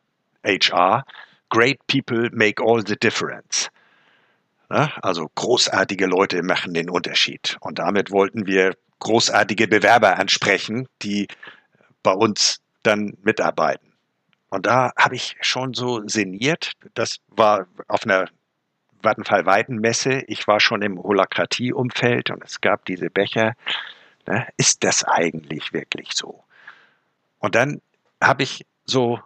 HR. 0.43 1.05
Great 1.49 1.85
people 1.87 2.29
make 2.31 2.61
all 2.63 2.83
the 2.85 2.95
difference. 2.95 3.69
Also 4.69 5.29
großartige 5.33 6.05
Leute 6.05 6.43
machen 6.43 6.73
den 6.73 6.89
Unterschied. 6.89 7.57
Und 7.59 7.79
damit 7.79 8.11
wollten 8.11 8.45
wir 8.45 8.75
großartige 8.99 9.67
Bewerber 9.67 10.17
ansprechen, 10.17 10.87
die 11.01 11.27
bei 12.03 12.11
uns 12.11 12.61
dann 12.83 13.17
mitarbeiten. 13.23 13.93
Und 14.49 14.65
da 14.65 14.91
habe 14.97 15.15
ich 15.15 15.35
schon 15.41 15.73
so 15.73 16.07
sinniert. 16.07 16.73
Das 16.93 17.17
war 17.27 17.67
auf 17.87 18.03
einer 18.03 18.29
Vattenfall 19.01 19.45
Weidenmesse. 19.45 20.23
Ich 20.27 20.47
war 20.47 20.59
schon 20.59 20.81
im 20.81 21.01
Holakratie-Umfeld 21.01 22.29
und 22.31 22.43
es 22.43 22.61
gab 22.61 22.85
diese 22.85 23.09
Becher. 23.09 23.53
Ist 24.57 24.83
das 24.83 25.03
eigentlich 25.03 25.73
wirklich 25.73 26.11
so? 26.13 26.43
Und 27.39 27.55
dann 27.55 27.81
habe 28.21 28.43
ich 28.43 28.65
so 28.85 29.19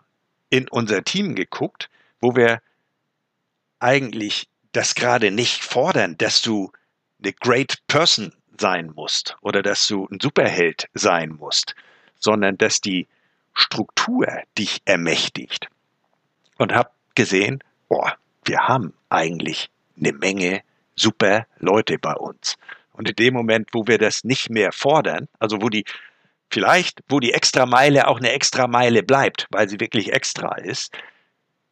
in 0.49 0.69
unser 0.69 1.03
Team 1.03 1.35
geguckt, 1.35 1.89
wo 2.21 2.35
wir 2.35 2.61
eigentlich 3.79 4.47
das 4.74 4.95
gerade 4.95 5.32
nicht 5.32 5.63
fordern, 5.63 6.17
dass 6.17 6.41
du 6.41 6.71
eine 7.24 7.34
great 7.34 7.78
person 7.88 8.34
sein 8.59 8.91
musst 8.95 9.38
oder 9.41 9.61
dass 9.61 9.88
du 9.88 10.07
ein 10.11 10.19
Superheld 10.19 10.89
sein 10.93 11.30
musst, 11.30 11.76
sondern 12.19 12.57
dass 12.57 12.82
die 12.82 13.07
Struktur 13.53 14.28
dich 14.57 14.82
ermächtigt. 14.86 15.67
Und 16.57 16.74
habe 16.74 16.89
gesehen, 17.15 17.63
boah, 17.88 18.15
wir 18.45 18.67
haben 18.67 18.93
eigentlich 19.09 19.69
eine 19.97 20.13
Menge 20.13 20.61
super 20.95 21.47
Leute 21.59 21.97
bei 21.97 22.13
uns. 22.13 22.57
Und 22.93 23.09
in 23.09 23.15
dem 23.15 23.34
Moment, 23.34 23.69
wo 23.74 23.88
wir 23.88 23.97
das 23.97 24.24
nicht 24.24 24.49
mehr 24.49 24.71
fordern, 24.71 25.28
also 25.39 25.61
wo 25.61 25.69
die 25.69 25.86
vielleicht, 26.49 27.01
wo 27.09 27.19
die 27.19 27.34
extra 27.34 27.65
Meile 27.65 28.07
auch 28.07 28.19
eine 28.19 28.32
extra 28.32 28.67
Meile 28.67 29.01
bleibt, 29.01 29.47
weil 29.49 29.67
sie 29.67 29.80
wirklich 29.80 30.13
extra 30.13 30.55
ist, 30.57 30.95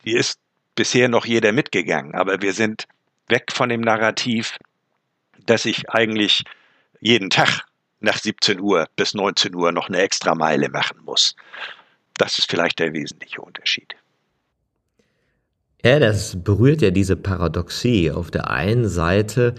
die 0.04 0.14
ist 0.14 0.40
bisher 0.76 1.10
noch 1.10 1.26
jeder 1.26 1.52
mitgegangen. 1.52 2.16
Aber 2.16 2.42
wir 2.42 2.54
sind 2.54 2.88
weg 3.28 3.52
von 3.52 3.70
dem 3.70 3.82
Narrativ, 3.82 4.58
dass 5.46 5.66
ich 5.66 5.90
eigentlich 5.90 6.44
jeden 7.00 7.30
Tag 7.30 7.64
nach 8.00 8.18
17 8.18 8.60
Uhr 8.60 8.88
bis 8.96 9.14
19 9.14 9.56
Uhr 9.56 9.72
noch 9.72 9.88
eine 9.88 10.00
extra 10.00 10.36
Meile 10.36 10.70
machen 10.70 11.00
muss. 11.04 11.36
Das 12.18 12.40
ist 12.40 12.50
vielleicht 12.50 12.80
der 12.80 12.94
wesentliche 12.94 13.42
Unterschied. 13.42 13.96
Ja, 15.84 16.00
das 16.00 16.44
berührt 16.44 16.82
ja 16.82 16.92
diese 16.92 17.16
Paradoxie. 17.16 18.12
Auf 18.12 18.30
der 18.30 18.50
einen 18.52 18.88
Seite 18.88 19.56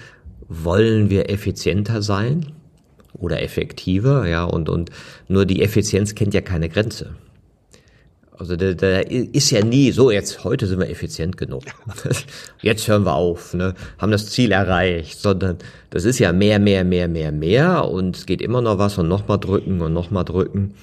wollen 0.49 1.11
wir 1.11 1.31
effizienter 1.31 2.03
sein 2.03 2.53
oder 3.15 3.43
effektiver, 3.43 4.27
ja, 4.29 4.45
und, 4.45 4.69
und 4.69 4.91
nur 5.29 5.47
die 5.47 5.63
Effizienz 5.63 6.15
kennt 6.15 6.35
ja 6.35 6.41
keine 6.41 6.69
Grenze. 6.69 7.17
Also 8.43 8.57
da, 8.57 8.75
da 8.75 8.99
ist 8.99 9.53
ja 9.53 9.65
nie 9.65 9.93
so, 9.93 10.11
jetzt 10.11 10.43
heute 10.43 10.67
sind 10.67 10.81
wir 10.81 10.91
effizient 10.91 11.37
genug. 11.37 11.63
Jetzt 12.61 12.89
hören 12.89 13.07
wir 13.07 13.15
auf, 13.15 13.55
ne? 13.55 13.75
haben 13.99 14.11
das 14.11 14.31
Ziel 14.31 14.51
erreicht, 14.51 15.21
sondern 15.21 15.59
das 15.91 16.05
ist 16.05 16.19
ja 16.19 16.33
mehr, 16.33 16.59
mehr, 16.59 16.83
mehr, 16.83 17.07
mehr, 17.07 17.31
mehr 17.31 17.89
und 17.89 18.17
es 18.17 18.27
geht 18.27 18.43
immer 18.43 18.61
noch 18.61 18.79
was 18.79 18.99
und 18.99 19.07
nochmal 19.07 19.39
drücken 19.39 19.81
und 19.81 19.93
nochmal 19.93 20.25
drücken. 20.25 20.75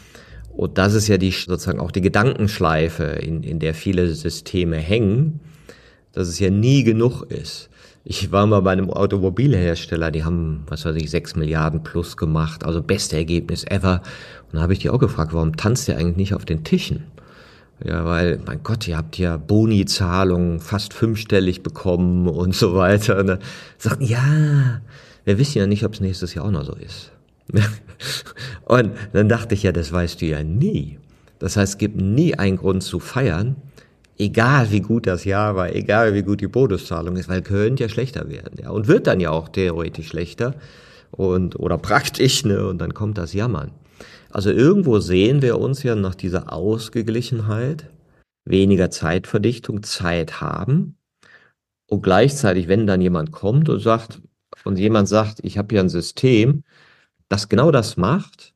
Und 0.56 0.78
das 0.78 0.94
ist 0.94 1.10
ja 1.10 1.18
die 1.18 1.32
sozusagen 1.32 1.82
auch 1.82 1.92
die 1.92 2.00
Gedankenschleife, 2.00 3.04
in, 3.04 3.44
in 3.44 3.60
der 3.60 3.74
viele 3.74 4.08
Systeme 4.16 4.78
hängen, 4.78 5.42
dass 6.14 6.30
es 6.30 6.40
ja 6.40 6.50
nie 6.50 6.86
genug 6.86 7.24
ist. 7.24 7.70
Ich 8.06 8.32
war 8.32 8.48
mal 8.48 8.62
bei 8.62 8.72
einem 8.72 8.90
Automobilhersteller, 8.90 10.12
die 10.12 10.24
haben, 10.24 10.64
was 10.68 10.86
weiß 10.86 10.96
ich, 10.96 11.12
sechs 11.12 11.36
Milliarden 11.36 11.84
plus 11.84 12.16
gemacht, 12.16 12.64
also 12.64 12.82
beste 12.82 13.18
Ergebnis 13.18 13.66
ever. 13.66 14.02
Und 14.50 14.56
da 14.56 14.62
habe 14.62 14.72
ich 14.72 14.80
die 14.80 14.90
auch 14.90 15.00
gefragt, 15.00 15.34
warum 15.34 15.58
tanzt 15.58 15.90
ihr 15.90 15.98
eigentlich 15.98 16.16
nicht 16.16 16.34
auf 16.34 16.46
den 16.46 16.64
Tischen? 16.64 17.04
Ja, 17.84 18.06
weil, 18.06 18.42
mein 18.46 18.62
Gott, 18.62 18.88
ihr 18.88 18.98
habt 18.98 19.18
ja 19.18 19.38
Boni-Zahlungen 19.38 20.60
fast 20.60 20.94
fünfstellig 20.94 21.64
bekommen 21.64 22.28
und 22.28 22.54
so 22.54 22.76
weiter. 22.76 23.24
Dann 23.24 23.40
sagten, 23.78 24.04
ja, 24.04 24.82
wir 25.24 25.38
wissen 25.38 25.60
ja 25.60 25.68
nicht, 25.68 25.86
ob 25.86 25.94
es 25.94 26.02
nächstes 26.02 26.34
Jahr 26.34 26.46
auch 26.46 26.52
noch 26.52 26.66
so 26.66 26.74
ist. 26.74 27.12
und 28.66 28.92
dann 29.14 29.30
dachte 29.30 29.56
ich 29.56 29.64
ja, 29.64 29.72
das 29.72 29.92
weißt 29.92 30.22
du 30.22 30.26
ja 30.26 30.44
nie. 30.44 31.00
Das 31.40 31.56
heißt, 31.56 31.74
es 31.74 31.78
gibt 31.78 31.96
nie 31.96 32.36
einen 32.36 32.58
Grund 32.58 32.84
zu 32.84 33.00
feiern, 33.00 33.56
egal 34.18 34.72
wie 34.72 34.82
gut 34.82 35.08
das 35.08 35.24
Jahr 35.24 35.56
war, 35.56 35.74
egal 35.74 36.14
wie 36.14 36.22
gut 36.22 36.42
die 36.42 36.48
Bonuszahlung 36.48 37.16
ist, 37.16 37.30
weil 37.30 37.42
könnte 37.42 37.84
ja 37.84 37.90
schlechter 37.90 38.30
werden, 38.30 38.60
ja, 38.62 38.70
und 38.70 38.88
wird 38.88 39.08
dann 39.08 39.20
ja 39.22 39.32
auch 39.32 39.48
theoretisch 39.50 40.10
schlechter 40.10 40.56
und 41.12 41.58
oder 41.58 41.78
praktisch, 41.78 42.44
ne, 42.44 42.68
und 42.68 42.80
dann 42.80 42.94
kommt 42.94 43.18
das 43.18 43.34
Jammern. 43.34 43.72
Also 44.32 44.52
irgendwo 44.52 45.00
sehen 45.00 45.42
wir 45.42 45.60
uns 45.60 45.84
ja 45.84 45.96
nach 45.96 46.16
dieser 46.16 46.54
Ausgeglichenheit, 46.54 47.90
weniger 48.46 48.92
Zeitverdichtung, 48.92 49.84
Zeit 49.84 50.40
haben 50.40 50.98
und 51.88 52.04
gleichzeitig, 52.04 52.68
wenn 52.68 52.86
dann 52.86 53.02
jemand 53.02 53.32
kommt 53.32 53.70
und 53.70 53.80
sagt, 53.80 54.22
und 54.66 54.78
jemand 54.78 55.08
sagt, 55.08 55.40
ich 55.44 55.58
habe 55.58 55.74
hier 55.74 55.80
ein 55.80 55.90
System, 55.90 56.64
das 57.28 57.50
genau 57.50 57.72
das 57.72 57.98
macht, 57.98 58.54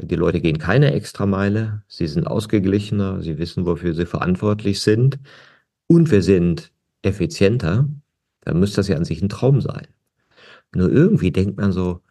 die 0.00 0.14
Leute 0.14 0.40
gehen 0.40 0.58
keine 0.58 0.92
Extrameile, 0.92 1.82
sie 1.88 2.06
sind 2.06 2.26
ausgeglichener, 2.26 3.22
sie 3.22 3.38
wissen, 3.38 3.66
wofür 3.66 3.94
sie 3.94 4.06
verantwortlich 4.06 4.80
sind 4.80 5.18
und 5.86 6.10
wir 6.10 6.22
sind 6.22 6.70
effizienter, 7.02 7.88
dann 8.42 8.60
müsste 8.60 8.76
das 8.76 8.88
ja 8.88 8.96
an 8.96 9.04
sich 9.04 9.22
ein 9.22 9.28
Traum 9.28 9.60
sein. 9.60 9.86
Nur 10.74 10.90
irgendwie 10.90 11.32
denkt 11.32 11.56
man 11.56 11.72
so, 11.72 12.02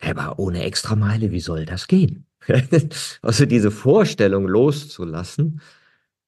aber 0.00 0.38
ohne 0.38 0.62
Extrameile, 0.64 1.30
wie 1.30 1.40
soll 1.40 1.66
das 1.66 1.86
gehen? 1.86 2.26
also 3.22 3.46
diese 3.46 3.70
Vorstellung 3.70 4.46
loszulassen, 4.46 5.60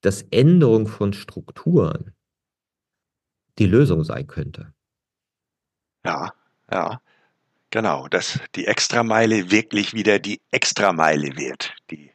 dass 0.00 0.22
Änderung 0.22 0.86
von 0.86 1.12
Strukturen 1.12 2.14
die 3.58 3.66
Lösung 3.66 4.04
sein 4.04 4.26
könnte. 4.26 4.72
Ja, 6.04 6.32
ja, 6.70 7.00
genau, 7.70 8.08
dass 8.08 8.38
die 8.54 8.66
Extrameile 8.66 9.50
wirklich 9.50 9.94
wieder 9.94 10.18
die 10.18 10.40
Extrameile 10.50 11.36
wird, 11.36 11.74
die 11.90 12.10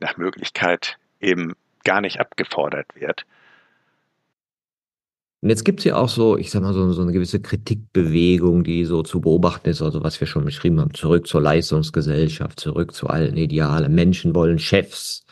nach 0.00 0.16
Möglichkeit 0.16 0.98
eben 1.20 1.54
gar 1.84 2.00
nicht 2.00 2.20
abgefordert 2.20 2.94
wird. 2.94 3.24
Und 5.40 5.50
jetzt 5.50 5.64
gibt's 5.64 5.84
ja 5.84 5.96
auch 5.96 6.08
so, 6.08 6.36
ich 6.36 6.50
sag 6.50 6.62
mal, 6.62 6.74
so, 6.74 6.92
so 6.92 7.02
eine 7.02 7.12
gewisse 7.12 7.40
Kritikbewegung, 7.40 8.64
die 8.64 8.84
so 8.84 9.02
zu 9.04 9.20
beobachten 9.20 9.68
ist, 9.68 9.82
also 9.82 10.02
was 10.02 10.18
wir 10.20 10.26
schon 10.26 10.44
beschrieben 10.44 10.80
haben, 10.80 10.94
zurück 10.94 11.28
zur 11.28 11.40
Leistungsgesellschaft, 11.40 12.58
zurück 12.58 12.92
zu 12.92 13.06
allen 13.06 13.36
Idealen. 13.36 13.94
Menschen 13.94 14.34
wollen 14.34 14.58
Chefs 14.58 15.24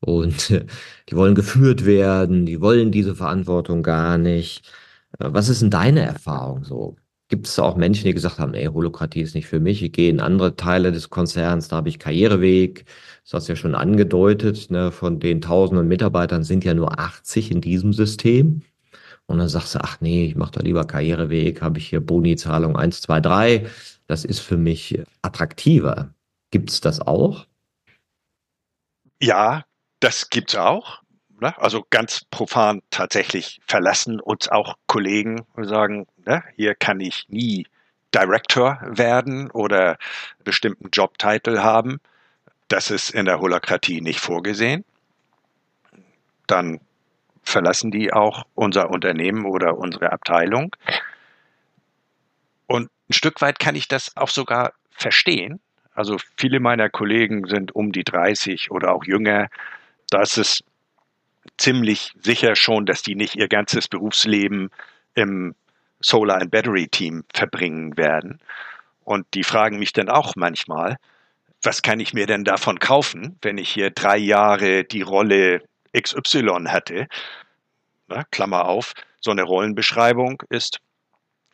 und 0.00 0.50
die 1.08 1.16
wollen 1.16 1.34
geführt 1.36 1.86
werden, 1.86 2.46
die 2.46 2.60
wollen 2.60 2.90
diese 2.90 3.14
Verantwortung 3.14 3.82
gar 3.84 4.18
nicht. 4.18 4.68
Was 5.18 5.48
ist 5.48 5.62
denn 5.62 5.70
deine 5.70 6.02
Erfahrung 6.02 6.64
so? 6.64 6.96
Gibt 7.28 7.46
es 7.46 7.58
auch 7.58 7.76
Menschen, 7.76 8.04
die 8.04 8.14
gesagt 8.14 8.38
haben, 8.38 8.54
ey, 8.54 8.66
Holokratie 8.66 9.20
ist 9.22 9.34
nicht 9.34 9.46
für 9.46 9.60
mich, 9.60 9.82
ich 9.82 9.92
gehe 9.92 10.10
in 10.10 10.20
andere 10.20 10.56
Teile 10.56 10.92
des 10.92 11.10
Konzerns, 11.10 11.68
da 11.68 11.76
habe 11.76 11.88
ich 11.88 11.98
Karriereweg. 11.98 12.84
Das 13.24 13.34
hast 13.34 13.48
du 13.48 13.52
ja 13.52 13.56
schon 13.56 13.74
angedeutet, 13.74 14.70
ne? 14.70 14.92
von 14.92 15.20
den 15.20 15.40
tausenden 15.40 15.88
Mitarbeitern 15.88 16.42
sind 16.44 16.64
ja 16.64 16.74
nur 16.74 16.98
80 16.98 17.50
in 17.50 17.60
diesem 17.60 17.92
System. 17.92 18.62
Und 19.26 19.38
dann 19.38 19.48
sagst 19.48 19.74
du, 19.74 19.78
ach 19.82 20.00
nee, 20.00 20.26
ich 20.26 20.36
mache 20.36 20.52
da 20.52 20.60
lieber 20.60 20.84
Karriereweg, 20.84 21.62
habe 21.62 21.78
ich 21.78 21.88
hier 21.88 22.00
Boni-Zahlung 22.00 22.76
1, 22.76 23.00
2, 23.02 23.20
3. 23.20 23.66
Das 24.06 24.24
ist 24.24 24.40
für 24.40 24.56
mich 24.56 25.02
attraktiver. 25.22 26.10
Gibt 26.50 26.70
es 26.70 26.80
das 26.80 27.00
auch? 27.00 27.46
Ja, 29.20 29.64
das 30.00 30.28
gibt 30.28 30.50
es 30.50 30.58
auch. 30.58 31.02
Ne? 31.40 31.56
Also 31.58 31.84
ganz 31.90 32.24
profan 32.30 32.82
tatsächlich 32.90 33.60
verlassen 33.66 34.20
uns 34.20 34.48
auch 34.48 34.76
Kollegen 34.86 35.46
und 35.54 35.64
sagen, 35.64 36.06
ne, 36.26 36.44
hier 36.54 36.74
kann 36.74 37.00
ich 37.00 37.26
nie 37.28 37.66
Director 38.14 38.78
werden 38.82 39.50
oder 39.50 39.96
bestimmten 40.44 40.90
Jobtitel 40.90 41.58
haben. 41.60 41.98
Das 42.68 42.90
ist 42.90 43.10
in 43.10 43.24
der 43.24 43.40
Holokratie 43.40 44.00
nicht 44.00 44.20
vorgesehen. 44.20 44.84
Dann 46.46 46.80
verlassen 47.44 47.90
die 47.90 48.12
auch 48.12 48.44
unser 48.54 48.90
Unternehmen 48.90 49.44
oder 49.44 49.78
unsere 49.78 50.12
Abteilung. 50.12 50.74
Und 52.66 52.90
ein 53.08 53.12
Stück 53.12 53.40
weit 53.40 53.58
kann 53.58 53.76
ich 53.76 53.88
das 53.88 54.16
auch 54.16 54.30
sogar 54.30 54.72
verstehen. 54.90 55.60
Also 55.94 56.16
viele 56.36 56.60
meiner 56.60 56.90
Kollegen 56.90 57.46
sind 57.46 57.74
um 57.74 57.92
die 57.92 58.04
30 58.04 58.70
oder 58.70 58.92
auch 58.92 59.04
jünger. 59.04 59.48
Da 60.10 60.22
ist 60.22 60.38
es 60.38 60.64
ziemlich 61.58 62.12
sicher 62.20 62.56
schon, 62.56 62.86
dass 62.86 63.02
die 63.02 63.14
nicht 63.14 63.36
ihr 63.36 63.48
ganzes 63.48 63.88
Berufsleben 63.88 64.70
im 65.14 65.54
Solar 66.00 66.40
and 66.40 66.50
Battery 66.50 66.88
Team 66.88 67.24
verbringen 67.32 67.96
werden. 67.96 68.40
Und 69.04 69.26
die 69.34 69.44
fragen 69.44 69.78
mich 69.78 69.92
dann 69.92 70.08
auch 70.08 70.34
manchmal, 70.36 70.96
was 71.62 71.82
kann 71.82 72.00
ich 72.00 72.12
mir 72.12 72.26
denn 72.26 72.44
davon 72.44 72.78
kaufen, 72.78 73.38
wenn 73.42 73.58
ich 73.58 73.70
hier 73.70 73.90
drei 73.90 74.18
Jahre 74.18 74.84
die 74.84 75.02
Rolle 75.02 75.62
XY 75.96 76.66
hatte, 76.66 77.08
na, 78.08 78.24
Klammer 78.30 78.66
auf, 78.66 78.94
so 79.20 79.30
eine 79.30 79.42
Rollenbeschreibung 79.42 80.42
ist 80.50 80.80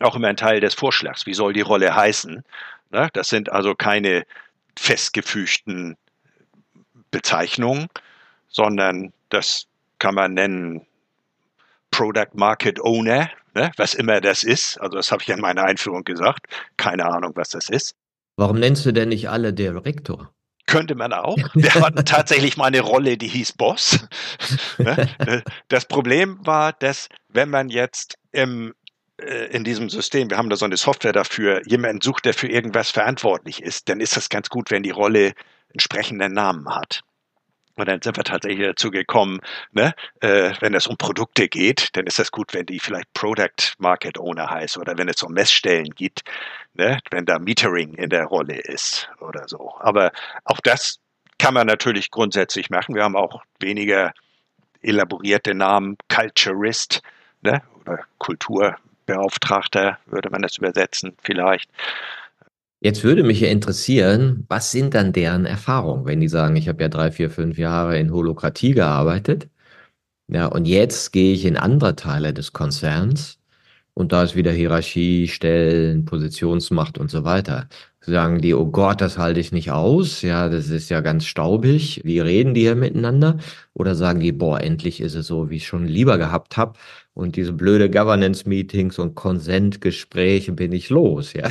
auch 0.00 0.16
immer 0.16 0.28
ein 0.28 0.36
Teil 0.36 0.60
des 0.60 0.74
Vorschlags. 0.74 1.26
Wie 1.26 1.34
soll 1.34 1.52
die 1.52 1.60
Rolle 1.60 1.94
heißen? 1.94 2.42
Na, 2.90 3.08
das 3.12 3.28
sind 3.28 3.52
also 3.52 3.74
keine 3.74 4.24
festgefügten 4.76 5.96
Bezeichnungen, 7.10 7.88
sondern 8.48 9.12
das 9.28 9.66
kann 9.98 10.14
man 10.14 10.34
nennen 10.34 10.86
Product 11.90 12.34
Market 12.34 12.80
Owner, 12.80 13.30
ne, 13.54 13.70
was 13.76 13.94
immer 13.94 14.20
das 14.20 14.42
ist. 14.42 14.80
Also 14.80 14.96
das 14.96 15.12
habe 15.12 15.22
ich 15.22 15.28
in 15.28 15.40
meiner 15.40 15.64
Einführung 15.64 16.04
gesagt. 16.04 16.46
Keine 16.76 17.06
Ahnung, 17.06 17.32
was 17.34 17.50
das 17.50 17.68
ist. 17.68 17.94
Warum 18.36 18.58
nennst 18.58 18.86
du 18.86 18.92
denn 18.92 19.10
nicht 19.10 19.28
alle 19.28 19.52
Direktor? 19.52 20.32
Könnte 20.70 20.94
man 20.94 21.12
auch. 21.12 21.36
Wir 21.54 21.74
hatten 21.74 22.04
tatsächlich 22.04 22.56
mal 22.56 22.66
eine 22.66 22.80
Rolle, 22.80 23.16
die 23.16 23.28
hieß 23.28 23.52
Boss. 23.52 24.06
Ne? 24.78 25.42
das 25.68 25.84
Problem 25.84 26.38
war, 26.46 26.72
dass 26.72 27.08
wenn 27.28 27.50
man 27.50 27.68
jetzt 27.68 28.16
im, 28.32 28.72
äh, 29.20 29.46
in 29.48 29.64
diesem 29.64 29.90
System, 29.90 30.30
wir 30.30 30.38
haben 30.38 30.48
da 30.48 30.56
so 30.56 30.64
eine 30.64 30.76
Software 30.76 31.12
dafür, 31.12 31.60
jemanden 31.66 32.00
sucht, 32.00 32.24
der 32.24 32.34
für 32.34 32.48
irgendwas 32.48 32.90
verantwortlich 32.90 33.62
ist, 33.62 33.88
dann 33.88 34.00
ist 34.00 34.16
das 34.16 34.28
ganz 34.28 34.48
gut, 34.48 34.70
wenn 34.70 34.82
die 34.82 34.90
Rolle 34.90 35.34
entsprechenden 35.72 36.32
Namen 36.32 36.68
hat. 36.74 37.02
Und 37.76 37.88
dann 37.88 38.02
sind 38.02 38.16
wir 38.16 38.24
tatsächlich 38.24 38.66
dazu 38.66 38.90
gekommen, 38.90 39.40
ne, 39.72 39.94
äh, 40.20 40.52
wenn 40.60 40.74
es 40.74 40.86
um 40.86 40.96
Produkte 40.96 41.48
geht, 41.48 41.88
dann 41.94 42.06
ist 42.06 42.18
das 42.18 42.30
gut, 42.30 42.52
wenn 42.52 42.66
die 42.66 42.78
vielleicht 42.78 43.12
Product 43.14 43.74
Market 43.78 44.18
Owner 44.18 44.50
heißt 44.50 44.76
oder 44.76 44.98
wenn 44.98 45.08
es 45.08 45.22
um 45.22 45.32
Messstellen 45.32 45.90
geht, 45.90 46.20
ne, 46.74 46.98
wenn 47.10 47.24
da 47.24 47.38
Metering 47.38 47.94
in 47.94 48.10
der 48.10 48.24
Rolle 48.24 48.58
ist 48.58 49.08
oder 49.20 49.48
so. 49.48 49.74
Aber 49.78 50.12
auch 50.44 50.60
das 50.60 50.98
kann 51.38 51.54
man 51.54 51.66
natürlich 51.66 52.10
grundsätzlich 52.10 52.68
machen. 52.70 52.94
Wir 52.94 53.04
haben 53.04 53.16
auch 53.16 53.42
weniger 53.60 54.12
elaborierte 54.82 55.54
Namen, 55.54 55.96
Culturist 56.08 57.02
ne, 57.42 57.62
oder 57.80 58.04
Kulturbeauftragter 58.18 59.98
würde 60.06 60.30
man 60.30 60.42
das 60.42 60.58
übersetzen 60.58 61.16
vielleicht. 61.22 61.70
Jetzt 62.82 63.04
würde 63.04 63.22
mich 63.22 63.40
ja 63.40 63.48
interessieren, 63.48 64.44
was 64.48 64.72
sind 64.72 64.94
dann 64.94 65.12
deren 65.12 65.44
Erfahrungen, 65.44 66.06
wenn 66.06 66.20
die 66.20 66.28
sagen, 66.28 66.56
ich 66.56 66.68
habe 66.68 66.82
ja 66.82 66.88
drei, 66.88 67.10
vier, 67.12 67.30
fünf 67.30 67.58
Jahre 67.58 67.98
in 67.98 68.10
Holokratie 68.10 68.72
gearbeitet, 68.72 69.48
ja, 70.28 70.46
und 70.46 70.66
jetzt 70.68 71.12
gehe 71.12 71.34
ich 71.34 71.44
in 71.46 71.56
andere 71.56 71.96
Teile 71.96 72.32
des 72.34 72.52
Konzerns 72.52 73.38
und 73.94 74.12
da 74.12 74.22
ist 74.24 74.36
wieder 74.36 74.52
Hierarchie, 74.52 75.28
Stellen, 75.28 76.04
Positionsmacht 76.06 76.98
und 76.98 77.10
so 77.10 77.24
weiter. 77.24 77.68
Sagen 78.00 78.40
die, 78.40 78.54
oh 78.54 78.66
Gott, 78.66 79.00
das 79.02 79.18
halte 79.18 79.40
ich 79.40 79.52
nicht 79.52 79.70
aus, 79.72 80.22
ja, 80.22 80.48
das 80.48 80.68
ist 80.70 80.90
ja 80.90 81.00
ganz 81.02 81.26
staubig, 81.26 82.00
wie 82.04 82.20
reden 82.20 82.54
die 82.54 82.62
hier 82.62 82.76
miteinander? 82.76 83.38
Oder 83.74 83.94
sagen 83.94 84.20
die, 84.20 84.32
boah, 84.32 84.60
endlich 84.60 85.00
ist 85.00 85.14
es 85.16 85.26
so, 85.26 85.50
wie 85.50 85.56
ich 85.56 85.66
schon 85.66 85.86
lieber 85.86 86.18
gehabt 86.18 86.56
habe 86.56 86.78
und 87.14 87.36
diese 87.36 87.52
blöde 87.52 87.90
Governance-Meetings 87.90 88.98
und 88.98 89.14
Konsentgespräche 89.14 90.52
bin 90.52 90.72
ich 90.72 90.90
los. 90.90 91.32
Ja. 91.32 91.48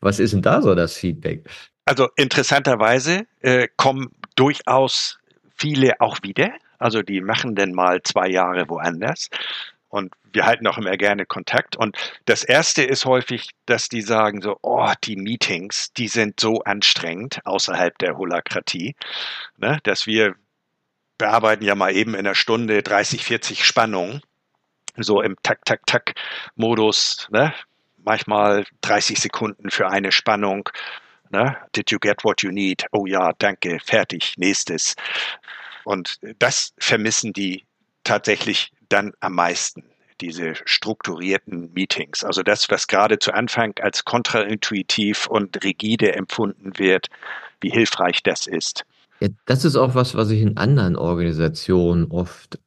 Was 0.00 0.18
ist 0.18 0.32
denn 0.32 0.42
da 0.42 0.62
so 0.62 0.74
das 0.74 0.96
Feedback? 0.96 1.44
Also 1.84 2.08
interessanterweise 2.16 3.26
äh, 3.40 3.68
kommen 3.76 4.10
durchaus 4.36 5.18
viele 5.56 6.00
auch 6.00 6.18
wieder. 6.22 6.52
Also 6.78 7.02
die 7.02 7.20
machen 7.20 7.54
dann 7.54 7.72
mal 7.72 8.02
zwei 8.02 8.28
Jahre 8.28 8.68
woanders. 8.68 9.28
Und 9.88 10.14
wir 10.32 10.46
halten 10.46 10.66
auch 10.66 10.78
immer 10.78 10.96
gerne 10.96 11.26
Kontakt. 11.26 11.76
Und 11.76 11.96
das 12.24 12.44
erste 12.44 12.82
ist 12.82 13.04
häufig, 13.04 13.50
dass 13.66 13.88
die 13.88 14.00
sagen 14.00 14.40
so, 14.40 14.56
oh, 14.62 14.90
die 15.04 15.16
Meetings, 15.16 15.92
die 15.92 16.08
sind 16.08 16.40
so 16.40 16.62
anstrengend 16.64 17.40
außerhalb 17.44 17.98
der 17.98 18.16
Holakratie, 18.16 18.96
ne, 19.58 19.78
dass 19.82 20.06
wir 20.06 20.34
bearbeiten 21.18 21.64
ja 21.64 21.74
mal 21.74 21.94
eben 21.94 22.14
in 22.14 22.20
einer 22.20 22.34
Stunde 22.34 22.82
30, 22.82 23.24
40 23.24 23.64
Spannungen 23.66 24.22
so 24.96 25.22
im 25.22 25.36
Tak-Tak-Tak-Modus, 25.42 27.28
ne? 27.30 27.52
manchmal 28.04 28.64
30 28.82 29.20
Sekunden 29.20 29.70
für 29.70 29.88
eine 29.88 30.12
Spannung. 30.12 30.68
Ne? 31.30 31.56
Did 31.74 31.90
you 31.90 31.98
get 31.98 32.24
what 32.24 32.42
you 32.42 32.50
need? 32.50 32.84
Oh 32.92 33.06
ja, 33.06 33.32
danke, 33.38 33.78
fertig, 33.84 34.34
nächstes. 34.36 34.94
Und 35.84 36.18
das 36.38 36.72
vermissen 36.78 37.32
die 37.32 37.64
tatsächlich 38.04 38.72
dann 38.88 39.12
am 39.20 39.34
meisten, 39.34 39.84
diese 40.20 40.54
strukturierten 40.64 41.72
Meetings. 41.72 42.22
Also 42.22 42.42
das, 42.42 42.70
was 42.70 42.86
gerade 42.86 43.18
zu 43.18 43.32
Anfang 43.32 43.74
als 43.80 44.04
kontraintuitiv 44.04 45.26
und 45.26 45.64
rigide 45.64 46.14
empfunden 46.14 46.78
wird, 46.78 47.08
wie 47.60 47.70
hilfreich 47.70 48.22
das 48.22 48.46
ist. 48.46 48.84
Ja, 49.20 49.28
das 49.46 49.64
ist 49.64 49.76
auch 49.76 49.94
was, 49.94 50.14
was 50.14 50.30
ich 50.30 50.42
in 50.42 50.56
anderen 50.56 50.96
Organisationen 50.96 52.10
oft 52.10 52.58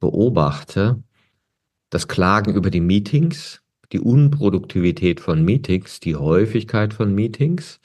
beobachte 0.00 1.02
das 1.92 2.08
Klagen 2.08 2.54
über 2.54 2.70
die 2.70 2.80
Meetings, 2.80 3.60
die 3.92 4.00
Unproduktivität 4.00 5.20
von 5.20 5.44
Meetings, 5.44 6.00
die 6.00 6.16
Häufigkeit 6.16 6.94
von 6.94 7.14
Meetings. 7.14 7.80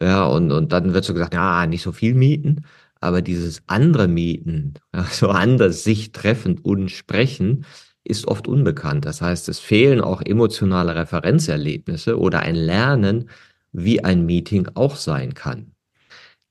Ja, 0.00 0.26
und, 0.26 0.52
und 0.52 0.72
dann 0.72 0.92
wird 0.92 1.04
so 1.06 1.14
gesagt, 1.14 1.32
ja, 1.32 1.66
nicht 1.66 1.82
so 1.82 1.92
viel 1.92 2.14
mieten, 2.14 2.66
aber 3.00 3.22
dieses 3.22 3.62
andere 3.66 4.06
Mieten, 4.06 4.74
ja, 4.94 5.04
so 5.04 5.30
anders 5.30 5.82
sich 5.82 6.12
treffen 6.12 6.58
und 6.58 6.90
sprechen, 6.90 7.64
ist 8.04 8.28
oft 8.28 8.46
unbekannt. 8.48 9.06
Das 9.06 9.22
heißt, 9.22 9.48
es 9.48 9.60
fehlen 9.60 10.02
auch 10.02 10.20
emotionale 10.20 10.94
Referenzerlebnisse 10.94 12.18
oder 12.18 12.40
ein 12.40 12.54
Lernen, 12.56 13.30
wie 13.72 14.04
ein 14.04 14.26
Meeting 14.26 14.68
auch 14.74 14.96
sein 14.96 15.32
kann. 15.32 15.72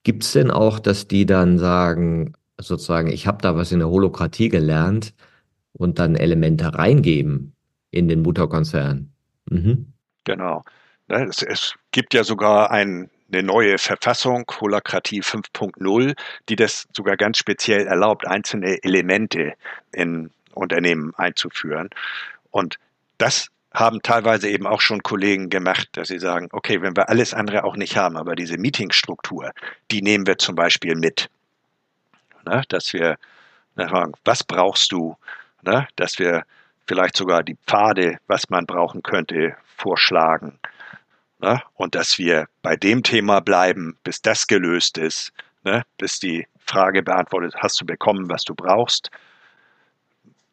Gibt 0.03 0.23
es 0.23 0.32
denn 0.32 0.49
auch, 0.49 0.79
dass 0.79 1.07
die 1.07 1.27
dann 1.27 1.59
sagen, 1.59 2.34
sozusagen, 2.59 3.11
ich 3.11 3.27
habe 3.27 3.38
da 3.43 3.55
was 3.55 3.71
in 3.71 3.79
der 3.79 3.89
Holokratie 3.89 4.49
gelernt, 4.49 5.13
und 5.74 5.99
dann 5.99 6.15
Elemente 6.15 6.74
reingeben 6.74 7.55
in 7.91 8.07
den 8.07 8.22
Mutterkonzern. 8.22 9.11
Mhm. 9.49 9.93
Genau. 10.24 10.63
Es, 11.07 11.41
es, 11.43 11.74
gibt 11.91 12.13
ja 12.13 12.24
sogar 12.24 12.72
ein, 12.72 13.09
eine 13.32 13.43
neue 13.43 13.78
Verfassung, 13.78 14.45
Holakratie 14.59 15.22
5.0, 15.22 16.15
die 16.47 16.55
das 16.55 16.88
sogar 16.95 17.17
ganz 17.17 17.38
speziell 17.38 17.86
erlaubt, 17.86 18.26
einzelne 18.26 18.82
Elemente 18.84 19.53
in 19.91 20.32
Unternehmen 20.53 21.13
einzuführen. 21.15 21.89
Und 22.49 22.78
das 23.17 23.49
haben 23.74 24.01
teilweise 24.01 24.49
eben 24.49 24.67
auch 24.67 24.82
schon 24.82 25.03
Kollegen 25.03 25.49
gemacht, 25.49 25.89
dass 25.93 26.09
sie 26.09 26.19
sagen, 26.19 26.49
okay, 26.51 26.82
wenn 26.82 26.95
wir 26.95 27.09
alles 27.09 27.34
andere 27.34 27.63
auch 27.63 27.78
nicht 27.78 27.95
haben, 27.95 28.17
aber 28.17 28.36
diese 28.36 28.57
Meetingstruktur, 28.57 29.51
die 29.91 30.01
nehmen 30.01 30.28
wir 30.28 30.38
zum 30.38 30.55
Beispiel 30.55 30.95
mit. 30.95 31.30
Na, 32.45 32.63
dass 32.67 32.91
wir 32.93 33.17
fragen, 33.76 34.13
was 34.26 34.43
brauchst 34.43 34.91
du, 34.91 35.15
ne? 35.64 35.88
dass 35.95 36.20
wir 36.20 36.43
vielleicht 36.88 37.16
sogar 37.16 37.43
die 37.43 37.57
Pfade, 37.68 38.18
was 38.28 38.49
man 38.49 38.66
brauchen 38.66 39.03
könnte, 39.03 39.55
vorschlagen. 39.78 40.59
Ne? 41.39 41.62
Und 41.76 41.95
dass 41.95 42.18
wir 42.18 42.47
bei 42.62 42.76
dem 42.76 43.03
Thema 43.03 43.39
bleiben, 43.39 43.97
bis 44.03 44.22
das 44.22 44.47
gelöst 44.47 44.97
ist, 44.97 45.32
ne? 45.64 45.84
bis 45.97 46.20
die 46.20 46.47
Frage 46.59 47.03
beantwortet, 47.03 47.55
hast 47.57 47.80
du 47.82 47.86
bekommen, 47.86 48.30
was 48.30 48.43
du 48.43 48.55
brauchst. 48.55 49.09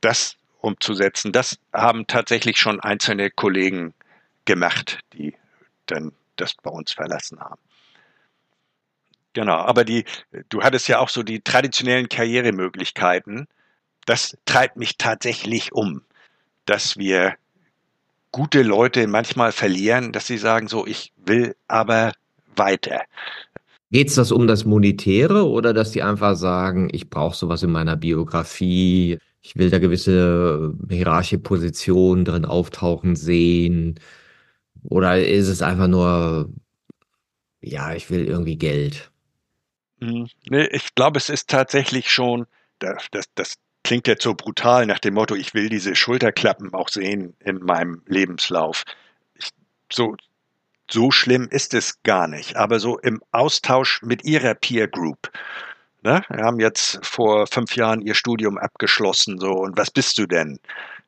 Das 0.01 0.37
umzusetzen, 0.61 1.33
das 1.33 1.59
haben 1.73 2.07
tatsächlich 2.07 2.59
schon 2.59 2.81
einzelne 2.81 3.31
Kollegen 3.31 3.95
gemacht, 4.45 5.01
die 5.13 5.35
dann 5.87 6.13
das 6.37 6.55
bei 6.55 6.71
uns 6.71 6.93
verlassen 6.93 7.41
haben. 7.41 7.61
Genau, 9.35 9.57
aber 9.57 9.85
die, 9.85 10.05
du 10.49 10.63
hattest 10.63 10.89
ja 10.89 10.99
auch 10.99 11.09
so 11.09 11.23
die 11.23 11.41
traditionellen 11.41 12.09
Karrieremöglichkeiten 12.09 13.47
das 14.09 14.39
treibt 14.47 14.77
mich 14.77 14.97
tatsächlich 14.97 15.73
um, 15.73 16.01
dass 16.65 16.97
wir 16.97 17.35
gute 18.33 18.63
Leute 18.63 19.07
manchmal 19.07 19.53
verlieren, 19.53 20.13
dass 20.13 20.27
sie 20.27 20.39
sagen, 20.39 20.69
so, 20.69 20.87
ich 20.87 21.13
will 21.27 21.55
aber 21.67 22.13
weiter. 22.57 23.03
Geht 23.91 24.09
es 24.09 24.15
das 24.15 24.33
um 24.33 24.47
das 24.47 24.65
Monetäre 24.65 25.47
oder 25.47 25.75
dass 25.75 25.93
die 25.93 26.03
einfach 26.03 26.37
sagen, 26.37 26.89
ich 26.93 27.11
brauche 27.11 27.37
sowas 27.37 27.63
in 27.63 27.71
meiner 27.71 27.97
Biografie, 27.97 29.19
ich 29.43 29.57
will 29.57 29.71
da 29.71 29.79
gewisse 29.79 30.75
hierarchische 30.89 31.39
Positionen 31.39 32.25
drin 32.25 32.45
auftauchen 32.47 33.15
sehen? 33.15 34.01
Oder 34.85 35.23
ist 35.27 35.49
es 35.49 35.61
einfach 35.61 35.89
nur, 35.89 36.51
ja, 37.61 37.95
ich 37.95 38.11
will 38.11 38.25
irgendwie 38.25 38.57
Geld? 38.57 39.11
Hm, 40.01 40.29
nee, 40.49 40.67
ich 40.67 40.95
glaube, 40.95 41.19
es 41.19 41.29
ist 41.29 41.49
tatsächlich 41.49 42.11
schon 42.11 42.47
das, 42.79 43.07
das, 43.11 43.27
das 43.35 43.55
klingt 43.89 44.07
jetzt 44.07 44.22
so 44.22 44.34
brutal 44.34 44.84
nach 44.84 44.99
dem 44.99 45.14
Motto, 45.14 45.34
ich 45.34 45.55
will 45.55 45.70
diese 45.70 45.97
Schulterklappen 45.97 46.74
auch 46.74 46.91
sehen 46.91 47.34
in 47.41 47.61
meinem 47.61 48.03
Lebenslauf. 48.05 48.82
Ich, 49.32 49.49
so, 49.91 50.14
so 50.91 51.11
schlimm 51.11 51.49
ist 51.51 51.72
es 51.72 52.03
gar 52.03 52.28
nicht. 52.28 52.57
Aber 52.57 52.80
so 52.80 52.99
im 52.99 53.22
Austausch 53.32 54.03
mit 54.03 54.24
ihrer 54.24 54.53
Peer 54.53 54.89
Group. 54.89 55.30
Ne? 56.03 56.22
Wir 56.28 56.45
haben 56.45 56.61
jetzt 56.61 56.99
vor 57.03 57.47
fünf 57.47 57.76
Jahren 57.76 58.03
ihr 58.03 58.14
Studium 58.14 58.59
abgeschlossen, 58.59 59.39
so, 59.39 59.53
und 59.53 59.78
was 59.78 59.91
bist 59.91 60.18
du 60.18 60.26
denn 60.26 60.59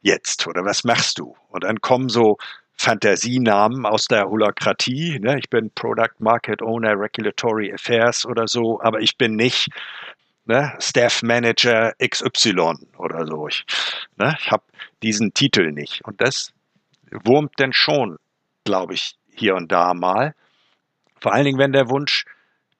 jetzt? 0.00 0.46
Oder 0.46 0.64
was 0.64 0.82
machst 0.82 1.18
du? 1.18 1.36
Und 1.50 1.64
dann 1.64 1.82
kommen 1.82 2.08
so 2.08 2.38
Fantasienamen 2.78 3.84
aus 3.84 4.06
der 4.06 4.30
Holokratie. 4.30 5.18
Ne? 5.20 5.38
Ich 5.38 5.50
bin 5.50 5.70
Product 5.74 6.18
Market 6.18 6.62
Owner, 6.62 6.98
Regulatory 6.98 7.74
Affairs 7.74 8.24
oder 8.24 8.48
so, 8.48 8.80
aber 8.80 9.00
ich 9.00 9.18
bin 9.18 9.36
nicht 9.36 9.68
ne, 10.50 10.72
Staff 10.80 11.22
Manager 11.22 11.92
XY 12.04 12.74
oder 12.98 13.24
so. 13.26 13.46
Ich, 13.46 13.64
ne, 14.16 14.36
ich 14.40 14.50
habe 14.50 14.64
diesen 15.02 15.32
Titel 15.32 15.70
nicht. 15.70 16.04
Und 16.04 16.20
das 16.20 16.52
wurmt 17.24 17.58
denn 17.60 17.72
schon, 17.72 18.18
glaube 18.64 18.94
ich, 18.94 19.14
hier 19.32 19.54
und 19.54 19.70
da 19.70 19.94
mal. 19.94 20.34
Vor 21.20 21.32
allen 21.32 21.44
Dingen, 21.44 21.58
wenn 21.58 21.72
der 21.72 21.88
Wunsch 21.88 22.24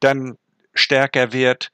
dann 0.01 0.37
stärker 0.75 1.33
wird, 1.33 1.71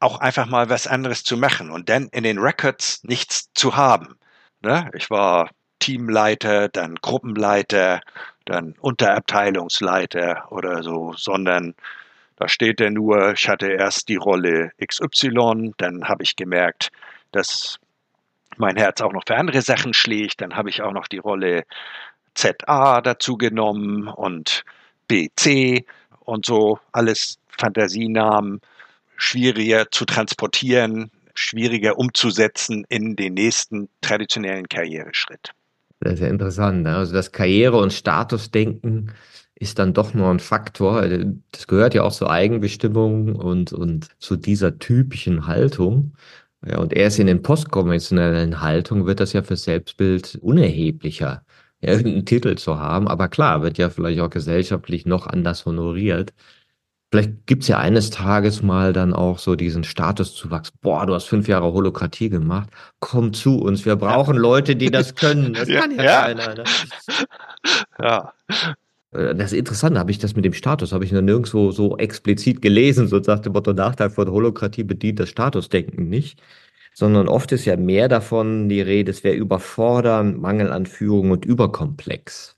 auch 0.00 0.18
einfach 0.18 0.46
mal 0.46 0.70
was 0.70 0.86
anderes 0.86 1.24
zu 1.24 1.36
machen 1.36 1.70
und 1.70 1.88
dann 1.90 2.08
in 2.08 2.24
den 2.24 2.38
Records 2.38 3.04
nichts 3.04 3.52
zu 3.52 3.76
haben. 3.76 4.16
Ne? 4.62 4.90
Ich 4.94 5.10
war 5.10 5.50
Teamleiter, 5.78 6.68
dann 6.68 6.94
Gruppenleiter, 6.96 8.00
dann 8.46 8.74
Unterabteilungsleiter 8.80 10.50
oder 10.50 10.82
so, 10.82 11.12
sondern 11.16 11.74
da 12.36 12.48
steht 12.48 12.80
er 12.80 12.90
nur, 12.90 13.32
ich 13.32 13.48
hatte 13.48 13.68
erst 13.68 14.08
die 14.08 14.16
Rolle 14.16 14.72
XY, 14.84 15.72
dann 15.76 16.08
habe 16.08 16.22
ich 16.22 16.36
gemerkt, 16.36 16.90
dass 17.32 17.78
mein 18.56 18.76
Herz 18.76 19.00
auch 19.00 19.12
noch 19.12 19.24
für 19.26 19.36
andere 19.36 19.62
Sachen 19.62 19.94
schlägt, 19.94 20.40
dann 20.40 20.56
habe 20.56 20.70
ich 20.70 20.82
auch 20.82 20.92
noch 20.92 21.08
die 21.08 21.18
Rolle 21.18 21.64
ZA 22.34 23.00
dazu 23.00 23.36
genommen 23.36 24.08
und 24.08 24.64
BC 25.08 25.86
und 26.20 26.46
so, 26.46 26.78
alles 26.92 27.38
Fantasienamen. 27.58 28.60
schwieriger 29.16 29.90
zu 29.92 30.04
transportieren, 30.04 31.12
schwieriger 31.34 31.98
umzusetzen 31.98 32.84
in 32.88 33.14
den 33.14 33.34
nächsten 33.34 33.88
traditionellen 34.00 34.68
Karriereschritt. 34.68 35.52
Das 36.00 36.14
ist 36.14 36.20
ja 36.20 36.28
interessant. 36.28 36.82
Ne? 36.82 36.96
Also 36.96 37.14
das 37.14 37.30
Karriere- 37.30 37.78
und 37.78 37.92
Statusdenken 37.92 39.12
ist 39.56 39.78
dann 39.78 39.94
doch 39.94 40.14
nur 40.14 40.30
ein 40.30 40.40
Faktor. 40.40 41.06
Das 41.52 41.66
gehört 41.66 41.94
ja 41.94 42.02
auch 42.02 42.12
zur 42.12 42.30
Eigenbestimmung 42.30 43.36
und, 43.36 43.72
und 43.72 44.08
zu 44.20 44.36
dieser 44.36 44.78
typischen 44.78 45.46
Haltung. 45.46 46.14
Ja, 46.66 46.78
und 46.78 46.92
erst 46.94 47.18
in 47.18 47.26
den 47.26 47.42
postkonventionellen 47.42 48.60
Haltungen 48.60 49.06
wird 49.06 49.20
das 49.20 49.32
ja 49.34 49.42
für 49.42 49.56
Selbstbild 49.56 50.36
unerheblicher, 50.42 51.44
ja, 51.80 51.90
irgendeinen 51.92 52.26
Titel 52.26 52.54
zu 52.56 52.78
haben. 52.80 53.06
Aber 53.08 53.28
klar, 53.28 53.62
wird 53.62 53.78
ja 53.78 53.90
vielleicht 53.90 54.20
auch 54.20 54.30
gesellschaftlich 54.30 55.04
noch 55.06 55.26
anders 55.26 55.66
honoriert. 55.66 56.32
Vielleicht 57.10 57.46
gibt's 57.46 57.68
ja 57.68 57.78
eines 57.78 58.10
Tages 58.10 58.62
mal 58.62 58.92
dann 58.92 59.14
auch 59.14 59.38
so 59.38 59.54
diesen 59.54 59.84
Statuszuwachs. 59.84 60.72
Boah, 60.72 61.06
du 61.06 61.14
hast 61.14 61.26
fünf 61.26 61.46
Jahre 61.46 61.72
Holokratie 61.72 62.28
gemacht. 62.28 62.70
Komm 62.98 63.32
zu 63.32 63.60
uns. 63.60 63.84
Wir 63.84 63.94
brauchen 63.96 64.36
Leute, 64.36 64.74
die 64.74 64.90
das 64.90 65.14
können. 65.14 65.52
Das 65.54 65.68
Ja, 65.68 65.82
kann 65.82 65.92
ja, 65.96 66.02
ja. 66.02 66.20
keiner. 66.22 66.54
Ne? 66.56 66.64
Ja, 68.00 68.32
Das 69.14 69.52
ist 69.52 69.58
interessant, 69.58 69.96
habe 69.96 70.10
ich 70.10 70.18
das 70.18 70.34
mit 70.34 70.44
dem 70.44 70.52
Status, 70.52 70.92
habe 70.92 71.04
ich 71.04 71.12
noch 71.12 71.22
nirgendwo 71.22 71.70
so 71.70 71.96
explizit 71.98 72.60
gelesen, 72.60 73.06
so 73.06 73.22
sagt 73.22 73.46
Motto, 73.48 73.72
Nachteil 73.72 74.10
von 74.10 74.30
Holokratie 74.30 74.82
bedient 74.82 75.20
das 75.20 75.28
Statusdenken 75.28 76.08
nicht, 76.08 76.42
sondern 76.92 77.28
oft 77.28 77.52
ist 77.52 77.64
ja 77.64 77.76
mehr 77.76 78.08
davon 78.08 78.68
die 78.68 78.80
Rede, 78.80 79.12
es 79.12 79.22
wäre 79.22 79.36
überfordern, 79.36 80.40
Mangel 80.40 80.72
an 80.72 80.86
Führung 80.86 81.30
und 81.30 81.44
überkomplex. 81.44 82.56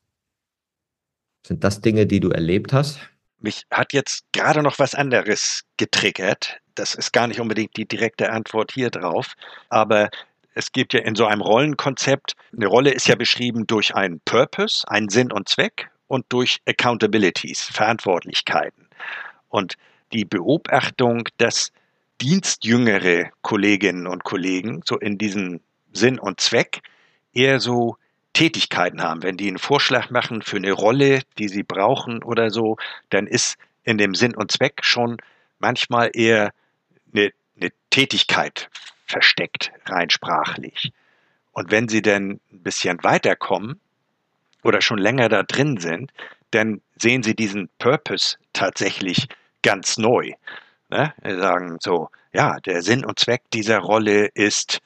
Sind 1.46 1.62
das 1.62 1.80
Dinge, 1.80 2.06
die 2.06 2.20
du 2.20 2.30
erlebt 2.30 2.72
hast? 2.72 2.98
mich 3.46 3.64
hat 3.70 3.92
jetzt 3.92 4.24
gerade 4.32 4.62
noch 4.62 4.78
was 4.78 4.94
anderes 4.94 5.62
getriggert. 5.76 6.58
Das 6.74 6.94
ist 6.94 7.12
gar 7.12 7.26
nicht 7.26 7.40
unbedingt 7.40 7.76
die 7.76 7.86
direkte 7.86 8.30
Antwort 8.30 8.72
hier 8.72 8.90
drauf, 8.90 9.34
aber 9.68 10.10
es 10.54 10.72
gibt 10.72 10.94
ja 10.94 11.00
in 11.00 11.14
so 11.14 11.26
einem 11.26 11.42
Rollenkonzept, 11.42 12.34
eine 12.54 12.66
Rolle 12.66 12.90
ist 12.90 13.06
ja 13.08 13.14
beschrieben 13.14 13.66
durch 13.66 13.94
einen 13.94 14.20
Purpose, 14.24 14.88
einen 14.88 15.08
Sinn 15.08 15.32
und 15.32 15.48
Zweck 15.48 15.90
und 16.08 16.26
durch 16.28 16.60
Accountabilities, 16.66 17.62
Verantwortlichkeiten. 17.62 18.88
Und 19.48 19.74
die 20.12 20.24
Beobachtung, 20.24 21.28
dass 21.38 21.72
dienstjüngere 22.20 23.30
Kolleginnen 23.42 24.06
und 24.06 24.24
Kollegen 24.24 24.82
so 24.84 24.98
in 24.98 25.18
diesem 25.18 25.60
Sinn 25.92 26.18
und 26.18 26.40
Zweck 26.40 26.80
eher 27.32 27.60
so 27.60 27.96
Tätigkeiten 28.32 29.02
haben. 29.02 29.22
Wenn 29.22 29.36
die 29.36 29.48
einen 29.48 29.58
Vorschlag 29.58 30.10
machen 30.10 30.42
für 30.42 30.56
eine 30.56 30.72
Rolle, 30.72 31.22
die 31.38 31.48
sie 31.48 31.62
brauchen 31.62 32.22
oder 32.22 32.50
so, 32.50 32.76
dann 33.10 33.26
ist 33.26 33.56
in 33.82 33.98
dem 33.98 34.14
Sinn 34.14 34.34
und 34.34 34.52
Zweck 34.52 34.80
schon 34.82 35.18
manchmal 35.58 36.10
eher 36.12 36.52
eine, 37.12 37.32
eine 37.58 37.70
Tätigkeit 37.90 38.68
versteckt, 39.06 39.72
rein 39.86 40.10
sprachlich. 40.10 40.92
Und 41.52 41.70
wenn 41.70 41.88
sie 41.88 42.02
dann 42.02 42.40
ein 42.52 42.62
bisschen 42.62 43.02
weiterkommen 43.02 43.80
oder 44.66 44.82
schon 44.82 44.98
länger 44.98 45.28
da 45.28 45.42
drin 45.42 45.78
sind, 45.78 46.12
dann 46.50 46.80
sehen 47.00 47.22
sie 47.22 47.34
diesen 47.34 47.68
Purpose 47.78 48.36
tatsächlich 48.52 49.28
ganz 49.62 49.96
neu. 49.96 50.32
Ne? 50.88 51.14
Sie 51.24 51.36
sagen 51.36 51.78
so, 51.80 52.10
ja, 52.32 52.58
der 52.60 52.82
Sinn 52.82 53.04
und 53.04 53.18
Zweck 53.18 53.42
dieser 53.52 53.78
Rolle 53.78 54.26
ist 54.34 54.80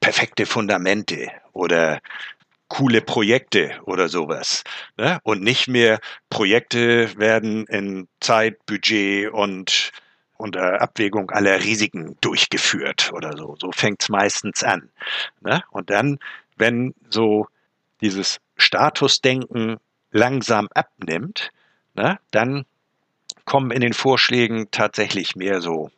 perfekte 0.00 0.46
Fundamente 0.46 1.30
oder 1.52 2.00
coole 2.68 3.00
Projekte 3.00 3.80
oder 3.84 4.08
sowas. 4.08 4.64
Ne? 4.96 5.18
Und 5.22 5.42
nicht 5.42 5.68
mehr 5.68 6.00
Projekte 6.28 7.16
werden 7.16 7.66
in 7.66 8.08
Zeit, 8.20 8.66
Budget 8.66 9.30
und 9.30 9.92
unter 10.36 10.80
Abwägung 10.80 11.30
aller 11.30 11.62
Risiken 11.62 12.16
durchgeführt 12.20 13.12
oder 13.12 13.36
so. 13.36 13.56
So 13.58 13.70
fängt's 13.72 14.08
meistens 14.08 14.64
an. 14.64 14.90
Ne? 15.40 15.62
Und 15.70 15.90
dann, 15.90 16.18
wenn 16.56 16.94
so 17.08 17.46
dieses 18.00 18.38
Statusdenken 18.56 19.76
langsam 20.10 20.68
abnimmt, 20.74 21.50
ne, 21.94 22.18
dann 22.30 22.64
kommen 23.44 23.70
in 23.70 23.80
den 23.80 23.92
Vorschlägen 23.92 24.68
tatsächlich 24.70 25.36
mehr 25.36 25.60
so 25.60 25.90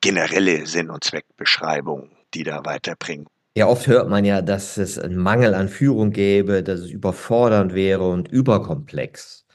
generelle 0.00 0.66
Sinn- 0.66 0.90
und 0.90 1.04
Zweckbeschreibungen, 1.04 2.10
die 2.34 2.42
da 2.42 2.64
weiterbringen. 2.64 3.26
Ja, 3.56 3.66
oft 3.66 3.86
hört 3.86 4.08
man 4.08 4.24
ja, 4.24 4.42
dass 4.42 4.76
es 4.76 4.98
einen 4.98 5.16
Mangel 5.16 5.54
an 5.54 5.68
Führung 5.68 6.10
gäbe, 6.10 6.62
dass 6.62 6.80
es 6.80 6.90
überfordernd 6.90 7.74
wäre 7.74 8.08
und 8.08 8.28
überkomplex. 8.28 9.46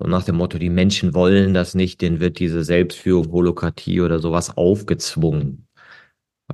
So 0.00 0.08
nach 0.08 0.24
dem 0.24 0.36
Motto, 0.36 0.58
die 0.58 0.70
Menschen 0.70 1.14
wollen 1.14 1.54
das 1.54 1.74
nicht, 1.74 2.00
denen 2.00 2.20
wird 2.20 2.38
diese 2.38 2.64
Selbstführung, 2.64 3.32
Holokratie 3.32 4.00
oder 4.00 4.18
sowas 4.18 4.56
aufgezwungen. 4.56 5.68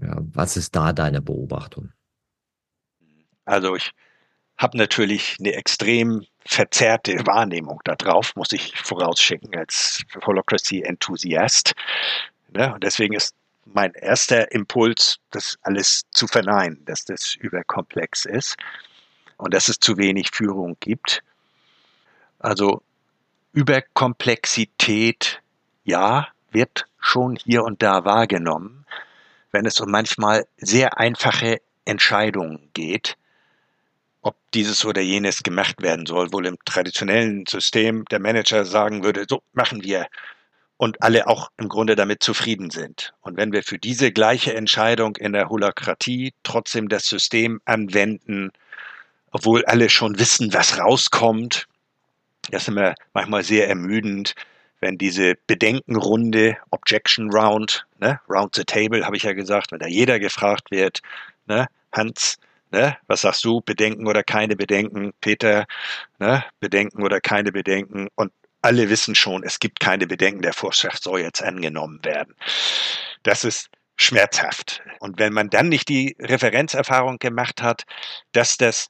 Ja, 0.00 0.18
was 0.32 0.56
ist 0.56 0.74
da 0.76 0.92
deine 0.92 1.22
Beobachtung? 1.22 1.92
Also 3.44 3.76
ich 3.76 3.92
habe 4.56 4.78
natürlich 4.78 5.36
eine 5.40 5.52
extrem 5.54 6.26
verzerrte 6.46 7.26
Wahrnehmung 7.26 7.80
darauf, 7.84 8.36
muss 8.36 8.52
ich 8.52 8.76
vorausschicken 8.76 9.56
als 9.56 10.02
Holocracy-Enthusiast. 10.24 11.74
Ne? 12.52 12.74
Und 12.74 12.84
deswegen 12.84 13.14
ist 13.14 13.34
mein 13.64 13.92
erster 13.94 14.52
Impuls, 14.52 15.18
das 15.30 15.58
alles 15.62 16.02
zu 16.10 16.26
verneinen, 16.26 16.84
dass 16.84 17.04
das 17.04 17.34
überkomplex 17.34 18.24
ist 18.26 18.56
und 19.36 19.54
dass 19.54 19.68
es 19.68 19.80
zu 19.80 19.96
wenig 19.96 20.30
Führung 20.32 20.76
gibt. 20.80 21.22
Also 22.38 22.82
Überkomplexität, 23.52 25.40
ja, 25.84 26.28
wird 26.50 26.86
schon 26.98 27.36
hier 27.36 27.64
und 27.64 27.82
da 27.82 28.04
wahrgenommen, 28.04 28.84
wenn 29.50 29.66
es 29.66 29.80
um 29.80 29.90
manchmal 29.90 30.46
sehr 30.56 30.98
einfache 30.98 31.60
Entscheidungen 31.84 32.70
geht, 32.74 33.16
ob 34.24 34.36
dieses 34.54 34.84
oder 34.84 35.02
jenes 35.02 35.42
gemacht 35.42 35.82
werden 35.82 36.06
soll. 36.06 36.32
Wohl 36.32 36.46
im 36.46 36.56
traditionellen 36.64 37.44
System 37.46 38.04
der 38.06 38.20
Manager 38.20 38.64
sagen 38.64 39.04
würde, 39.04 39.26
so 39.28 39.42
machen 39.52 39.84
wir 39.84 40.06
und 40.76 41.02
alle 41.02 41.28
auch 41.28 41.50
im 41.58 41.68
Grunde 41.68 41.94
damit 41.94 42.22
zufrieden 42.22 42.70
sind. 42.70 43.12
Und 43.20 43.36
wenn 43.36 43.52
wir 43.52 43.62
für 43.62 43.78
diese 43.78 44.12
gleiche 44.12 44.54
Entscheidung 44.54 45.16
in 45.16 45.32
der 45.32 45.48
Holokratie 45.50 46.32
trotzdem 46.42 46.88
das 46.88 47.06
System 47.06 47.60
anwenden, 47.64 48.50
obwohl 49.30 49.64
alle 49.66 49.90
schon 49.90 50.18
wissen, 50.18 50.52
was 50.52 50.78
rauskommt, 50.78 51.68
das 52.50 52.62
ist 52.62 52.68
immer 52.68 52.94
manchmal 53.12 53.42
sehr 53.42 53.68
ermüdend, 53.68 54.34
wenn 54.80 54.98
diese 54.98 55.34
Bedenkenrunde, 55.46 56.56
Objection 56.70 57.30
Round, 57.30 57.86
ne, 58.00 58.20
Round 58.28 58.54
the 58.54 58.64
Table, 58.64 59.04
habe 59.04 59.16
ich 59.16 59.22
ja 59.22 59.32
gesagt, 59.32 59.70
wenn 59.70 59.78
da 59.78 59.86
jeder 59.86 60.18
gefragt 60.18 60.70
wird, 60.70 61.00
ne, 61.46 61.66
Hans, 61.92 62.38
ne, 62.74 62.98
was 63.06 63.22
sagst 63.22 63.44
du, 63.44 63.60
Bedenken 63.60 64.06
oder 64.06 64.22
keine 64.24 64.56
Bedenken, 64.56 65.12
Peter, 65.20 65.64
ne, 66.18 66.44
Bedenken 66.60 67.02
oder 67.02 67.20
keine 67.20 67.52
Bedenken 67.52 68.08
und 68.16 68.32
alle 68.62 68.88
wissen 68.90 69.14
schon, 69.14 69.44
es 69.44 69.60
gibt 69.60 69.78
keine 69.78 70.06
Bedenken, 70.06 70.42
der 70.42 70.52
Vorschlag 70.52 70.96
soll 70.96 71.20
jetzt 71.20 71.42
angenommen 71.42 72.00
werden. 72.04 72.34
Das 73.22 73.44
ist 73.44 73.68
schmerzhaft. 73.96 74.82
Und 74.98 75.18
wenn 75.18 75.32
man 75.32 75.50
dann 75.50 75.68
nicht 75.68 75.88
die 75.88 76.16
Referenzerfahrung 76.18 77.18
gemacht 77.18 77.62
hat, 77.62 77.84
dass 78.32 78.56
das 78.56 78.88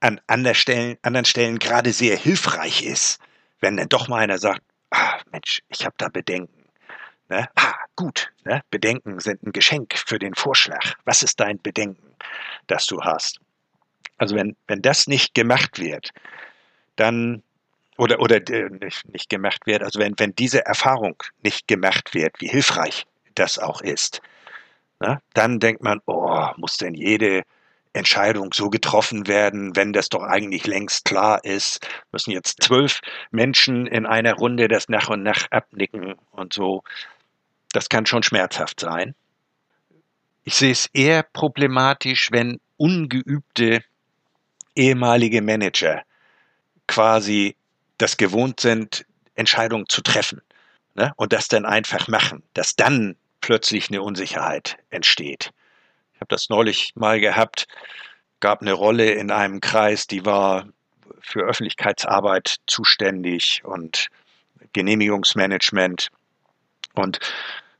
an 0.00 0.20
anderen 0.26 0.56
Stellen, 0.56 0.96
anderen 1.02 1.26
Stellen 1.26 1.58
gerade 1.58 1.92
sehr 1.92 2.16
hilfreich 2.16 2.82
ist, 2.82 3.20
wenn 3.60 3.76
dann 3.76 3.88
doch 3.88 4.08
mal 4.08 4.18
einer 4.18 4.38
sagt, 4.38 4.62
ah, 4.90 5.18
Mensch, 5.30 5.60
ich 5.68 5.84
habe 5.84 5.94
da 5.98 6.08
Bedenken. 6.08 6.64
Ne? 7.28 7.48
Ah, 7.54 7.74
gut, 7.94 8.32
ne? 8.44 8.62
Bedenken 8.70 9.20
sind 9.20 9.42
ein 9.44 9.52
Geschenk 9.52 9.96
für 9.96 10.18
den 10.18 10.34
Vorschlag. 10.34 10.94
Was 11.04 11.22
ist 11.22 11.38
dein 11.38 11.60
Bedenken, 11.62 12.09
das 12.66 12.86
du 12.86 13.00
hast? 13.02 13.40
Also 14.18 14.36
wenn, 14.36 14.56
wenn 14.66 14.82
das 14.82 15.06
nicht 15.06 15.34
gemacht 15.34 15.78
wird, 15.78 16.10
dann 16.96 17.42
oder, 17.96 18.20
oder 18.20 18.36
äh, 18.48 18.70
nicht, 18.70 19.08
nicht 19.12 19.28
gemacht 19.28 19.66
wird, 19.66 19.82
also 19.82 19.98
wenn, 19.98 20.14
wenn 20.18 20.34
diese 20.34 20.64
Erfahrung 20.64 21.22
nicht 21.42 21.68
gemacht 21.68 22.14
wird, 22.14 22.40
wie 22.40 22.48
hilfreich 22.48 23.04
das 23.34 23.58
auch 23.58 23.82
ist, 23.82 24.22
ne, 25.00 25.20
dann 25.34 25.58
denkt 25.58 25.82
man, 25.82 26.00
oh, 26.06 26.46
muss 26.56 26.78
denn 26.78 26.94
jede 26.94 27.42
Entscheidung 27.92 28.52
so 28.52 28.70
getroffen 28.70 29.26
werden, 29.26 29.74
wenn 29.74 29.92
das 29.92 30.08
doch 30.08 30.22
eigentlich 30.22 30.66
längst 30.66 31.04
klar 31.04 31.44
ist, 31.44 31.86
müssen 32.12 32.30
jetzt 32.30 32.62
zwölf 32.62 33.00
Menschen 33.30 33.86
in 33.86 34.06
einer 34.06 34.34
Runde 34.34 34.68
das 34.68 34.88
nach 34.88 35.08
und 35.08 35.22
nach 35.22 35.50
abnicken 35.50 36.14
und 36.30 36.52
so. 36.52 36.82
Das 37.72 37.88
kann 37.88 38.06
schon 38.06 38.22
schmerzhaft 38.22 38.80
sein. 38.80 39.14
Ich 40.44 40.54
sehe 40.54 40.72
es 40.72 40.86
eher 40.92 41.22
problematisch, 41.22 42.30
wenn 42.32 42.60
ungeübte 42.76 43.82
ehemalige 44.74 45.42
Manager 45.42 46.02
quasi 46.86 47.56
das 47.98 48.16
gewohnt 48.16 48.60
sind, 48.60 49.04
Entscheidungen 49.34 49.86
zu 49.88 50.00
treffen 50.00 50.40
ne? 50.94 51.12
und 51.16 51.32
das 51.32 51.48
dann 51.48 51.66
einfach 51.66 52.08
machen, 52.08 52.42
dass 52.54 52.76
dann 52.76 53.16
plötzlich 53.40 53.88
eine 53.88 54.02
Unsicherheit 54.02 54.78
entsteht. 54.90 55.52
Ich 56.14 56.20
habe 56.20 56.28
das 56.28 56.48
neulich 56.48 56.92
mal 56.96 57.20
gehabt, 57.20 57.66
gab 58.40 58.62
eine 58.62 58.72
Rolle 58.72 59.10
in 59.12 59.30
einem 59.30 59.60
Kreis, 59.60 60.06
die 60.06 60.24
war 60.24 60.66
für 61.20 61.40
Öffentlichkeitsarbeit 61.40 62.56
zuständig 62.66 63.62
und 63.64 64.08
Genehmigungsmanagement. 64.72 66.08
Und 66.94 67.18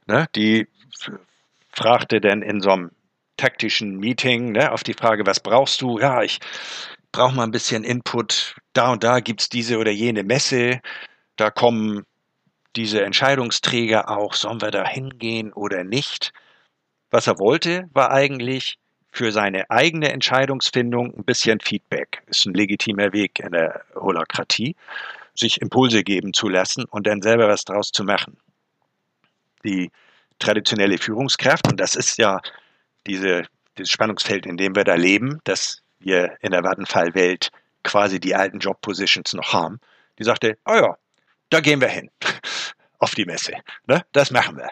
ne, 0.07 0.29
die 0.35 0.69
fragte 1.73 2.21
dann 2.21 2.43
in 2.43 2.61
so 2.61 2.71
einem 2.71 2.91
taktischen 3.37 3.97
Meeting 3.97 4.53
ne, 4.53 4.73
auf 4.73 4.83
die 4.83 4.95
Frage, 4.95 5.27
was 5.27 5.41
brauchst 5.41 5.81
du? 5.81 5.99
Ja, 5.99 6.23
ich 6.23 6.41
brauche 7.13 7.35
mal 7.35 7.45
ein 7.45 7.51
bisschen 7.51 7.85
Input. 7.85 8.57
Da 8.73 8.93
und 8.93 9.03
da 9.03 9.21
gibt 9.21 9.41
es 9.41 9.49
diese 9.49 9.79
oder 9.79 9.91
jene 9.91 10.23
Messe. 10.23 10.81
Da 11.37 11.51
kommen 11.51 12.05
diese 12.77 13.03
Entscheidungsträger 13.03 14.11
auch, 14.11 14.35
sollen 14.35 14.61
wir 14.61 14.71
da 14.71 14.87
hingehen 14.87 15.53
oder 15.53 15.85
nicht? 15.85 16.33
Was 17.11 17.27
er 17.27 17.39
wollte, 17.39 17.89
war 17.93 18.13
eigentlich 18.13 18.79
für 19.11 19.33
seine 19.33 19.69
eigene 19.71 20.13
Entscheidungsfindung 20.13 21.15
ein 21.17 21.25
bisschen 21.25 21.59
Feedback. 21.61 22.23
Ist 22.27 22.47
ein 22.47 22.55
legitimer 22.55 23.13
Weg 23.13 23.41
in 23.41 23.51
der 23.51 23.83
Holokratie, 23.97 24.77
sich 25.35 25.61
Impulse 25.61 26.05
geben 26.05 26.33
zu 26.33 26.49
lassen 26.49 26.85
und 26.85 27.07
dann 27.07 27.23
selber 27.23 27.49
was 27.49 27.65
draus 27.65 27.91
zu 27.91 28.05
machen. 28.05 28.37
Die 29.65 29.91
traditionelle 30.41 30.99
Führungskraft, 30.99 31.69
und 31.71 31.79
das 31.79 31.95
ist 31.95 32.19
ja 32.19 32.41
diese, 33.07 33.45
dieses 33.79 33.91
Spannungsfeld, 33.91 34.47
in 34.47 34.57
dem 34.57 34.75
wir 34.75 34.85
da 34.85 34.95
leben, 34.95 35.41
dass 35.45 35.83
wir 36.01 36.37
in 36.41 36.51
der 36.51 36.65
Vattenfall-Welt 36.65 37.51
quasi 37.85 38.21
die 38.21 38.35
alten 38.35 38.59
Job-Positions 38.59 39.35
noch 39.35 39.53
haben, 39.53 39.81
die 40.19 40.25
sagte, 40.25 40.59
oh 40.67 40.75
ja, 40.75 40.97
da 41.51 41.61
gehen 41.61 41.81
wir 41.81 41.89
hin 41.89 42.11
auf 42.99 43.15
die 43.15 43.25
Messe. 43.25 43.55
Ne? 43.87 44.05
Das 44.13 44.31
machen 44.31 44.57
wir. 44.57 44.71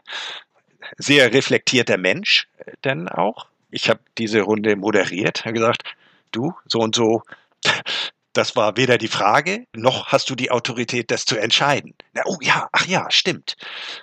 Sehr 0.96 1.32
reflektierter 1.32 1.98
Mensch 1.98 2.48
äh, 2.58 2.72
denn 2.84 3.08
auch. 3.08 3.46
Ich 3.70 3.90
habe 3.90 4.00
diese 4.16 4.40
Runde 4.40 4.76
moderiert, 4.76 5.44
habe 5.44 5.54
gesagt, 5.54 5.82
du, 6.32 6.54
so 6.66 6.80
und 6.80 6.94
so, 6.94 7.22
das 8.32 8.56
war 8.56 8.76
weder 8.76 8.98
die 8.98 9.08
Frage, 9.08 9.66
noch 9.74 10.08
hast 10.08 10.30
du 10.30 10.34
die 10.34 10.50
Autorität, 10.50 11.10
das 11.10 11.24
zu 11.24 11.36
entscheiden. 11.36 11.94
Na, 12.14 12.22
oh 12.24 12.38
ja, 12.40 12.68
ach 12.72 12.86
ja, 12.86 13.10
stimmt. 13.10 13.56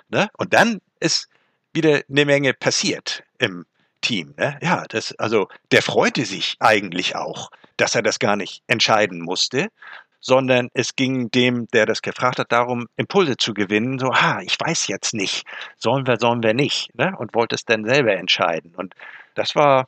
Ne? 0.08 0.28
Und 0.36 0.52
dann 0.52 0.80
ist 1.00 1.28
wieder 1.76 2.00
eine 2.08 2.24
Menge 2.24 2.54
passiert 2.54 3.22
im 3.38 3.64
Team. 4.00 4.34
Ne? 4.36 4.58
Ja, 4.60 4.84
das, 4.88 5.14
also 5.18 5.48
der 5.70 5.82
freute 5.82 6.24
sich 6.24 6.56
eigentlich 6.58 7.14
auch, 7.14 7.50
dass 7.76 7.94
er 7.94 8.02
das 8.02 8.18
gar 8.18 8.36
nicht 8.36 8.62
entscheiden 8.66 9.20
musste, 9.20 9.68
sondern 10.20 10.70
es 10.74 10.96
ging 10.96 11.30
dem, 11.30 11.68
der 11.68 11.86
das 11.86 12.02
gefragt 12.02 12.38
hat, 12.38 12.50
darum, 12.50 12.88
Impulse 12.96 13.36
zu 13.36 13.54
gewinnen. 13.54 13.98
So, 13.98 14.12
ha, 14.12 14.40
ich 14.42 14.56
weiß 14.58 14.88
jetzt 14.88 15.14
nicht, 15.14 15.46
sollen 15.76 16.06
wir, 16.06 16.18
sollen 16.18 16.42
wir 16.42 16.54
nicht, 16.54 16.92
ne? 16.96 17.14
und 17.16 17.34
wollte 17.34 17.54
es 17.54 17.64
dann 17.64 17.84
selber 17.84 18.16
entscheiden. 18.16 18.74
Und 18.74 18.94
das 19.34 19.54
war 19.54 19.86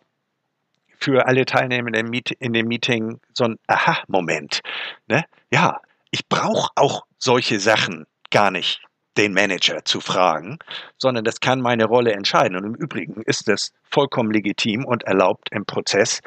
für 0.99 1.27
alle 1.27 1.45
Teilnehmer 1.45 1.93
in 1.95 2.53
dem 2.53 2.69
Meeting 2.69 3.21
so 3.33 3.45
ein 3.45 3.57
Aha-Moment. 3.67 4.61
Ne? 5.07 5.25
Ja, 5.51 5.81
ich 6.11 6.29
brauche 6.29 6.71
auch 6.75 7.07
solche 7.19 7.61
Sachen 7.61 8.07
gar 8.31 8.51
nicht 8.51 8.81
den 9.19 9.35
Manager 9.35 9.85
zu 9.85 10.01
fragen, 10.01 10.59
sondern 10.97 11.25
das 11.25 11.41
kann 11.41 11.61
meine 11.61 11.85
Rolle 11.85 12.13
entscheiden. 12.13 12.57
Und 12.57 12.65
im 12.65 12.75
Übrigen 12.75 13.23
ist 13.23 13.49
es 13.49 13.73
vollkommen 13.91 14.31
legitim 14.31 14.85
und 14.85 15.03
erlaubt 15.03 15.49
im 15.51 15.67
Prozess 15.67 16.21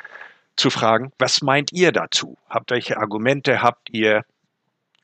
zu 0.57 0.69
fragen, 0.69 1.11
was 1.17 1.41
meint 1.41 1.71
ihr 1.71 1.91
dazu? 1.91 2.37
Habt 2.49 2.71
welche 2.71 2.97
Argumente 2.97 3.61
habt 3.61 3.89
ihr 3.89 4.25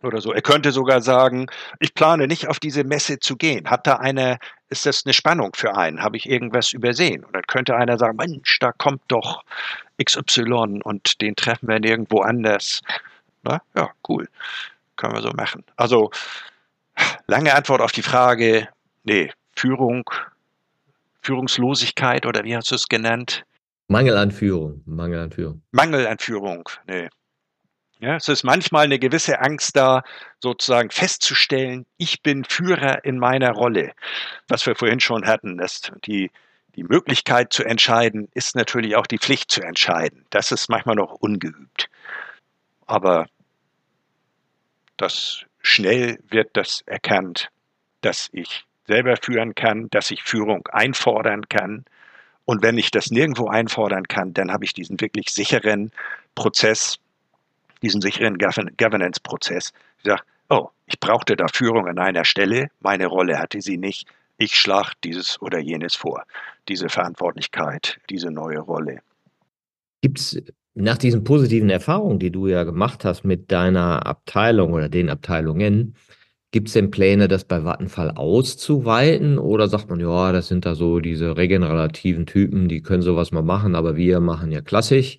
oder 0.03 0.21
so? 0.21 0.33
Er 0.33 0.41
könnte 0.41 0.71
sogar 0.71 1.01
sagen, 1.01 1.47
ich 1.79 1.93
plane 1.93 2.27
nicht 2.27 2.47
auf 2.47 2.59
diese 2.59 2.83
Messe 2.83 3.19
zu 3.19 3.37
gehen. 3.37 3.69
Hat 3.69 3.87
da 3.87 3.95
eine, 3.95 4.37
ist 4.69 4.85
das 4.85 5.05
eine 5.05 5.13
Spannung 5.13 5.51
für 5.55 5.75
einen? 5.75 6.03
Habe 6.03 6.17
ich 6.17 6.29
irgendwas 6.29 6.73
übersehen? 6.73 7.23
Und 7.23 7.33
dann 7.33 7.43
könnte 7.43 7.75
einer 7.75 7.97
sagen, 7.97 8.17
Mensch, 8.17 8.59
da 8.59 8.73
kommt 8.73 9.01
doch 9.07 9.43
XY 10.03 10.81
und 10.83 11.21
den 11.21 11.35
treffen 11.35 11.69
wir 11.69 11.79
nirgendwo 11.79 12.19
anders. 12.19 12.81
Na, 13.43 13.61
ja, 13.75 13.89
cool. 14.07 14.27
Können 14.97 15.13
wir 15.13 15.21
so 15.21 15.31
machen. 15.31 15.63
Also 15.77 16.11
Lange 17.27 17.53
Antwort 17.53 17.81
auf 17.81 17.91
die 17.91 18.01
Frage, 18.01 18.69
nee, 19.03 19.31
Führung, 19.55 20.09
Führungslosigkeit 21.21 22.25
oder 22.25 22.43
wie 22.43 22.55
hast 22.55 22.71
du 22.71 22.75
es 22.75 22.87
genannt? 22.87 23.45
Mangel 23.87 24.17
an 24.17 24.31
Führung, 24.31 24.81
Mangel 24.85 25.19
an 25.19 25.31
Führung. 25.31 25.61
Mangel 25.71 26.07
an 26.07 26.17
Führung, 26.19 26.69
nee. 26.87 27.09
Ja, 27.99 28.17
es 28.17 28.27
ist 28.27 28.43
manchmal 28.43 28.85
eine 28.85 28.99
gewisse 28.99 29.39
Angst 29.41 29.75
da, 29.75 30.03
sozusagen 30.39 30.91
festzustellen, 30.91 31.85
ich 31.97 32.21
bin 32.21 32.43
Führer 32.43 33.03
in 33.03 33.17
meiner 33.17 33.51
Rolle. 33.51 33.93
Was 34.47 34.65
wir 34.67 34.75
vorhin 34.75 34.99
schon 34.99 35.25
hatten, 35.25 35.57
dass 35.57 35.91
die, 36.05 36.29
die 36.75 36.83
Möglichkeit 36.83 37.51
zu 37.51 37.63
entscheiden 37.63 38.29
ist 38.35 38.55
natürlich 38.55 38.95
auch 38.95 39.07
die 39.07 39.17
Pflicht 39.17 39.49
zu 39.49 39.61
entscheiden. 39.61 40.25
Das 40.29 40.51
ist 40.51 40.69
manchmal 40.69 40.95
noch 40.95 41.11
ungeübt. 41.11 41.89
Aber 42.85 43.25
das 44.97 45.46
schnell 45.67 46.19
wird 46.29 46.49
das 46.53 46.81
erkannt, 46.85 47.49
dass 48.01 48.29
ich 48.31 48.65
selber 48.85 49.15
führen 49.17 49.53
kann, 49.53 49.89
dass 49.89 50.11
ich 50.11 50.23
Führung 50.23 50.65
einfordern 50.71 51.49
kann. 51.49 51.85
Und 52.45 52.63
wenn 52.63 52.77
ich 52.77 52.91
das 52.91 53.11
nirgendwo 53.11 53.49
einfordern 53.49 54.07
kann, 54.07 54.33
dann 54.33 54.51
habe 54.51 54.63
ich 54.65 54.73
diesen 54.73 54.99
wirklich 55.01 55.29
sicheren 55.29 55.91
Prozess, 56.35 56.97
diesen 57.81 58.01
sicheren 58.01 58.37
Governance-Prozess. 58.37 59.73
Ich 59.97 60.05
sage, 60.05 60.23
oh, 60.49 60.69
ich 60.85 60.99
brauchte 60.99 61.35
da 61.35 61.47
Führung 61.53 61.87
an 61.87 61.99
einer 61.99 62.23
Stelle, 62.23 62.69
meine 62.79 63.07
Rolle 63.07 63.37
hatte 63.37 63.61
sie 63.61 63.77
nicht, 63.77 64.07
ich 64.37 64.55
schlage 64.55 64.91
dieses 65.03 65.41
oder 65.41 65.59
jenes 65.59 65.95
vor, 65.95 66.23
diese 66.67 66.89
Verantwortlichkeit, 66.89 67.99
diese 68.09 68.31
neue 68.31 68.59
Rolle. 68.59 69.01
Gibt 70.01 70.19
es 70.19 70.41
nach 70.77 70.97
diesen 70.97 71.23
positiven 71.23 71.69
Erfahrungen, 71.69 72.19
die 72.19 72.31
du 72.31 72.47
ja 72.47 72.63
gemacht 72.63 73.03
hast 73.03 73.23
mit 73.23 73.51
deiner 73.51 74.05
Abteilung 74.05 74.73
oder 74.73 74.89
den 74.89 75.09
Abteilungen, 75.09 75.95
gibt 76.51 76.67
es 76.67 76.73
denn 76.73 76.91
Pläne, 76.91 77.27
das 77.27 77.45
bei 77.45 77.63
Vattenfall 77.63 78.11
auszuweiten? 78.11 79.39
Oder 79.39 79.67
sagt 79.67 79.89
man, 79.89 79.99
ja, 79.99 80.31
das 80.31 80.47
sind 80.47 80.65
da 80.65 80.75
so 80.75 80.99
diese 80.99 81.35
regenerativen 81.35 82.25
Typen, 82.25 82.67
die 82.67 82.81
können 82.81 83.01
sowas 83.01 83.31
mal 83.31 83.43
machen, 83.43 83.75
aber 83.75 83.95
wir 83.95 84.19
machen 84.19 84.51
ja 84.51 84.61
klassisch? 84.61 85.17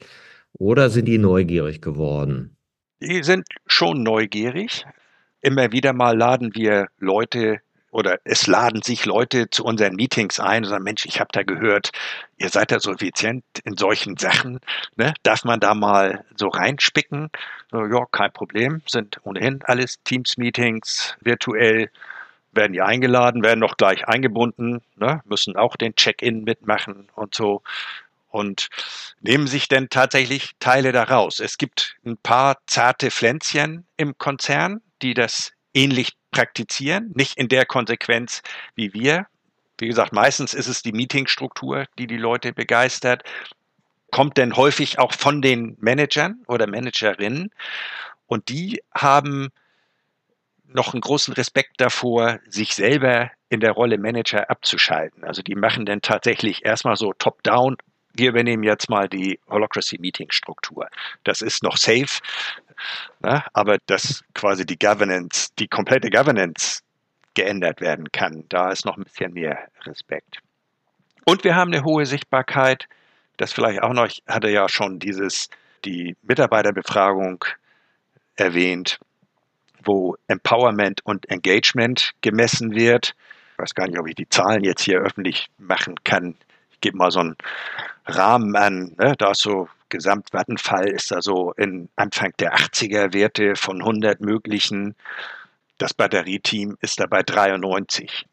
Oder 0.59 0.91
sind 0.91 1.07
die 1.07 1.19
neugierig 1.19 1.83
geworden? 1.83 2.57
Die 3.01 3.23
sind 3.23 3.47
schon 3.67 4.03
neugierig. 4.03 4.85
Immer 5.41 5.73
wieder 5.73 5.93
mal 5.93 6.17
laden 6.17 6.55
wir 6.55 6.89
Leute 6.99 7.59
oder 7.99 8.21
es 8.23 8.47
laden 8.47 8.83
sich 8.83 9.05
Leute 9.07 9.51
zu 9.51 9.65
unseren 9.65 9.97
Meetings 9.97 10.39
ein 10.39 10.63
und 10.63 10.71
sagen, 10.71 10.85
Mensch, 10.85 11.05
ich 11.05 11.19
habe 11.19 11.31
da 11.33 11.43
gehört, 11.43 11.91
ihr 12.37 12.49
seid 12.49 12.71
da 12.71 12.79
so 12.79 12.93
effizient 12.93 13.45
in 13.65 13.77
solchen 13.77 14.17
Sachen. 14.17 14.61
Ne? 14.97 15.15
Darf 15.25 15.45
man 15.45 15.59
da 15.59 15.75
mal 15.75 16.25
so 16.37 16.47
reinspicken? 16.47 17.29
So, 17.73 17.85
ja, 17.85 18.07
kein 18.13 18.33
Problem. 18.33 18.83
Sind 18.87 19.19
ohnehin 19.25 19.61
alles 19.65 20.01
Teams-Meetings 20.05 21.17
virtuell, 21.21 21.91
werden 22.53 22.73
die 22.73 22.83
eingeladen, 22.83 23.43
werden 23.43 23.59
noch 23.59 23.77
gleich 23.77 24.07
eingebunden, 24.07 24.81
ne? 24.97 25.21
müssen 25.25 25.57
auch 25.57 25.75
den 25.75 25.97
Check-in 25.97 26.45
mitmachen 26.45 27.09
und 27.17 27.35
so. 27.35 27.63
Und 28.31 28.69
nehmen 29.21 29.49
sich 29.49 29.67
denn 29.67 29.89
tatsächlich 29.89 30.53
Teile 30.61 30.93
daraus. 30.93 31.41
Es 31.41 31.59
gibt 31.59 31.97
ein 32.07 32.17
paar 32.17 32.59
zarte 32.67 33.11
Pflänzchen 33.11 33.87
im 33.97 34.19
Konzern, 34.19 34.83
die 35.03 35.15
das 35.15 35.53
ähnlich 35.75 36.18
praktizieren, 36.31 37.13
nicht 37.15 37.39
in 37.39 37.49
der 37.49 37.67
Konsequenz 37.67 38.43
wie 38.75 38.93
wir. 38.95 39.27
Wie 39.79 39.89
gesagt, 39.89 40.13
meistens 40.13 40.55
ist 40.55 40.67
es 40.67 40.83
die 40.83 40.93
Meetingstruktur, 40.93 41.87
die 41.99 42.07
die 42.07 42.17
Leute 42.17 42.53
begeistert. 42.53 43.23
Kommt 44.11 44.37
denn 44.37 44.57
häufig 44.57 44.99
auch 44.99 45.13
von 45.13 45.43
den 45.43 45.77
Managern 45.81 46.43
oder 46.47 46.67
Managerinnen. 46.67 47.51
Und 48.27 48.49
die 48.49 48.83
haben 48.95 49.49
noch 50.67 50.93
einen 50.93 51.01
großen 51.01 51.35
Respekt 51.35 51.81
davor, 51.81 52.41
sich 52.49 52.75
selber 52.75 53.31
in 53.49 53.61
der 53.61 53.73
Rolle 53.73 53.99
Manager 53.99 54.51
abzuschalten. 54.51 55.25
Also 55.25 55.43
die 55.43 55.55
machen 55.55 55.87
dann 55.87 56.03
tatsächlich 56.03 56.65
erstmal 56.65 56.97
so 56.97 57.13
top-down. 57.15 57.77
Wir 58.19 58.31
übernehmen 58.31 58.65
jetzt 58.65 58.91
mal 58.91 59.09
die 59.09 59.39
Holocracy 59.49 59.99
Meeting 60.01 60.31
Struktur. 60.31 60.89
Das 61.23 61.41
ist 61.41 61.63
noch 61.63 61.77
safe. 61.77 62.21
Ne? 63.21 63.45
Aber 63.53 63.79
dass 63.87 64.25
quasi 64.35 64.67
die 64.67 64.79
Governance, 64.79 65.51
die 65.59 65.69
komplette 65.69 66.11
Governance 66.11 66.83
geändert 67.35 67.81
werden 67.81 68.11
kann, 68.11 68.45
da 68.49 68.71
ist 68.73 68.85
noch 68.85 68.97
ein 68.97 69.05
bisschen 69.05 69.35
mehr 69.35 69.69
Respekt. 69.85 70.39
Und 71.25 71.45
wir 71.45 71.55
haben 71.55 71.73
eine 71.73 71.85
hohe 71.85 72.07
Sichtbarkeit. 72.07 72.89
Das 73.37 73.53
vielleicht 73.53 73.83
auch 73.83 73.93
noch, 73.93 74.07
ich 74.07 74.25
hatte 74.27 74.49
ja 74.49 74.69
schon 74.69 74.99
dieses, 74.99 75.49
die 75.85 76.17
Mitarbeiterbefragung 76.23 77.45
erwähnt, 78.35 78.99
wo 79.85 80.17
Empowerment 80.27 81.07
und 81.07 81.31
Engagement 81.31 82.15
gemessen 82.21 82.75
wird. 82.75 83.15
Ich 83.53 83.59
weiß 83.59 83.75
gar 83.77 83.87
nicht, 83.87 84.01
ob 84.01 84.09
ich 84.09 84.17
die 84.17 84.29
Zahlen 84.29 84.65
jetzt 84.65 84.83
hier 84.83 84.99
öffentlich 84.99 85.51
machen 85.59 85.95
kann. 86.03 86.35
Gebe 86.81 86.97
mal 86.97 87.11
so 87.11 87.21
einen 87.21 87.37
Rahmen 88.07 88.57
an. 88.57 88.95
Ne? 88.99 89.15
Da 89.19 89.33
ist 89.33 89.43
so 89.43 89.69
Gesamtwattenfall 89.89 90.89
ist 90.89 91.11
da 91.11 91.23
so 91.23 91.53
in 91.53 91.89
Anfang 91.97 92.33
der 92.39 92.55
80er 92.55 93.15
Werte 93.15 93.57
von 93.57 93.81
100 93.81 94.21
möglichen. 94.21 94.95
Das 95.79 95.95
Batterieteam 95.95 96.77
ist 96.81 97.01
dabei 97.01 97.23
93. 97.23 98.27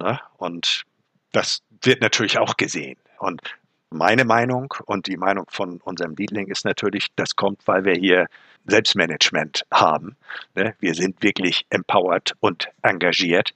Ne? 0.00 0.20
Und 0.38 0.84
das 1.32 1.62
wird 1.82 2.00
natürlich 2.00 2.38
auch 2.38 2.56
gesehen. 2.56 2.96
Und 3.18 3.42
meine 3.90 4.24
Meinung 4.24 4.74
und 4.86 5.06
die 5.06 5.16
Meinung 5.16 5.46
von 5.48 5.80
unserem 5.82 6.14
Liedling 6.14 6.48
ist 6.48 6.64
natürlich, 6.64 7.08
das 7.16 7.36
kommt, 7.36 7.66
weil 7.66 7.84
wir 7.84 7.94
hier 7.94 8.26
Selbstmanagement 8.66 9.64
haben. 9.70 10.16
Ne? 10.54 10.74
Wir 10.80 10.94
sind 10.94 11.22
wirklich 11.22 11.66
empowered 11.70 12.34
und 12.40 12.68
engagiert. 12.82 13.54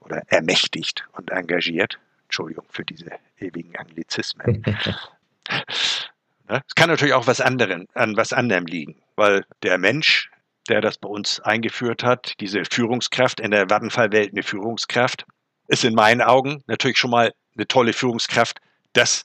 oder 0.00 0.22
ermächtigt 0.26 1.04
und 1.12 1.30
engagiert. 1.30 1.98
Entschuldigung 2.32 2.64
für 2.70 2.84
diese 2.84 3.10
ewigen 3.38 3.76
Anglizismen. 3.76 4.64
Es 6.48 6.74
kann 6.74 6.90
natürlich 6.90 7.14
auch 7.14 7.26
was 7.26 7.40
anderen, 7.40 7.86
an 7.94 8.14
was 8.16 8.34
anderem 8.34 8.66
liegen, 8.66 8.96
weil 9.16 9.46
der 9.62 9.78
Mensch, 9.78 10.30
der 10.68 10.82
das 10.82 10.98
bei 10.98 11.08
uns 11.08 11.40
eingeführt 11.40 12.02
hat, 12.04 12.34
diese 12.40 12.64
Führungskraft, 12.70 13.40
in 13.40 13.52
der 13.52 13.70
Vattenfall-Welt 13.70 14.32
eine 14.32 14.42
Führungskraft, 14.42 15.24
ist 15.68 15.84
in 15.84 15.94
meinen 15.94 16.20
Augen 16.20 16.62
natürlich 16.66 16.98
schon 16.98 17.10
mal 17.10 17.32
eine 17.56 17.66
tolle 17.66 17.94
Führungskraft, 17.94 18.60
das 18.92 19.24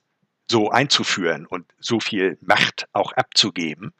so 0.50 0.70
einzuführen 0.70 1.46
und 1.46 1.66
so 1.80 2.00
viel 2.00 2.38
Macht 2.40 2.88
auch 2.94 3.12
abzugeben. 3.14 3.94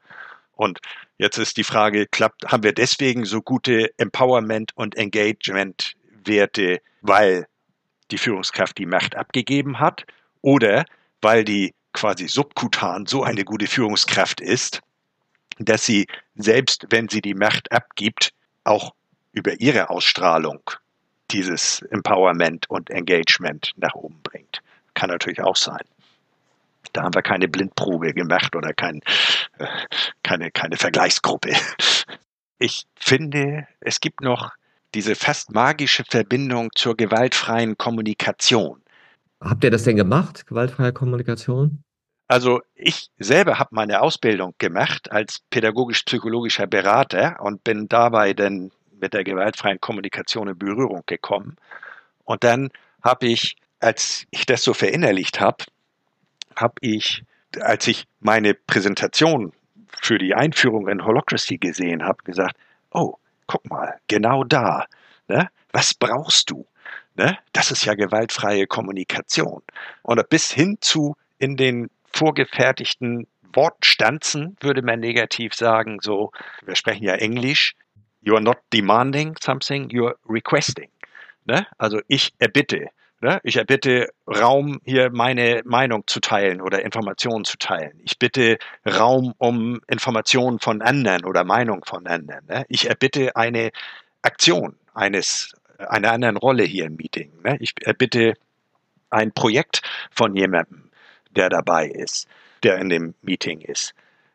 Und 0.54 0.80
jetzt 1.18 1.38
ist 1.38 1.58
die 1.58 1.66
Frage, 1.66 2.08
klappt, 2.08 2.46
haben 2.50 2.64
wir 2.64 2.74
deswegen 2.74 3.26
so 3.26 3.42
gute 3.42 3.92
Empowerment 3.98 4.72
und 4.76 4.96
Engagement 4.96 5.96
Werte, 6.24 6.80
weil 7.02 7.48
die 8.12 8.18
Führungskraft 8.18 8.78
die 8.78 8.86
Macht 8.86 9.16
abgegeben 9.16 9.80
hat 9.80 10.06
oder 10.42 10.86
weil 11.22 11.44
die 11.44 11.74
quasi 11.94 12.28
subkutan 12.28 13.06
so 13.06 13.24
eine 13.24 13.44
gute 13.44 13.68
Führungskraft 13.68 14.40
ist, 14.40 14.82
dass 15.60 15.86
sie 15.86 16.08
selbst, 16.36 16.86
wenn 16.90 17.10
sie 17.10 17.22
die 17.22 17.34
Macht 17.34 17.72
abgibt, 17.72 18.34
auch 18.64 18.94
über 19.32 19.60
ihre 19.60 19.90
Ausstrahlung 19.90 20.62
dieses 21.32 21.82
Empowerment 21.82 22.70
und 22.70 22.90
Engagement 22.90 23.74
nach 23.76 23.96
oben 23.96 24.22
bringt. 24.24 24.62
Kann 24.94 25.10
natürlich 25.10 25.42
auch 25.42 25.56
sein. 25.56 25.84
Da 26.94 27.04
haben 27.04 27.14
wir 27.14 27.22
keine 27.22 27.48
Blindprobe 27.48 28.14
gemacht 28.14 28.56
oder 28.56 28.74
kein, 28.74 29.02
äh, 29.58 29.68
keine, 30.24 30.52
keine 30.52 30.78
Vergleichsgruppe. 30.78 31.54
Ich 32.60 32.88
finde, 32.96 33.68
es 33.82 34.00
gibt 34.00 34.22
noch 34.22 34.52
diese 34.98 35.14
fast 35.14 35.54
magische 35.54 36.04
Verbindung 36.10 36.72
zur 36.74 36.98
gewaltfreien 36.98 37.78
Kommunikation. 37.78 38.82
Habt 39.40 39.64
ihr 39.64 39.70
das 39.70 39.84
denn 39.84 39.96
gemacht, 39.96 40.48
gewaltfreie 40.48 40.92
Kommunikation? 40.92 41.84
Also 42.28 42.62
ich 42.74 43.12
selber 43.20 43.60
habe 43.60 43.76
meine 43.76 44.02
Ausbildung 44.02 44.56
gemacht 44.58 45.12
als 45.12 45.42
pädagogisch-psychologischer 45.52 46.66
Berater 46.66 47.38
und 47.42 47.64
bin 47.64 47.88
dabei 47.88 48.34
dann 48.34 48.72
mit 49.00 49.14
der 49.14 49.24
gewaltfreien 49.24 49.80
Kommunikation 49.80 50.48
in 50.48 50.58
Berührung 50.58 51.04
gekommen. 51.06 51.58
Und 52.24 52.44
dann 52.44 52.72
habe 53.04 53.28
ich, 53.28 53.56
als 53.80 54.26
ich 54.32 54.48
das 54.48 54.64
so 54.64 54.74
verinnerlicht 54.74 55.40
habe, 55.40 55.64
habe 56.56 56.74
ich, 56.82 57.24
als 57.62 57.86
ich 57.86 58.08
meine 58.20 58.56
Präsentation 58.56 59.54
für 60.02 60.18
die 60.18 60.34
Einführung 60.34 60.88
in 60.88 61.06
Holocracy 61.06 61.60
gesehen 61.60 62.04
habe, 62.04 62.24
gesagt, 62.24 62.58
oh, 62.90 63.18
guck 63.48 63.70
mal, 63.70 64.00
genau 64.08 64.44
da, 64.44 64.86
ne? 65.28 65.50
was 65.72 65.94
brauchst 65.94 66.52
du? 66.52 66.66
Ne? 67.16 67.38
Das 67.52 67.72
ist 67.72 67.86
ja 67.86 67.96
gewaltfreie 67.96 68.68
Kommunikation. 68.68 69.64
Und 70.04 70.30
bis 70.30 70.52
hin 70.52 70.78
zu 70.82 71.16
in 71.40 71.58
den 71.58 71.90
vorgefertigten 72.14 73.28
Wortstanzen, 73.54 74.56
würde 74.60 74.82
man 74.82 75.00
negativ 75.00 75.54
sagen, 75.54 76.00
so, 76.02 76.32
wir 76.66 76.76
sprechen 76.76 77.04
ja 77.04 77.16
Englisch, 77.16 77.76
you 78.22 78.36
are 78.36 78.44
not 78.44 78.58
demanding 78.74 79.36
something, 79.42 79.90
you 79.90 80.08
are 80.08 80.16
requesting. 80.30 80.90
Ne? 81.46 81.66
Also 81.78 82.02
ich 82.08 82.34
erbitte. 82.40 82.90
Ne? 83.20 83.40
Ich 83.44 83.58
erbitte 83.58 84.10
Raum, 84.28 84.80
hier 84.86 85.10
meine 85.12 85.62
Meinung 85.66 86.06
zu 86.06 86.20
teilen 86.20 86.62
oder 86.62 86.84
Informationen 86.84 87.46
zu 87.46 87.58
teilen. 87.58 88.00
Ich 88.04 88.20
bitte 88.20 88.58
Raum 88.86 89.34
um 89.40 89.82
Informationen 89.88 90.60
von 90.60 90.82
anderen 90.82 91.26
oder 91.26 91.44
Meinung 91.44 91.84
von 91.84 92.06
anderen. 92.06 92.46
Ne? 92.46 92.66
Ich 92.70 92.88
erbitte 92.88 93.36
eine 93.36 93.72
Aktion 94.22 94.76
eines, 94.94 95.56
einer 95.80 96.12
anderen 96.12 96.38
Rolle 96.38 96.64
hier 96.64 96.86
im 96.86 96.96
Meeting. 96.96 97.32
Ne? 97.44 97.58
Ich 97.60 97.74
erbitte 97.82 98.36
ein 99.10 99.32
Projekt 99.32 99.82
von 100.12 100.36
jemandem 100.36 100.88
der 101.38 101.50
dabei 101.50 101.88
ist, 101.88 102.28
der 102.64 102.78
in 102.80 102.90
dem 102.90 103.14
Meeting 103.22 103.62
ist. 103.62 103.94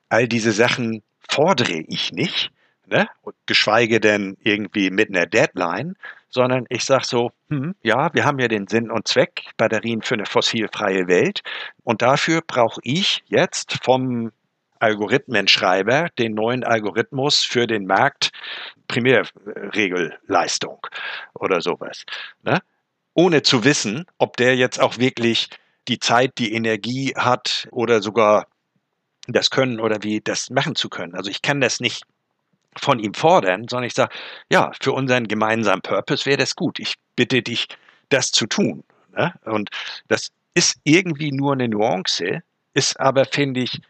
All 0.08 0.28
diese 0.28 0.52
Sachen 0.52 1.02
fordere 1.28 1.84
ich 1.88 2.12
nicht, 2.12 2.50
ne? 2.86 3.08
geschweige 3.46 4.00
denn 4.00 4.36
irgendwie 4.42 4.90
mit 4.90 5.10
einer 5.10 5.26
Deadline, 5.26 5.96
sondern 6.32 6.64
ich 6.70 6.84
sage 6.84 7.04
so, 7.04 7.30
hm, 7.48 7.74
ja, 7.82 8.12
wir 8.14 8.24
haben 8.24 8.38
ja 8.38 8.48
den 8.48 8.66
Sinn 8.66 8.90
und 8.90 9.06
Zweck, 9.06 9.44
Batterien 9.56 10.02
für 10.02 10.14
eine 10.14 10.26
fossilfreie 10.26 11.06
Welt. 11.06 11.42
Und 11.84 12.02
dafür 12.02 12.40
brauche 12.44 12.80
ich 12.82 13.22
jetzt 13.26 13.78
vom 13.84 14.32
Algorithmenschreiber 14.80 16.08
den 16.18 16.34
neuen 16.34 16.64
Algorithmus 16.64 17.44
für 17.44 17.66
den 17.66 17.86
Markt 17.86 18.32
Primärregelleistung 18.88 20.84
oder 21.34 21.60
sowas. 21.60 22.04
Ne? 22.42 22.60
Ohne 23.14 23.42
zu 23.42 23.62
wissen, 23.64 24.06
ob 24.18 24.36
der 24.38 24.56
jetzt 24.56 24.80
auch 24.80 24.98
wirklich 24.98 25.50
die 25.86 25.98
Zeit, 25.98 26.38
die 26.38 26.52
Energie 26.54 27.14
hat 27.16 27.68
oder 27.70 28.00
sogar 28.00 28.46
das 29.28 29.50
Können 29.50 29.78
oder 29.80 30.02
wie 30.02 30.20
das 30.20 30.50
machen 30.50 30.74
zu 30.74 30.88
können. 30.88 31.14
Also 31.14 31.30
ich 31.30 31.42
kann 31.42 31.60
das 31.60 31.78
nicht 31.78 32.04
von 32.76 32.98
ihm 32.98 33.14
fordern, 33.14 33.66
sondern 33.68 33.86
ich 33.86 33.94
sage, 33.94 34.14
ja, 34.50 34.72
für 34.80 34.92
unseren 34.92 35.28
gemeinsamen 35.28 35.82
Purpose 35.82 36.26
wäre 36.26 36.38
das 36.38 36.56
gut. 36.56 36.78
Ich 36.78 36.94
bitte 37.16 37.42
dich, 37.42 37.68
das 38.08 38.30
zu 38.30 38.46
tun. 38.46 38.84
Ne? 39.14 39.34
Und 39.44 39.70
das 40.08 40.30
ist 40.54 40.78
irgendwie 40.84 41.32
nur 41.32 41.52
eine 41.52 41.68
Nuance, 41.68 42.42
ist 42.74 42.98
aber, 42.98 43.24
finde 43.24 43.60
ich, 43.60 43.80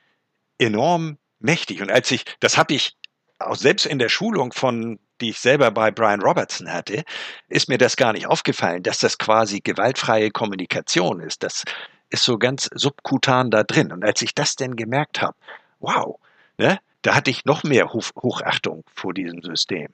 enorm 0.58 1.18
mächtig. 1.38 1.80
Und 1.80 1.90
als 1.90 2.10
ich, 2.10 2.24
das 2.40 2.56
habe 2.56 2.74
ich 2.74 2.96
auch 3.38 3.56
selbst 3.56 3.86
in 3.86 3.98
der 3.98 4.08
Schulung 4.08 4.52
von 4.52 4.98
die 5.22 5.30
ich 5.30 5.40
selber 5.40 5.70
bei 5.70 5.90
Brian 5.90 6.20
Robertson 6.20 6.70
hatte, 6.70 7.04
ist 7.48 7.68
mir 7.68 7.78
das 7.78 7.96
gar 7.96 8.12
nicht 8.12 8.26
aufgefallen, 8.26 8.82
dass 8.82 8.98
das 8.98 9.16
quasi 9.16 9.60
gewaltfreie 9.60 10.30
Kommunikation 10.30 11.20
ist. 11.20 11.42
Das 11.42 11.64
ist 12.10 12.24
so 12.24 12.38
ganz 12.38 12.68
subkutan 12.74 13.50
da 13.50 13.62
drin. 13.62 13.92
Und 13.92 14.04
als 14.04 14.20
ich 14.20 14.34
das 14.34 14.56
denn 14.56 14.76
gemerkt 14.76 15.22
habe, 15.22 15.36
wow, 15.78 16.18
ne, 16.58 16.78
da 17.02 17.14
hatte 17.14 17.30
ich 17.30 17.44
noch 17.44 17.62
mehr 17.64 17.92
Hoch 17.92 18.10
Hochachtung 18.16 18.84
vor 18.94 19.12
diesem 19.14 19.42
System. 19.42 19.88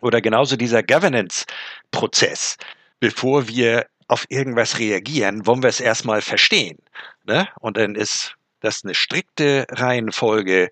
Oder 0.00 0.20
genauso 0.20 0.56
dieser 0.56 0.82
Governance-Prozess. 0.82 2.56
Bevor 3.00 3.48
wir 3.48 3.86
auf 4.08 4.24
irgendwas 4.28 4.78
reagieren, 4.78 5.46
wollen 5.46 5.62
wir 5.62 5.68
es 5.68 5.80
erstmal 5.80 6.22
verstehen. 6.22 6.78
Ne? 7.24 7.48
Und 7.60 7.76
dann 7.76 7.94
ist 7.94 8.34
das 8.60 8.84
eine 8.84 8.94
strikte 8.94 9.66
Reihenfolge 9.70 10.70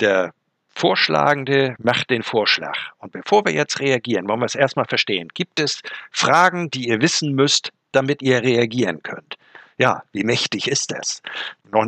der 0.00 0.32
Vorschlagende 0.76 1.74
macht 1.78 2.10
den 2.10 2.22
Vorschlag. 2.22 2.76
Und 2.98 3.12
bevor 3.12 3.46
wir 3.46 3.52
jetzt 3.52 3.80
reagieren, 3.80 4.28
wollen 4.28 4.40
wir 4.40 4.46
es 4.46 4.54
erstmal 4.54 4.84
verstehen. 4.84 5.28
Gibt 5.32 5.58
es 5.58 5.80
Fragen, 6.10 6.70
die 6.70 6.88
ihr 6.88 7.00
wissen 7.00 7.34
müsst, 7.34 7.72
damit 7.92 8.20
ihr 8.20 8.42
reagieren 8.42 9.02
könnt? 9.02 9.35
Ja, 9.78 10.02
wie 10.12 10.24
mächtig 10.24 10.68
ist 10.68 10.90
das? 10.90 11.20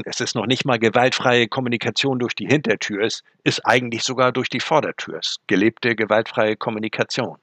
Es 0.05 0.21
ist 0.21 0.35
noch 0.35 0.47
nicht 0.47 0.65
mal 0.67 0.79
gewaltfreie 0.79 1.49
Kommunikation 1.49 2.19
durch 2.19 2.35
die 2.35 2.47
Hintertür, 2.47 3.03
es 3.03 3.23
ist 3.45 3.65
eigentlich 3.65 4.03
sogar 4.03 4.31
durch 4.33 4.51
die 4.51 4.61
Vordertür. 4.61 5.19
Es 5.21 5.29
ist 5.29 5.41
gelebte 5.47 5.97
gewaltfreie 5.97 6.57
Kommunikation. 6.57 7.39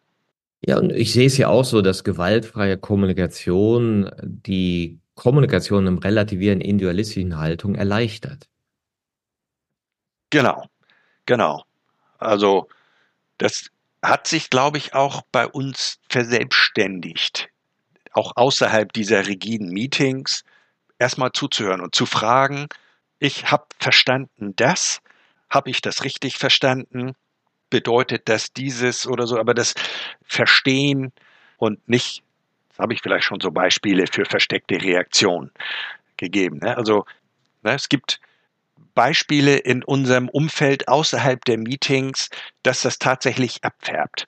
Ja, 0.61 0.77
und 0.77 0.91
ich 0.91 1.13
sehe 1.13 1.27
es 1.27 1.37
ja 1.37 1.47
auch 1.47 1.65
so, 1.65 1.81
dass 1.81 2.03
gewaltfreie 2.03 2.77
Kommunikation 2.77 4.11
die 4.21 4.99
Kommunikation 5.15 5.87
im 5.87 5.97
relativieren 5.97 6.61
individualistischen 6.61 7.37
Haltung 7.37 7.75
erleichtert. 7.75 8.47
Genau. 10.29 10.65
Genau. 11.25 11.63
Also 12.17 12.67
das 13.37 13.69
hat 14.03 14.27
sich, 14.27 14.49
glaube 14.49 14.77
ich, 14.77 14.93
auch 14.93 15.23
bei 15.31 15.47
uns 15.47 15.99
verselbstständigt, 16.09 17.49
auch 18.15 18.33
außerhalb 18.35 18.93
dieser 18.93 19.27
rigiden 19.27 19.69
Meetings, 19.69 20.43
erstmal 20.99 21.31
zuzuhören 21.33 21.81
und 21.81 21.93
zu 21.93 22.05
fragen, 22.05 22.67
ich 23.19 23.51
habe 23.51 23.65
verstanden 23.79 24.55
das, 24.55 25.01
habe 25.49 25.69
ich 25.69 25.81
das 25.81 26.03
richtig 26.03 26.37
verstanden, 26.37 27.15
bedeutet 27.69 28.29
das 28.29 28.53
dieses 28.53 29.07
oder 29.07 29.27
so, 29.27 29.37
aber 29.37 29.53
das 29.53 29.73
Verstehen 30.23 31.11
und 31.57 31.87
nicht, 31.89 32.23
habe 32.79 32.93
ich 32.93 33.01
vielleicht 33.01 33.25
schon 33.25 33.39
so 33.39 33.51
Beispiele 33.51 34.05
für 34.07 34.25
versteckte 34.25 34.81
Reaktionen 34.81 35.51
gegeben. 36.17 36.59
Ne? 36.59 36.77
Also 36.77 37.05
ne, 37.63 37.73
es 37.73 37.89
gibt 37.89 38.19
Beispiele 38.93 39.57
in 39.57 39.83
unserem 39.83 40.29
Umfeld 40.29 40.87
außerhalb 40.87 41.43
der 41.45 41.57
Meetings, 41.57 42.29
dass 42.63 42.81
das 42.81 42.97
tatsächlich 42.97 43.63
abfärbt, 43.63 44.27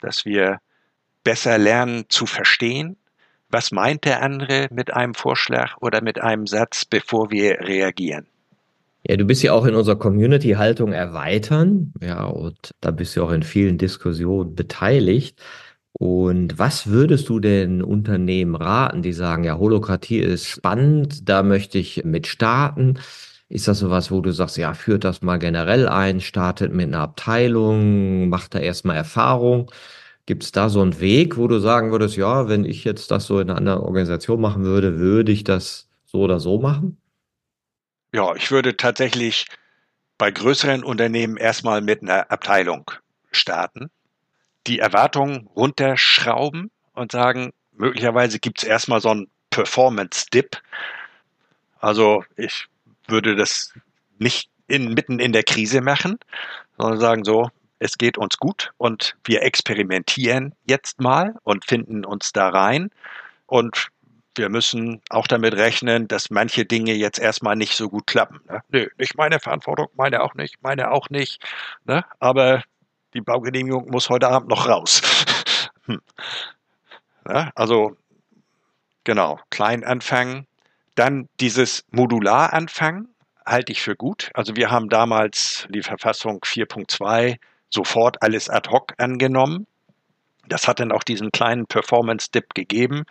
dass 0.00 0.24
wir 0.26 0.60
besser 1.24 1.56
lernen 1.56 2.04
zu 2.10 2.26
verstehen, 2.26 2.98
was 3.54 3.70
meint 3.70 4.04
der 4.04 4.20
andere 4.20 4.66
mit 4.70 4.92
einem 4.92 5.14
Vorschlag 5.14 5.76
oder 5.80 6.02
mit 6.02 6.20
einem 6.20 6.46
Satz, 6.48 6.84
bevor 6.84 7.30
wir 7.30 7.60
reagieren. 7.60 8.26
Ja, 9.06 9.16
du 9.16 9.24
bist 9.24 9.42
ja 9.44 9.52
auch 9.52 9.64
in 9.64 9.76
unserer 9.76 9.98
Community-Haltung 9.98 10.92
erweitern, 10.92 11.92
ja, 12.02 12.24
und 12.24 12.72
da 12.80 12.90
bist 12.90 13.16
du 13.16 13.22
auch 13.22 13.30
in 13.30 13.44
vielen 13.44 13.78
Diskussionen 13.78 14.56
beteiligt. 14.56 15.40
Und 15.92 16.58
was 16.58 16.88
würdest 16.88 17.28
du 17.28 17.38
denn 17.38 17.80
Unternehmen 17.80 18.56
raten, 18.56 19.02
die 19.02 19.12
sagen, 19.12 19.44
ja, 19.44 19.56
Holokratie 19.56 20.18
ist 20.18 20.48
spannend, 20.48 21.28
da 21.28 21.44
möchte 21.44 21.78
ich 21.78 22.02
mit 22.04 22.26
starten? 22.26 22.98
Ist 23.48 23.68
das 23.68 23.78
sowas, 23.78 24.10
wo 24.10 24.20
du 24.20 24.32
sagst, 24.32 24.56
ja, 24.56 24.74
führt 24.74 25.04
das 25.04 25.22
mal 25.22 25.38
generell 25.38 25.86
ein, 25.86 26.20
startet 26.20 26.72
mit 26.72 26.88
einer 26.88 27.02
Abteilung, 27.02 28.28
macht 28.28 28.56
da 28.56 28.58
erstmal 28.58 28.96
Erfahrung? 28.96 29.70
Gibt 30.26 30.42
es 30.42 30.52
da 30.52 30.68
so 30.68 30.80
einen 30.80 31.00
Weg, 31.00 31.36
wo 31.36 31.48
du 31.48 31.58
sagen 31.58 31.90
würdest, 31.90 32.16
ja, 32.16 32.48
wenn 32.48 32.64
ich 32.64 32.84
jetzt 32.84 33.10
das 33.10 33.26
so 33.26 33.40
in 33.40 33.50
einer 33.50 33.58
anderen 33.58 33.80
Organisation 33.80 34.40
machen 34.40 34.64
würde, 34.64 34.98
würde 34.98 35.32
ich 35.32 35.44
das 35.44 35.88
so 36.04 36.20
oder 36.20 36.40
so 36.40 36.58
machen? 36.58 36.96
Ja, 38.12 38.34
ich 38.34 38.50
würde 38.50 38.76
tatsächlich 38.76 39.46
bei 40.16 40.30
größeren 40.30 40.84
Unternehmen 40.84 41.36
erstmal 41.36 41.80
mit 41.80 42.02
einer 42.02 42.30
Abteilung 42.30 42.90
starten, 43.32 43.90
die 44.66 44.78
Erwartungen 44.78 45.48
runterschrauben 45.54 46.70
und 46.94 47.12
sagen, 47.12 47.52
möglicherweise 47.72 48.38
gibt 48.38 48.62
es 48.62 48.68
erstmal 48.68 49.00
so 49.00 49.10
einen 49.10 49.28
Performance-Dip. 49.50 50.62
Also 51.80 52.24
ich 52.36 52.66
würde 53.08 53.36
das 53.36 53.74
nicht 54.18 54.48
in, 54.68 54.94
mitten 54.94 55.18
in 55.18 55.32
der 55.32 55.42
Krise 55.42 55.80
machen, 55.80 56.18
sondern 56.78 57.00
sagen 57.00 57.24
so, 57.24 57.50
es 57.78 57.98
geht 57.98 58.18
uns 58.18 58.38
gut 58.38 58.72
und 58.76 59.16
wir 59.24 59.42
experimentieren 59.42 60.54
jetzt 60.64 61.00
mal 61.00 61.34
und 61.42 61.64
finden 61.64 62.04
uns 62.04 62.32
da 62.32 62.48
rein 62.48 62.90
und 63.46 63.90
wir 64.36 64.48
müssen 64.48 65.00
auch 65.10 65.26
damit 65.26 65.54
rechnen, 65.54 66.08
dass 66.08 66.30
manche 66.30 66.64
Dinge 66.64 66.92
jetzt 66.92 67.18
erstmal 67.18 67.56
nicht 67.56 67.76
so 67.76 67.88
gut 67.88 68.06
klappen. 68.06 68.40
Ne? 68.48 68.62
Nö, 68.68 68.88
nicht 68.98 69.16
meine 69.16 69.38
Verantwortung, 69.38 69.88
meine 69.94 70.22
auch 70.22 70.34
nicht, 70.34 70.56
meine 70.62 70.90
auch 70.90 71.08
nicht. 71.08 71.42
Ne? 71.84 72.04
Aber 72.18 72.62
die 73.14 73.20
Baugenehmigung 73.20 73.90
muss 73.90 74.10
heute 74.10 74.28
Abend 74.28 74.48
noch 74.48 74.68
raus. 74.68 75.02
hm. 75.86 76.00
ja, 77.28 77.50
also 77.54 77.96
genau, 79.04 79.38
klein 79.50 79.84
anfangen. 79.84 80.46
Dann 80.96 81.28
dieses 81.40 81.84
Modular 81.90 82.52
anfangen 82.52 83.14
halte 83.46 83.72
ich 83.72 83.82
für 83.82 83.94
gut. 83.94 84.30
Also 84.34 84.56
wir 84.56 84.70
haben 84.70 84.88
damals 84.88 85.66
die 85.70 85.82
Verfassung 85.82 86.40
4.2 86.40 87.38
sofort 87.74 88.22
alles 88.22 88.48
ad 88.48 88.70
hoc 88.70 88.94
angenommen. 88.98 89.66
Das 90.48 90.68
hat 90.68 90.80
dann 90.80 90.92
auch 90.92 91.02
diesen 91.02 91.32
kleinen 91.32 91.66
Performance-Dip 91.66 92.54
gegeben. 92.54 93.04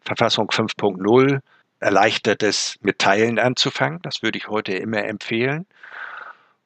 Verfassung 0.00 0.48
5.0 0.48 1.40
erleichtert 1.80 2.42
es, 2.42 2.76
mit 2.80 2.98
Teilen 2.98 3.38
anzufangen. 3.38 4.00
Das 4.02 4.22
würde 4.22 4.38
ich 4.38 4.48
heute 4.48 4.74
immer 4.74 5.04
empfehlen. 5.04 5.66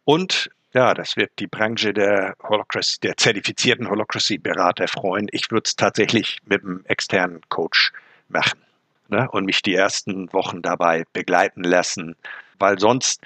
Und 0.04 0.50
ja, 0.72 0.94
das 0.94 1.16
wird 1.16 1.32
die 1.38 1.46
Branche 1.46 1.92
der 1.92 2.34
Holocracy, 2.42 3.00
der 3.02 3.16
zertifizierten 3.16 3.88
Holocracy-Berater 3.88 4.86
freuen. 4.86 5.26
Ich 5.32 5.50
würde 5.50 5.64
es 5.66 5.76
tatsächlich 5.76 6.38
mit 6.44 6.62
einem 6.62 6.84
externen 6.84 7.40
Coach 7.48 7.92
machen 8.28 8.60
ne? 9.08 9.28
und 9.30 9.44
mich 9.44 9.62
die 9.62 9.74
ersten 9.74 10.32
Wochen 10.32 10.62
dabei 10.62 11.04
begleiten 11.12 11.64
lassen, 11.64 12.16
weil 12.58 12.78
sonst 12.78 13.22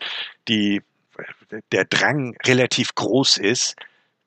die, 0.48 0.82
der 1.72 1.84
Drang 1.84 2.36
relativ 2.46 2.94
groß 2.94 3.38
ist, 3.38 3.76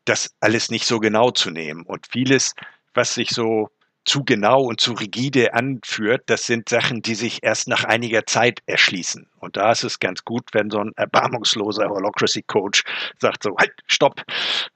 das 0.05 0.35
alles 0.39 0.69
nicht 0.69 0.85
so 0.85 0.99
genau 0.99 1.31
zu 1.31 1.51
nehmen. 1.51 1.83
Und 1.83 2.07
vieles, 2.07 2.53
was 2.93 3.15
sich 3.15 3.31
so 3.31 3.69
zu 4.05 4.23
genau 4.23 4.61
und 4.61 4.79
zu 4.79 4.93
rigide 4.93 5.53
anführt, 5.53 6.23
das 6.27 6.45
sind 6.45 6.69
Sachen, 6.69 7.01
die 7.01 7.15
sich 7.15 7.39
erst 7.41 7.67
nach 7.67 7.83
einiger 7.83 8.25
Zeit 8.25 8.61
erschließen. 8.67 9.27
Und 9.39 9.57
da 9.57 9.71
ist 9.71 9.83
es 9.83 9.99
ganz 9.99 10.23
gut, 10.23 10.43
wenn 10.53 10.69
so 10.69 10.79
ein 10.79 10.93
erbarmungsloser 10.95 11.89
Holocracy 11.89 12.43
Coach 12.43 12.83
sagt 13.19 13.43
so, 13.43 13.55
halt, 13.57 13.73
stopp, 13.87 14.21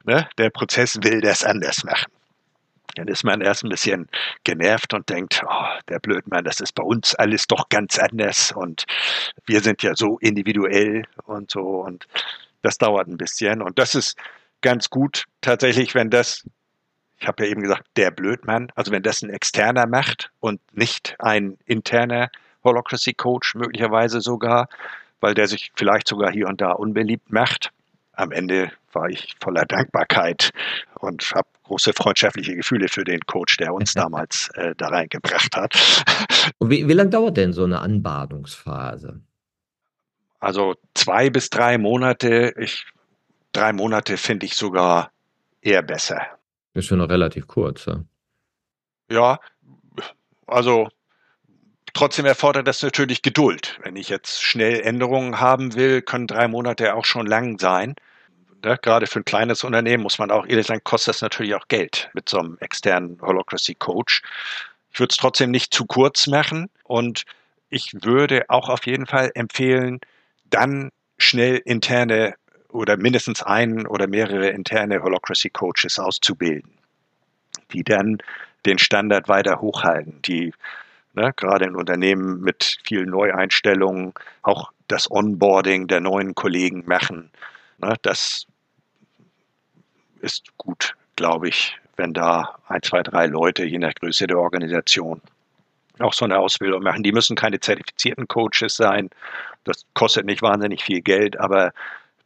ne? 0.04 0.28
der 0.36 0.50
Prozess 0.50 0.98
will 1.02 1.20
das 1.20 1.44
anders 1.44 1.84
machen. 1.84 2.12
Dann 2.96 3.06
ist 3.06 3.22
man 3.22 3.40
erst 3.40 3.62
ein 3.62 3.70
bisschen 3.70 4.08
genervt 4.42 4.92
und 4.94 5.08
denkt, 5.08 5.42
oh, 5.46 5.64
der 5.88 6.00
Blödmann, 6.00 6.42
das 6.42 6.60
ist 6.60 6.74
bei 6.74 6.82
uns 6.82 7.14
alles 7.14 7.46
doch 7.46 7.68
ganz 7.68 8.00
anders 8.00 8.50
und 8.50 8.84
wir 9.46 9.60
sind 9.60 9.84
ja 9.84 9.94
so 9.94 10.18
individuell 10.18 11.04
und 11.24 11.52
so 11.52 11.60
und 11.60 12.08
das 12.62 12.78
dauert 12.78 13.06
ein 13.06 13.16
bisschen 13.16 13.62
und 13.62 13.78
das 13.78 13.94
ist 13.94 14.16
ganz 14.60 14.90
gut 14.90 15.24
tatsächlich, 15.40 15.94
wenn 15.94 16.10
das 16.10 16.44
ich 17.20 17.28
habe 17.28 17.44
ja 17.44 17.50
eben 17.50 17.60
gesagt, 17.60 17.86
der 17.96 18.10
Blödmann, 18.10 18.72
also 18.74 18.92
wenn 18.92 19.02
das 19.02 19.22
ein 19.22 19.30
externer 19.30 19.86
macht 19.86 20.30
und 20.40 20.60
nicht 20.74 21.16
ein 21.18 21.58
interner 21.66 22.30
Holocracy 22.64 23.12
Coach 23.12 23.54
möglicherweise 23.54 24.20
sogar, 24.20 24.68
weil 25.20 25.34
der 25.34 25.46
sich 25.46 25.70
vielleicht 25.76 26.08
sogar 26.08 26.32
hier 26.32 26.48
und 26.48 26.60
da 26.60 26.72
unbeliebt 26.72 27.30
macht. 27.30 27.72
Am 28.12 28.32
Ende 28.32 28.72
war 28.92 29.08
ich 29.08 29.36
voller 29.40 29.66
Dankbarkeit 29.66 30.50
und 30.98 31.32
habe 31.34 31.48
große 31.64 31.92
freundschaftliche 31.92 32.56
Gefühle 32.56 32.88
für 32.88 33.04
den 33.04 33.20
Coach, 33.20 33.58
der 33.58 33.74
uns 33.74 33.92
damals 33.94 34.48
äh, 34.54 34.74
da 34.76 34.88
reingebracht 34.88 35.54
hat. 35.56 36.04
Und 36.58 36.70
wie, 36.70 36.88
wie 36.88 36.92
lange 36.94 37.10
dauert 37.10 37.36
denn 37.36 37.52
so 37.52 37.64
eine 37.64 37.80
Anbadungsphase? 37.80 39.20
Also 40.38 40.74
zwei 40.94 41.28
bis 41.28 41.50
drei 41.50 41.76
Monate. 41.76 42.54
Ich, 42.56 42.86
drei 43.52 43.72
Monate 43.72 44.16
finde 44.16 44.46
ich 44.46 44.54
sogar 44.54 45.10
eher 45.60 45.82
besser. 45.82 46.26
Ist 46.74 46.86
schon 46.86 46.98
noch 46.98 47.08
relativ 47.08 47.46
kurz. 47.46 47.86
Ja, 47.86 48.04
ja 49.10 49.40
also 50.46 50.88
trotzdem 51.92 52.26
erfordert 52.26 52.66
das 52.66 52.82
natürlich 52.82 53.22
Geduld. 53.22 53.78
Wenn 53.82 53.96
ich 53.96 54.08
jetzt 54.08 54.42
schnell 54.42 54.80
Änderungen 54.80 55.40
haben 55.40 55.74
will, 55.74 56.02
können 56.02 56.26
drei 56.26 56.48
Monate 56.48 56.94
auch 56.94 57.04
schon 57.04 57.26
lang 57.26 57.58
sein. 57.58 57.94
Ja, 58.64 58.76
gerade 58.76 59.06
für 59.06 59.20
ein 59.20 59.24
kleines 59.24 59.64
Unternehmen 59.64 60.02
muss 60.02 60.18
man 60.18 60.30
auch 60.30 60.46
ehrlich 60.46 60.66
sagen, 60.66 60.82
kostet 60.84 61.14
das 61.14 61.22
natürlich 61.22 61.54
auch 61.54 61.68
Geld 61.68 62.10
mit 62.12 62.28
so 62.28 62.38
einem 62.38 62.58
externen 62.60 63.18
Holocracy 63.20 63.74
Coach. 63.74 64.22
Ich 64.92 65.00
würde 65.00 65.12
es 65.12 65.16
trotzdem 65.16 65.50
nicht 65.50 65.72
zu 65.72 65.86
kurz 65.86 66.26
machen 66.26 66.68
und 66.84 67.24
ich 67.70 67.94
würde 68.02 68.44
auch 68.48 68.68
auf 68.68 68.86
jeden 68.86 69.06
Fall 69.06 69.30
empfehlen, 69.34 70.00
dann 70.44 70.90
schnell 71.16 71.56
interne 71.64 72.34
oder 72.72 72.96
mindestens 72.96 73.42
einen 73.42 73.86
oder 73.86 74.06
mehrere 74.06 74.48
interne 74.48 75.02
Holocracy 75.02 75.50
Coaches 75.50 75.98
auszubilden, 75.98 76.70
die 77.72 77.84
dann 77.84 78.18
den 78.66 78.78
Standard 78.78 79.28
weiter 79.28 79.60
hochhalten, 79.60 80.20
die 80.22 80.52
ne, 81.14 81.32
gerade 81.36 81.66
in 81.66 81.76
Unternehmen 81.76 82.40
mit 82.40 82.78
vielen 82.84 83.10
Neueinstellungen 83.10 84.12
auch 84.42 84.72
das 84.88 85.10
Onboarding 85.10 85.86
der 85.86 86.00
neuen 86.00 86.34
Kollegen 86.34 86.84
machen. 86.86 87.30
Ne, 87.78 87.94
das 88.02 88.46
ist 90.20 90.56
gut, 90.58 90.94
glaube 91.16 91.48
ich, 91.48 91.78
wenn 91.96 92.12
da 92.12 92.58
ein, 92.68 92.82
zwei, 92.82 93.02
drei 93.02 93.26
Leute, 93.26 93.64
je 93.64 93.78
nach 93.78 93.94
Größe 93.94 94.26
der 94.26 94.38
Organisation, 94.38 95.20
auch 95.98 96.12
so 96.12 96.24
eine 96.24 96.38
Ausbildung 96.38 96.82
machen. 96.82 97.02
Die 97.02 97.12
müssen 97.12 97.36
keine 97.36 97.60
zertifizierten 97.60 98.26
Coaches 98.26 98.76
sein. 98.76 99.10
Das 99.64 99.84
kostet 99.94 100.24
nicht 100.24 100.40
wahnsinnig 100.42 100.82
viel 100.82 101.02
Geld, 101.02 101.38
aber 101.38 101.72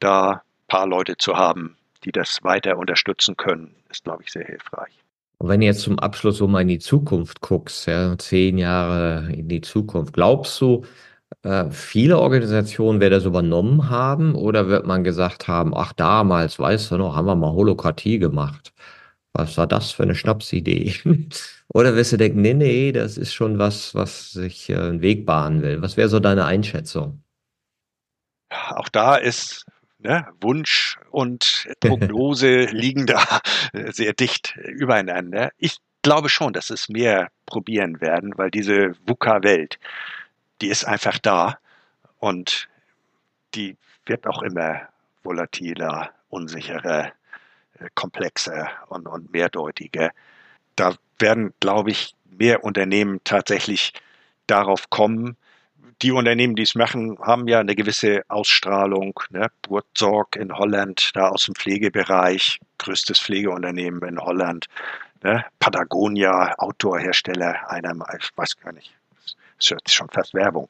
da 0.00 0.30
ein 0.30 0.40
paar 0.68 0.86
Leute 0.86 1.16
zu 1.16 1.36
haben, 1.36 1.76
die 2.04 2.12
das 2.12 2.40
weiter 2.42 2.78
unterstützen 2.78 3.36
können, 3.36 3.74
ist, 3.90 4.04
glaube 4.04 4.22
ich, 4.24 4.32
sehr 4.32 4.44
hilfreich. 4.44 4.92
Und 5.38 5.48
wenn 5.48 5.60
du 5.60 5.66
jetzt 5.66 5.80
zum 5.80 5.98
Abschluss 5.98 6.38
so 6.38 6.48
mal 6.48 6.62
in 6.62 6.68
die 6.68 6.78
Zukunft 6.78 7.40
guckst, 7.40 7.86
ja, 7.86 8.16
zehn 8.18 8.58
Jahre 8.58 9.32
in 9.32 9.48
die 9.48 9.60
Zukunft, 9.60 10.14
glaubst 10.14 10.60
du, 10.60 10.84
äh, 11.42 11.70
viele 11.70 12.18
Organisationen 12.18 13.00
werden 13.00 13.12
das 13.12 13.24
übernommen 13.24 13.90
haben 13.90 14.34
oder 14.34 14.68
wird 14.68 14.86
man 14.86 15.04
gesagt 15.04 15.48
haben, 15.48 15.74
ach 15.74 15.92
damals, 15.92 16.58
weißt 16.58 16.92
du 16.92 16.98
noch, 16.98 17.16
haben 17.16 17.26
wir 17.26 17.34
mal 17.34 17.52
Holokratie 17.52 18.18
gemacht. 18.18 18.72
Was 19.32 19.58
war 19.58 19.66
das 19.66 19.90
für 19.90 20.04
eine 20.04 20.14
Schnapsidee? 20.14 20.94
oder 21.68 21.96
wirst 21.96 22.12
du 22.12 22.16
denken, 22.16 22.40
nee, 22.40 22.54
nee, 22.54 22.92
das 22.92 23.18
ist 23.18 23.34
schon 23.34 23.58
was, 23.58 23.94
was 23.94 24.32
sich 24.32 24.70
äh, 24.70 24.76
einen 24.76 25.02
Weg 25.02 25.26
bahnen 25.26 25.62
will. 25.62 25.82
Was 25.82 25.96
wäre 25.96 26.08
so 26.08 26.20
deine 26.20 26.44
Einschätzung? 26.44 27.22
Auch 28.50 28.88
da 28.88 29.16
ist 29.16 29.66
ne, 30.04 30.26
Wunsch 30.40 30.98
und 31.10 31.68
Prognose 31.80 32.66
liegen 32.66 33.06
da 33.06 33.40
sehr 33.72 34.12
dicht 34.12 34.56
übereinander. 34.56 35.50
Ich 35.58 35.78
glaube 36.02 36.28
schon, 36.28 36.52
dass 36.52 36.70
es 36.70 36.88
mehr 36.88 37.30
probieren 37.46 38.00
werden, 38.00 38.34
weil 38.36 38.50
diese 38.50 38.92
VUCA-Welt, 39.06 39.78
die 40.60 40.68
ist 40.68 40.84
einfach 40.84 41.18
da 41.18 41.58
und 42.18 42.68
die 43.54 43.76
wird 44.06 44.26
auch 44.26 44.42
immer 44.42 44.82
volatiler, 45.22 46.12
unsicherer, 46.28 47.06
äh, 47.78 47.88
komplexer 47.94 48.70
und, 48.88 49.06
und 49.06 49.32
mehrdeutiger. 49.32 50.10
Da 50.76 50.94
werden, 51.18 51.54
glaube 51.60 51.90
ich, 51.90 52.14
mehr 52.26 52.64
Unternehmen 52.64 53.20
tatsächlich 53.24 53.92
darauf 54.46 54.90
kommen, 54.90 55.36
die 56.02 56.12
Unternehmen, 56.12 56.54
die 56.54 56.62
es 56.62 56.74
machen, 56.74 57.18
haben 57.20 57.48
ja 57.48 57.60
eine 57.60 57.74
gewisse 57.74 58.22
Ausstrahlung. 58.28 59.18
Ne? 59.30 59.48
Burzorg 59.62 60.36
in 60.36 60.52
Holland, 60.56 61.10
da 61.14 61.28
aus 61.28 61.46
dem 61.46 61.54
Pflegebereich, 61.54 62.60
größtes 62.78 63.20
Pflegeunternehmen 63.20 64.02
in 64.08 64.18
Holland. 64.18 64.66
Ne? 65.22 65.44
Patagonia, 65.58 66.54
Outdoor-Hersteller, 66.58 67.70
einer, 67.70 67.94
ich 68.18 68.30
weiß 68.36 68.56
gar 68.58 68.72
nicht, 68.72 68.94
das 69.56 69.70
ist 69.84 69.94
schon 69.94 70.08
fast 70.10 70.34
Werbung. 70.34 70.68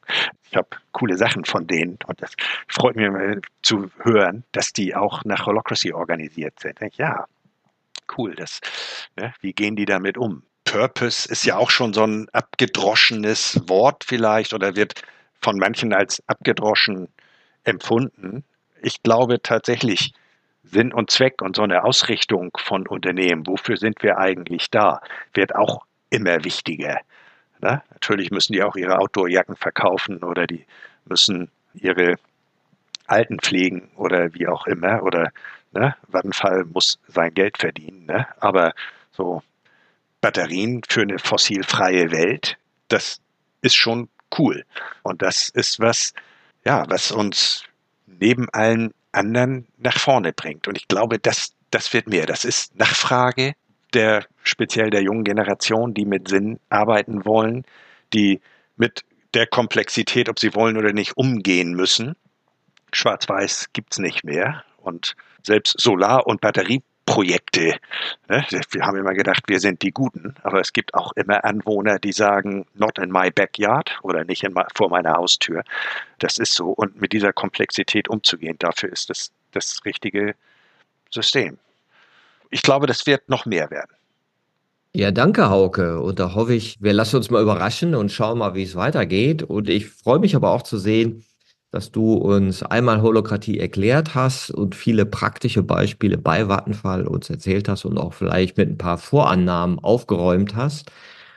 Ich 0.49 0.55
habe 0.55 0.69
coole 0.91 1.17
Sachen 1.17 1.43
von 1.43 1.67
denen 1.67 1.97
und 2.05 2.21
das 2.21 2.33
freut 2.67 2.95
mich 2.95 3.09
zu 3.61 3.89
hören, 3.99 4.43
dass 4.51 4.71
die 4.71 4.95
auch 4.95 5.23
nach 5.25 5.45
Holocracy 5.45 5.91
organisiert 5.91 6.59
sind. 6.59 6.79
Ja, 6.95 7.25
cool, 8.17 8.35
das, 8.35 8.61
ne? 9.17 9.33
wie 9.41 9.53
gehen 9.53 9.75
die 9.75 9.85
damit 9.85 10.17
um? 10.17 10.43
Purpose 10.75 11.31
ist 11.31 11.45
ja 11.45 11.55
auch 11.55 11.69
schon 11.69 11.93
so 11.93 12.03
ein 12.03 12.27
abgedroschenes 12.33 13.61
Wort 13.69 14.03
vielleicht 14.03 14.53
oder 14.53 14.75
wird 14.75 15.03
von 15.41 15.57
manchen 15.57 15.93
als 15.93 16.21
abgedroschen 16.27 17.07
empfunden. 17.63 18.43
Ich 18.81 19.01
glaube 19.01 19.41
tatsächlich, 19.41 20.11
Sinn 20.63 20.91
und 20.91 21.11
Zweck 21.11 21.41
und 21.41 21.55
so 21.55 21.61
eine 21.61 21.85
Ausrichtung 21.85 22.51
von 22.57 22.87
Unternehmen, 22.87 23.47
wofür 23.47 23.77
sind 23.77 24.03
wir 24.03 24.17
eigentlich 24.17 24.69
da, 24.69 24.99
wird 25.33 25.55
auch 25.55 25.85
immer 26.09 26.43
wichtiger. 26.43 26.99
Ne? 27.61 27.81
Natürlich 27.91 28.31
müssen 28.31 28.51
die 28.51 28.61
auch 28.61 28.75
ihre 28.75 28.99
Outdoor-Jacken 28.99 29.55
verkaufen 29.55 30.23
oder 30.23 30.45
die 30.45 30.65
müssen 31.05 31.49
ihre 31.73 32.15
Alten 33.07 33.39
pflegen 33.39 33.91
oder 33.95 34.33
wie 34.33 34.49
auch 34.49 34.67
immer. 34.67 35.03
Oder 35.03 35.31
ne? 35.71 35.95
Vattenfall 36.09 36.65
muss 36.65 36.99
sein 37.07 37.33
Geld 37.33 37.59
verdienen. 37.59 38.07
Ne? 38.07 38.27
Aber 38.41 38.73
so 39.11 39.41
Batterien 40.25 40.81
für 40.89 41.03
eine 41.03 41.19
fossilfreie 41.19 42.09
Welt, 42.09 42.57
das 42.87 43.21
ist 43.61 43.75
schon 43.75 44.09
cool. 44.39 44.65
Und 45.03 45.21
das 45.21 45.49
ist 45.49 45.79
was, 45.79 46.15
ja, 46.65 46.83
was 46.89 47.11
uns 47.11 47.63
neben 48.07 48.49
allen 48.49 48.91
anderen 49.11 49.67
nach 49.77 49.99
vorne 49.99 50.33
bringt. 50.33 50.67
Und 50.67 50.79
ich 50.79 50.87
glaube, 50.87 51.19
das, 51.19 51.53
das 51.69 51.93
wird 51.93 52.07
mehr. 52.07 52.25
Das 52.25 52.43
ist 52.43 52.75
Nachfrage 52.75 53.53
der, 53.93 54.25
speziell 54.41 54.89
der 54.89 55.03
jungen 55.03 55.25
Generation, 55.25 55.93
die 55.93 56.05
mit 56.05 56.27
Sinn 56.27 56.59
arbeiten 56.69 57.23
wollen, 57.23 57.63
die 58.11 58.41
mit 58.77 59.05
der 59.35 59.45
Komplexität, 59.45 60.27
ob 60.27 60.39
sie 60.39 60.55
wollen 60.55 60.75
oder 60.75 60.91
nicht, 60.91 61.17
umgehen 61.17 61.75
müssen. 61.75 62.15
Schwarz-Weiß 62.93 63.73
gibt 63.73 63.93
es 63.93 63.99
nicht 63.99 64.23
mehr. 64.23 64.63
Und 64.77 65.15
selbst 65.43 65.79
Solar- 65.79 66.25
und 66.25 66.41
Batterieprojekte, 67.05 67.75
ne, 68.29 68.45
wir 68.71 68.85
haben 68.85 68.97
immer 68.97 69.13
gedacht, 69.13 69.43
wir 69.47 69.59
sind 69.59 69.81
die 69.81 69.91
Guten, 69.91 70.35
aber 70.43 70.59
es 70.59 70.73
gibt 70.73 70.93
auch 70.93 71.11
immer 71.13 71.43
Anwohner, 71.43 71.99
die 71.99 72.11
sagen, 72.11 72.65
not 72.73 72.97
in 72.97 73.11
my 73.11 73.31
backyard 73.31 73.97
oder 74.03 74.23
nicht 74.23 74.43
in, 74.43 74.55
vor 74.75 74.89
meiner 74.89 75.13
Haustür. 75.13 75.63
Das 76.19 76.37
ist 76.37 76.53
so. 76.53 76.69
Und 76.69 76.99
mit 76.99 77.13
dieser 77.13 77.33
Komplexität 77.33 78.09
umzugehen, 78.09 78.55
dafür 78.59 78.91
ist 78.91 79.09
das 79.09 79.31
das 79.51 79.85
richtige 79.85 80.35
System. 81.09 81.57
Ich 82.49 82.61
glaube, 82.61 82.87
das 82.87 83.05
wird 83.05 83.29
noch 83.29 83.45
mehr 83.45 83.71
werden. 83.71 83.91
Ja, 84.93 85.11
danke, 85.11 85.49
Hauke. 85.49 86.01
Und 86.01 86.19
da 86.19 86.35
hoffe 86.35 86.53
ich, 86.53 86.81
wir 86.81 86.93
lassen 86.93 87.17
uns 87.17 87.29
mal 87.29 87.41
überraschen 87.41 87.95
und 87.95 88.11
schauen 88.11 88.37
mal, 88.37 88.55
wie 88.55 88.63
es 88.63 88.75
weitergeht. 88.75 89.43
Und 89.43 89.69
ich 89.69 89.87
freue 89.87 90.19
mich 90.19 90.35
aber 90.35 90.51
auch 90.51 90.61
zu 90.61 90.77
sehen, 90.77 91.25
dass 91.75 91.91
du 91.91 92.13
uns 92.13 92.63
einmal 92.63 93.01
Holokratie 93.01 93.59
erklärt 93.59 94.15
hast 94.15 94.49
und 94.49 94.75
viele 94.75 95.05
praktische 95.05 95.61
Beispiele 95.61 96.17
bei 96.17 96.47
Vattenfall 96.47 97.05
uns 97.05 97.29
erzählt 97.29 97.67
hast 97.67 97.83
und 97.83 97.97
auch 97.97 98.13
vielleicht 98.13 98.57
mit 98.57 98.69
ein 98.69 98.77
paar 98.77 98.97
Vorannahmen 98.97 99.77
aufgeräumt 99.79 100.55
hast. 100.55 100.89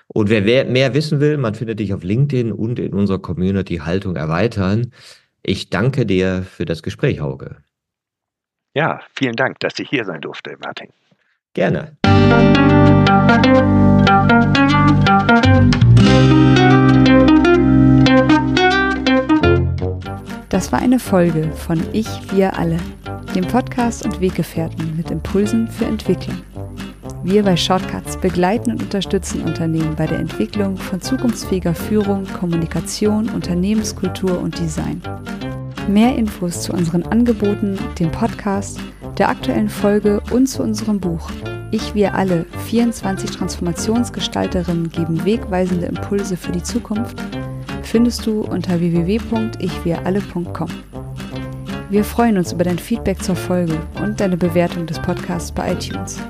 Und 0.06 0.30
wer 0.30 0.64
mehr 0.64 0.94
wissen 0.94 1.18
will, 1.18 1.38
man 1.38 1.56
findet 1.56 1.80
dich 1.80 1.92
auf 1.92 2.04
LinkedIn 2.04 2.52
und 2.52 2.78
in 2.78 2.94
unserer 2.94 3.18
Community 3.18 3.78
Haltung 3.78 4.14
erweitern. 4.14 4.92
Ich 5.42 5.70
danke 5.70 6.06
dir 6.06 6.44
für 6.44 6.64
das 6.64 6.84
Gespräch, 6.84 7.18
Hauke. 7.18 7.56
Ja, 8.74 9.00
vielen 9.16 9.34
Dank, 9.34 9.58
dass 9.58 9.76
ich 9.80 9.90
hier 9.90 10.04
sein 10.04 10.20
durfte, 10.20 10.56
Martin. 10.60 10.90
Gerne. 11.52 11.96
Das 20.58 20.72
war 20.72 20.80
eine 20.80 20.98
Folge 20.98 21.52
von 21.52 21.80
Ich, 21.92 22.08
wir 22.32 22.58
alle, 22.58 22.78
dem 23.32 23.46
Podcast 23.46 24.04
und 24.04 24.20
Weggefährten 24.20 24.96
mit 24.96 25.08
Impulsen 25.08 25.68
für 25.68 25.84
Entwicklung. 25.84 26.36
Wir 27.22 27.44
bei 27.44 27.56
Shortcuts 27.56 28.16
begleiten 28.16 28.72
und 28.72 28.82
unterstützen 28.82 29.42
Unternehmen 29.42 29.94
bei 29.94 30.08
der 30.08 30.18
Entwicklung 30.18 30.76
von 30.76 31.00
zukunftsfähiger 31.00 31.76
Führung, 31.76 32.24
Kommunikation, 32.40 33.28
Unternehmenskultur 33.28 34.40
und 34.40 34.58
Design. 34.58 35.00
Mehr 35.86 36.16
Infos 36.16 36.62
zu 36.62 36.72
unseren 36.72 37.04
Angeboten, 37.04 37.78
dem 38.00 38.10
Podcast, 38.10 38.80
der 39.16 39.28
aktuellen 39.28 39.68
Folge 39.68 40.20
und 40.32 40.48
zu 40.48 40.64
unserem 40.64 40.98
Buch 40.98 41.30
Ich, 41.70 41.94
wir 41.94 42.14
alle, 42.16 42.46
24 42.66 43.30
Transformationsgestalterinnen 43.30 44.90
geben 44.90 45.24
wegweisende 45.24 45.86
Impulse 45.86 46.36
für 46.36 46.50
die 46.50 46.64
Zukunft, 46.64 47.22
findest 47.88 48.26
du 48.26 48.42
unter 48.42 48.78
www.ichwiralle.com. 48.78 50.68
Wir 51.88 52.04
freuen 52.04 52.36
uns 52.36 52.52
über 52.52 52.64
dein 52.64 52.78
Feedback 52.78 53.22
zur 53.22 53.34
Folge 53.34 53.80
und 54.02 54.20
deine 54.20 54.36
Bewertung 54.36 54.86
des 54.86 54.98
Podcasts 54.98 55.50
bei 55.50 55.72
iTunes. 55.72 56.20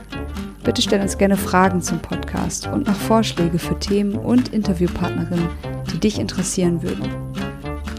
Bitte 0.63 0.83
stell 0.83 1.01
uns 1.01 1.19
gerne 1.19 1.37
Fragen 1.37 1.83
zum 1.83 1.99
Podcast 1.99 2.69
und 2.69 2.87
mach 2.87 2.95
Vorschläge 2.95 3.59
für 3.59 3.77
Themen 3.79 4.15
und 4.15 4.53
Interviewpartnerinnen, 4.53 5.49
die 5.93 5.99
dich 5.99 6.21
interessieren 6.21 6.81
würden. 6.83 7.09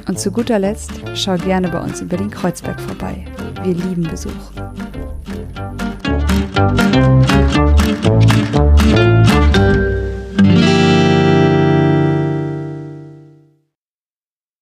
Und 0.08 0.20
zu 0.20 0.32
guter 0.32 0.58
Letzt 0.58 0.94
schau 1.16 1.36
gerne 1.36 1.68
bei 1.68 1.82
uns 1.82 2.00
in 2.00 2.08
Berlin-Kreuzberg 2.08 2.80
vorbei. 2.80 3.26
Wir 3.64 3.74
lieben 3.74 4.04
Besuch. 4.04 4.32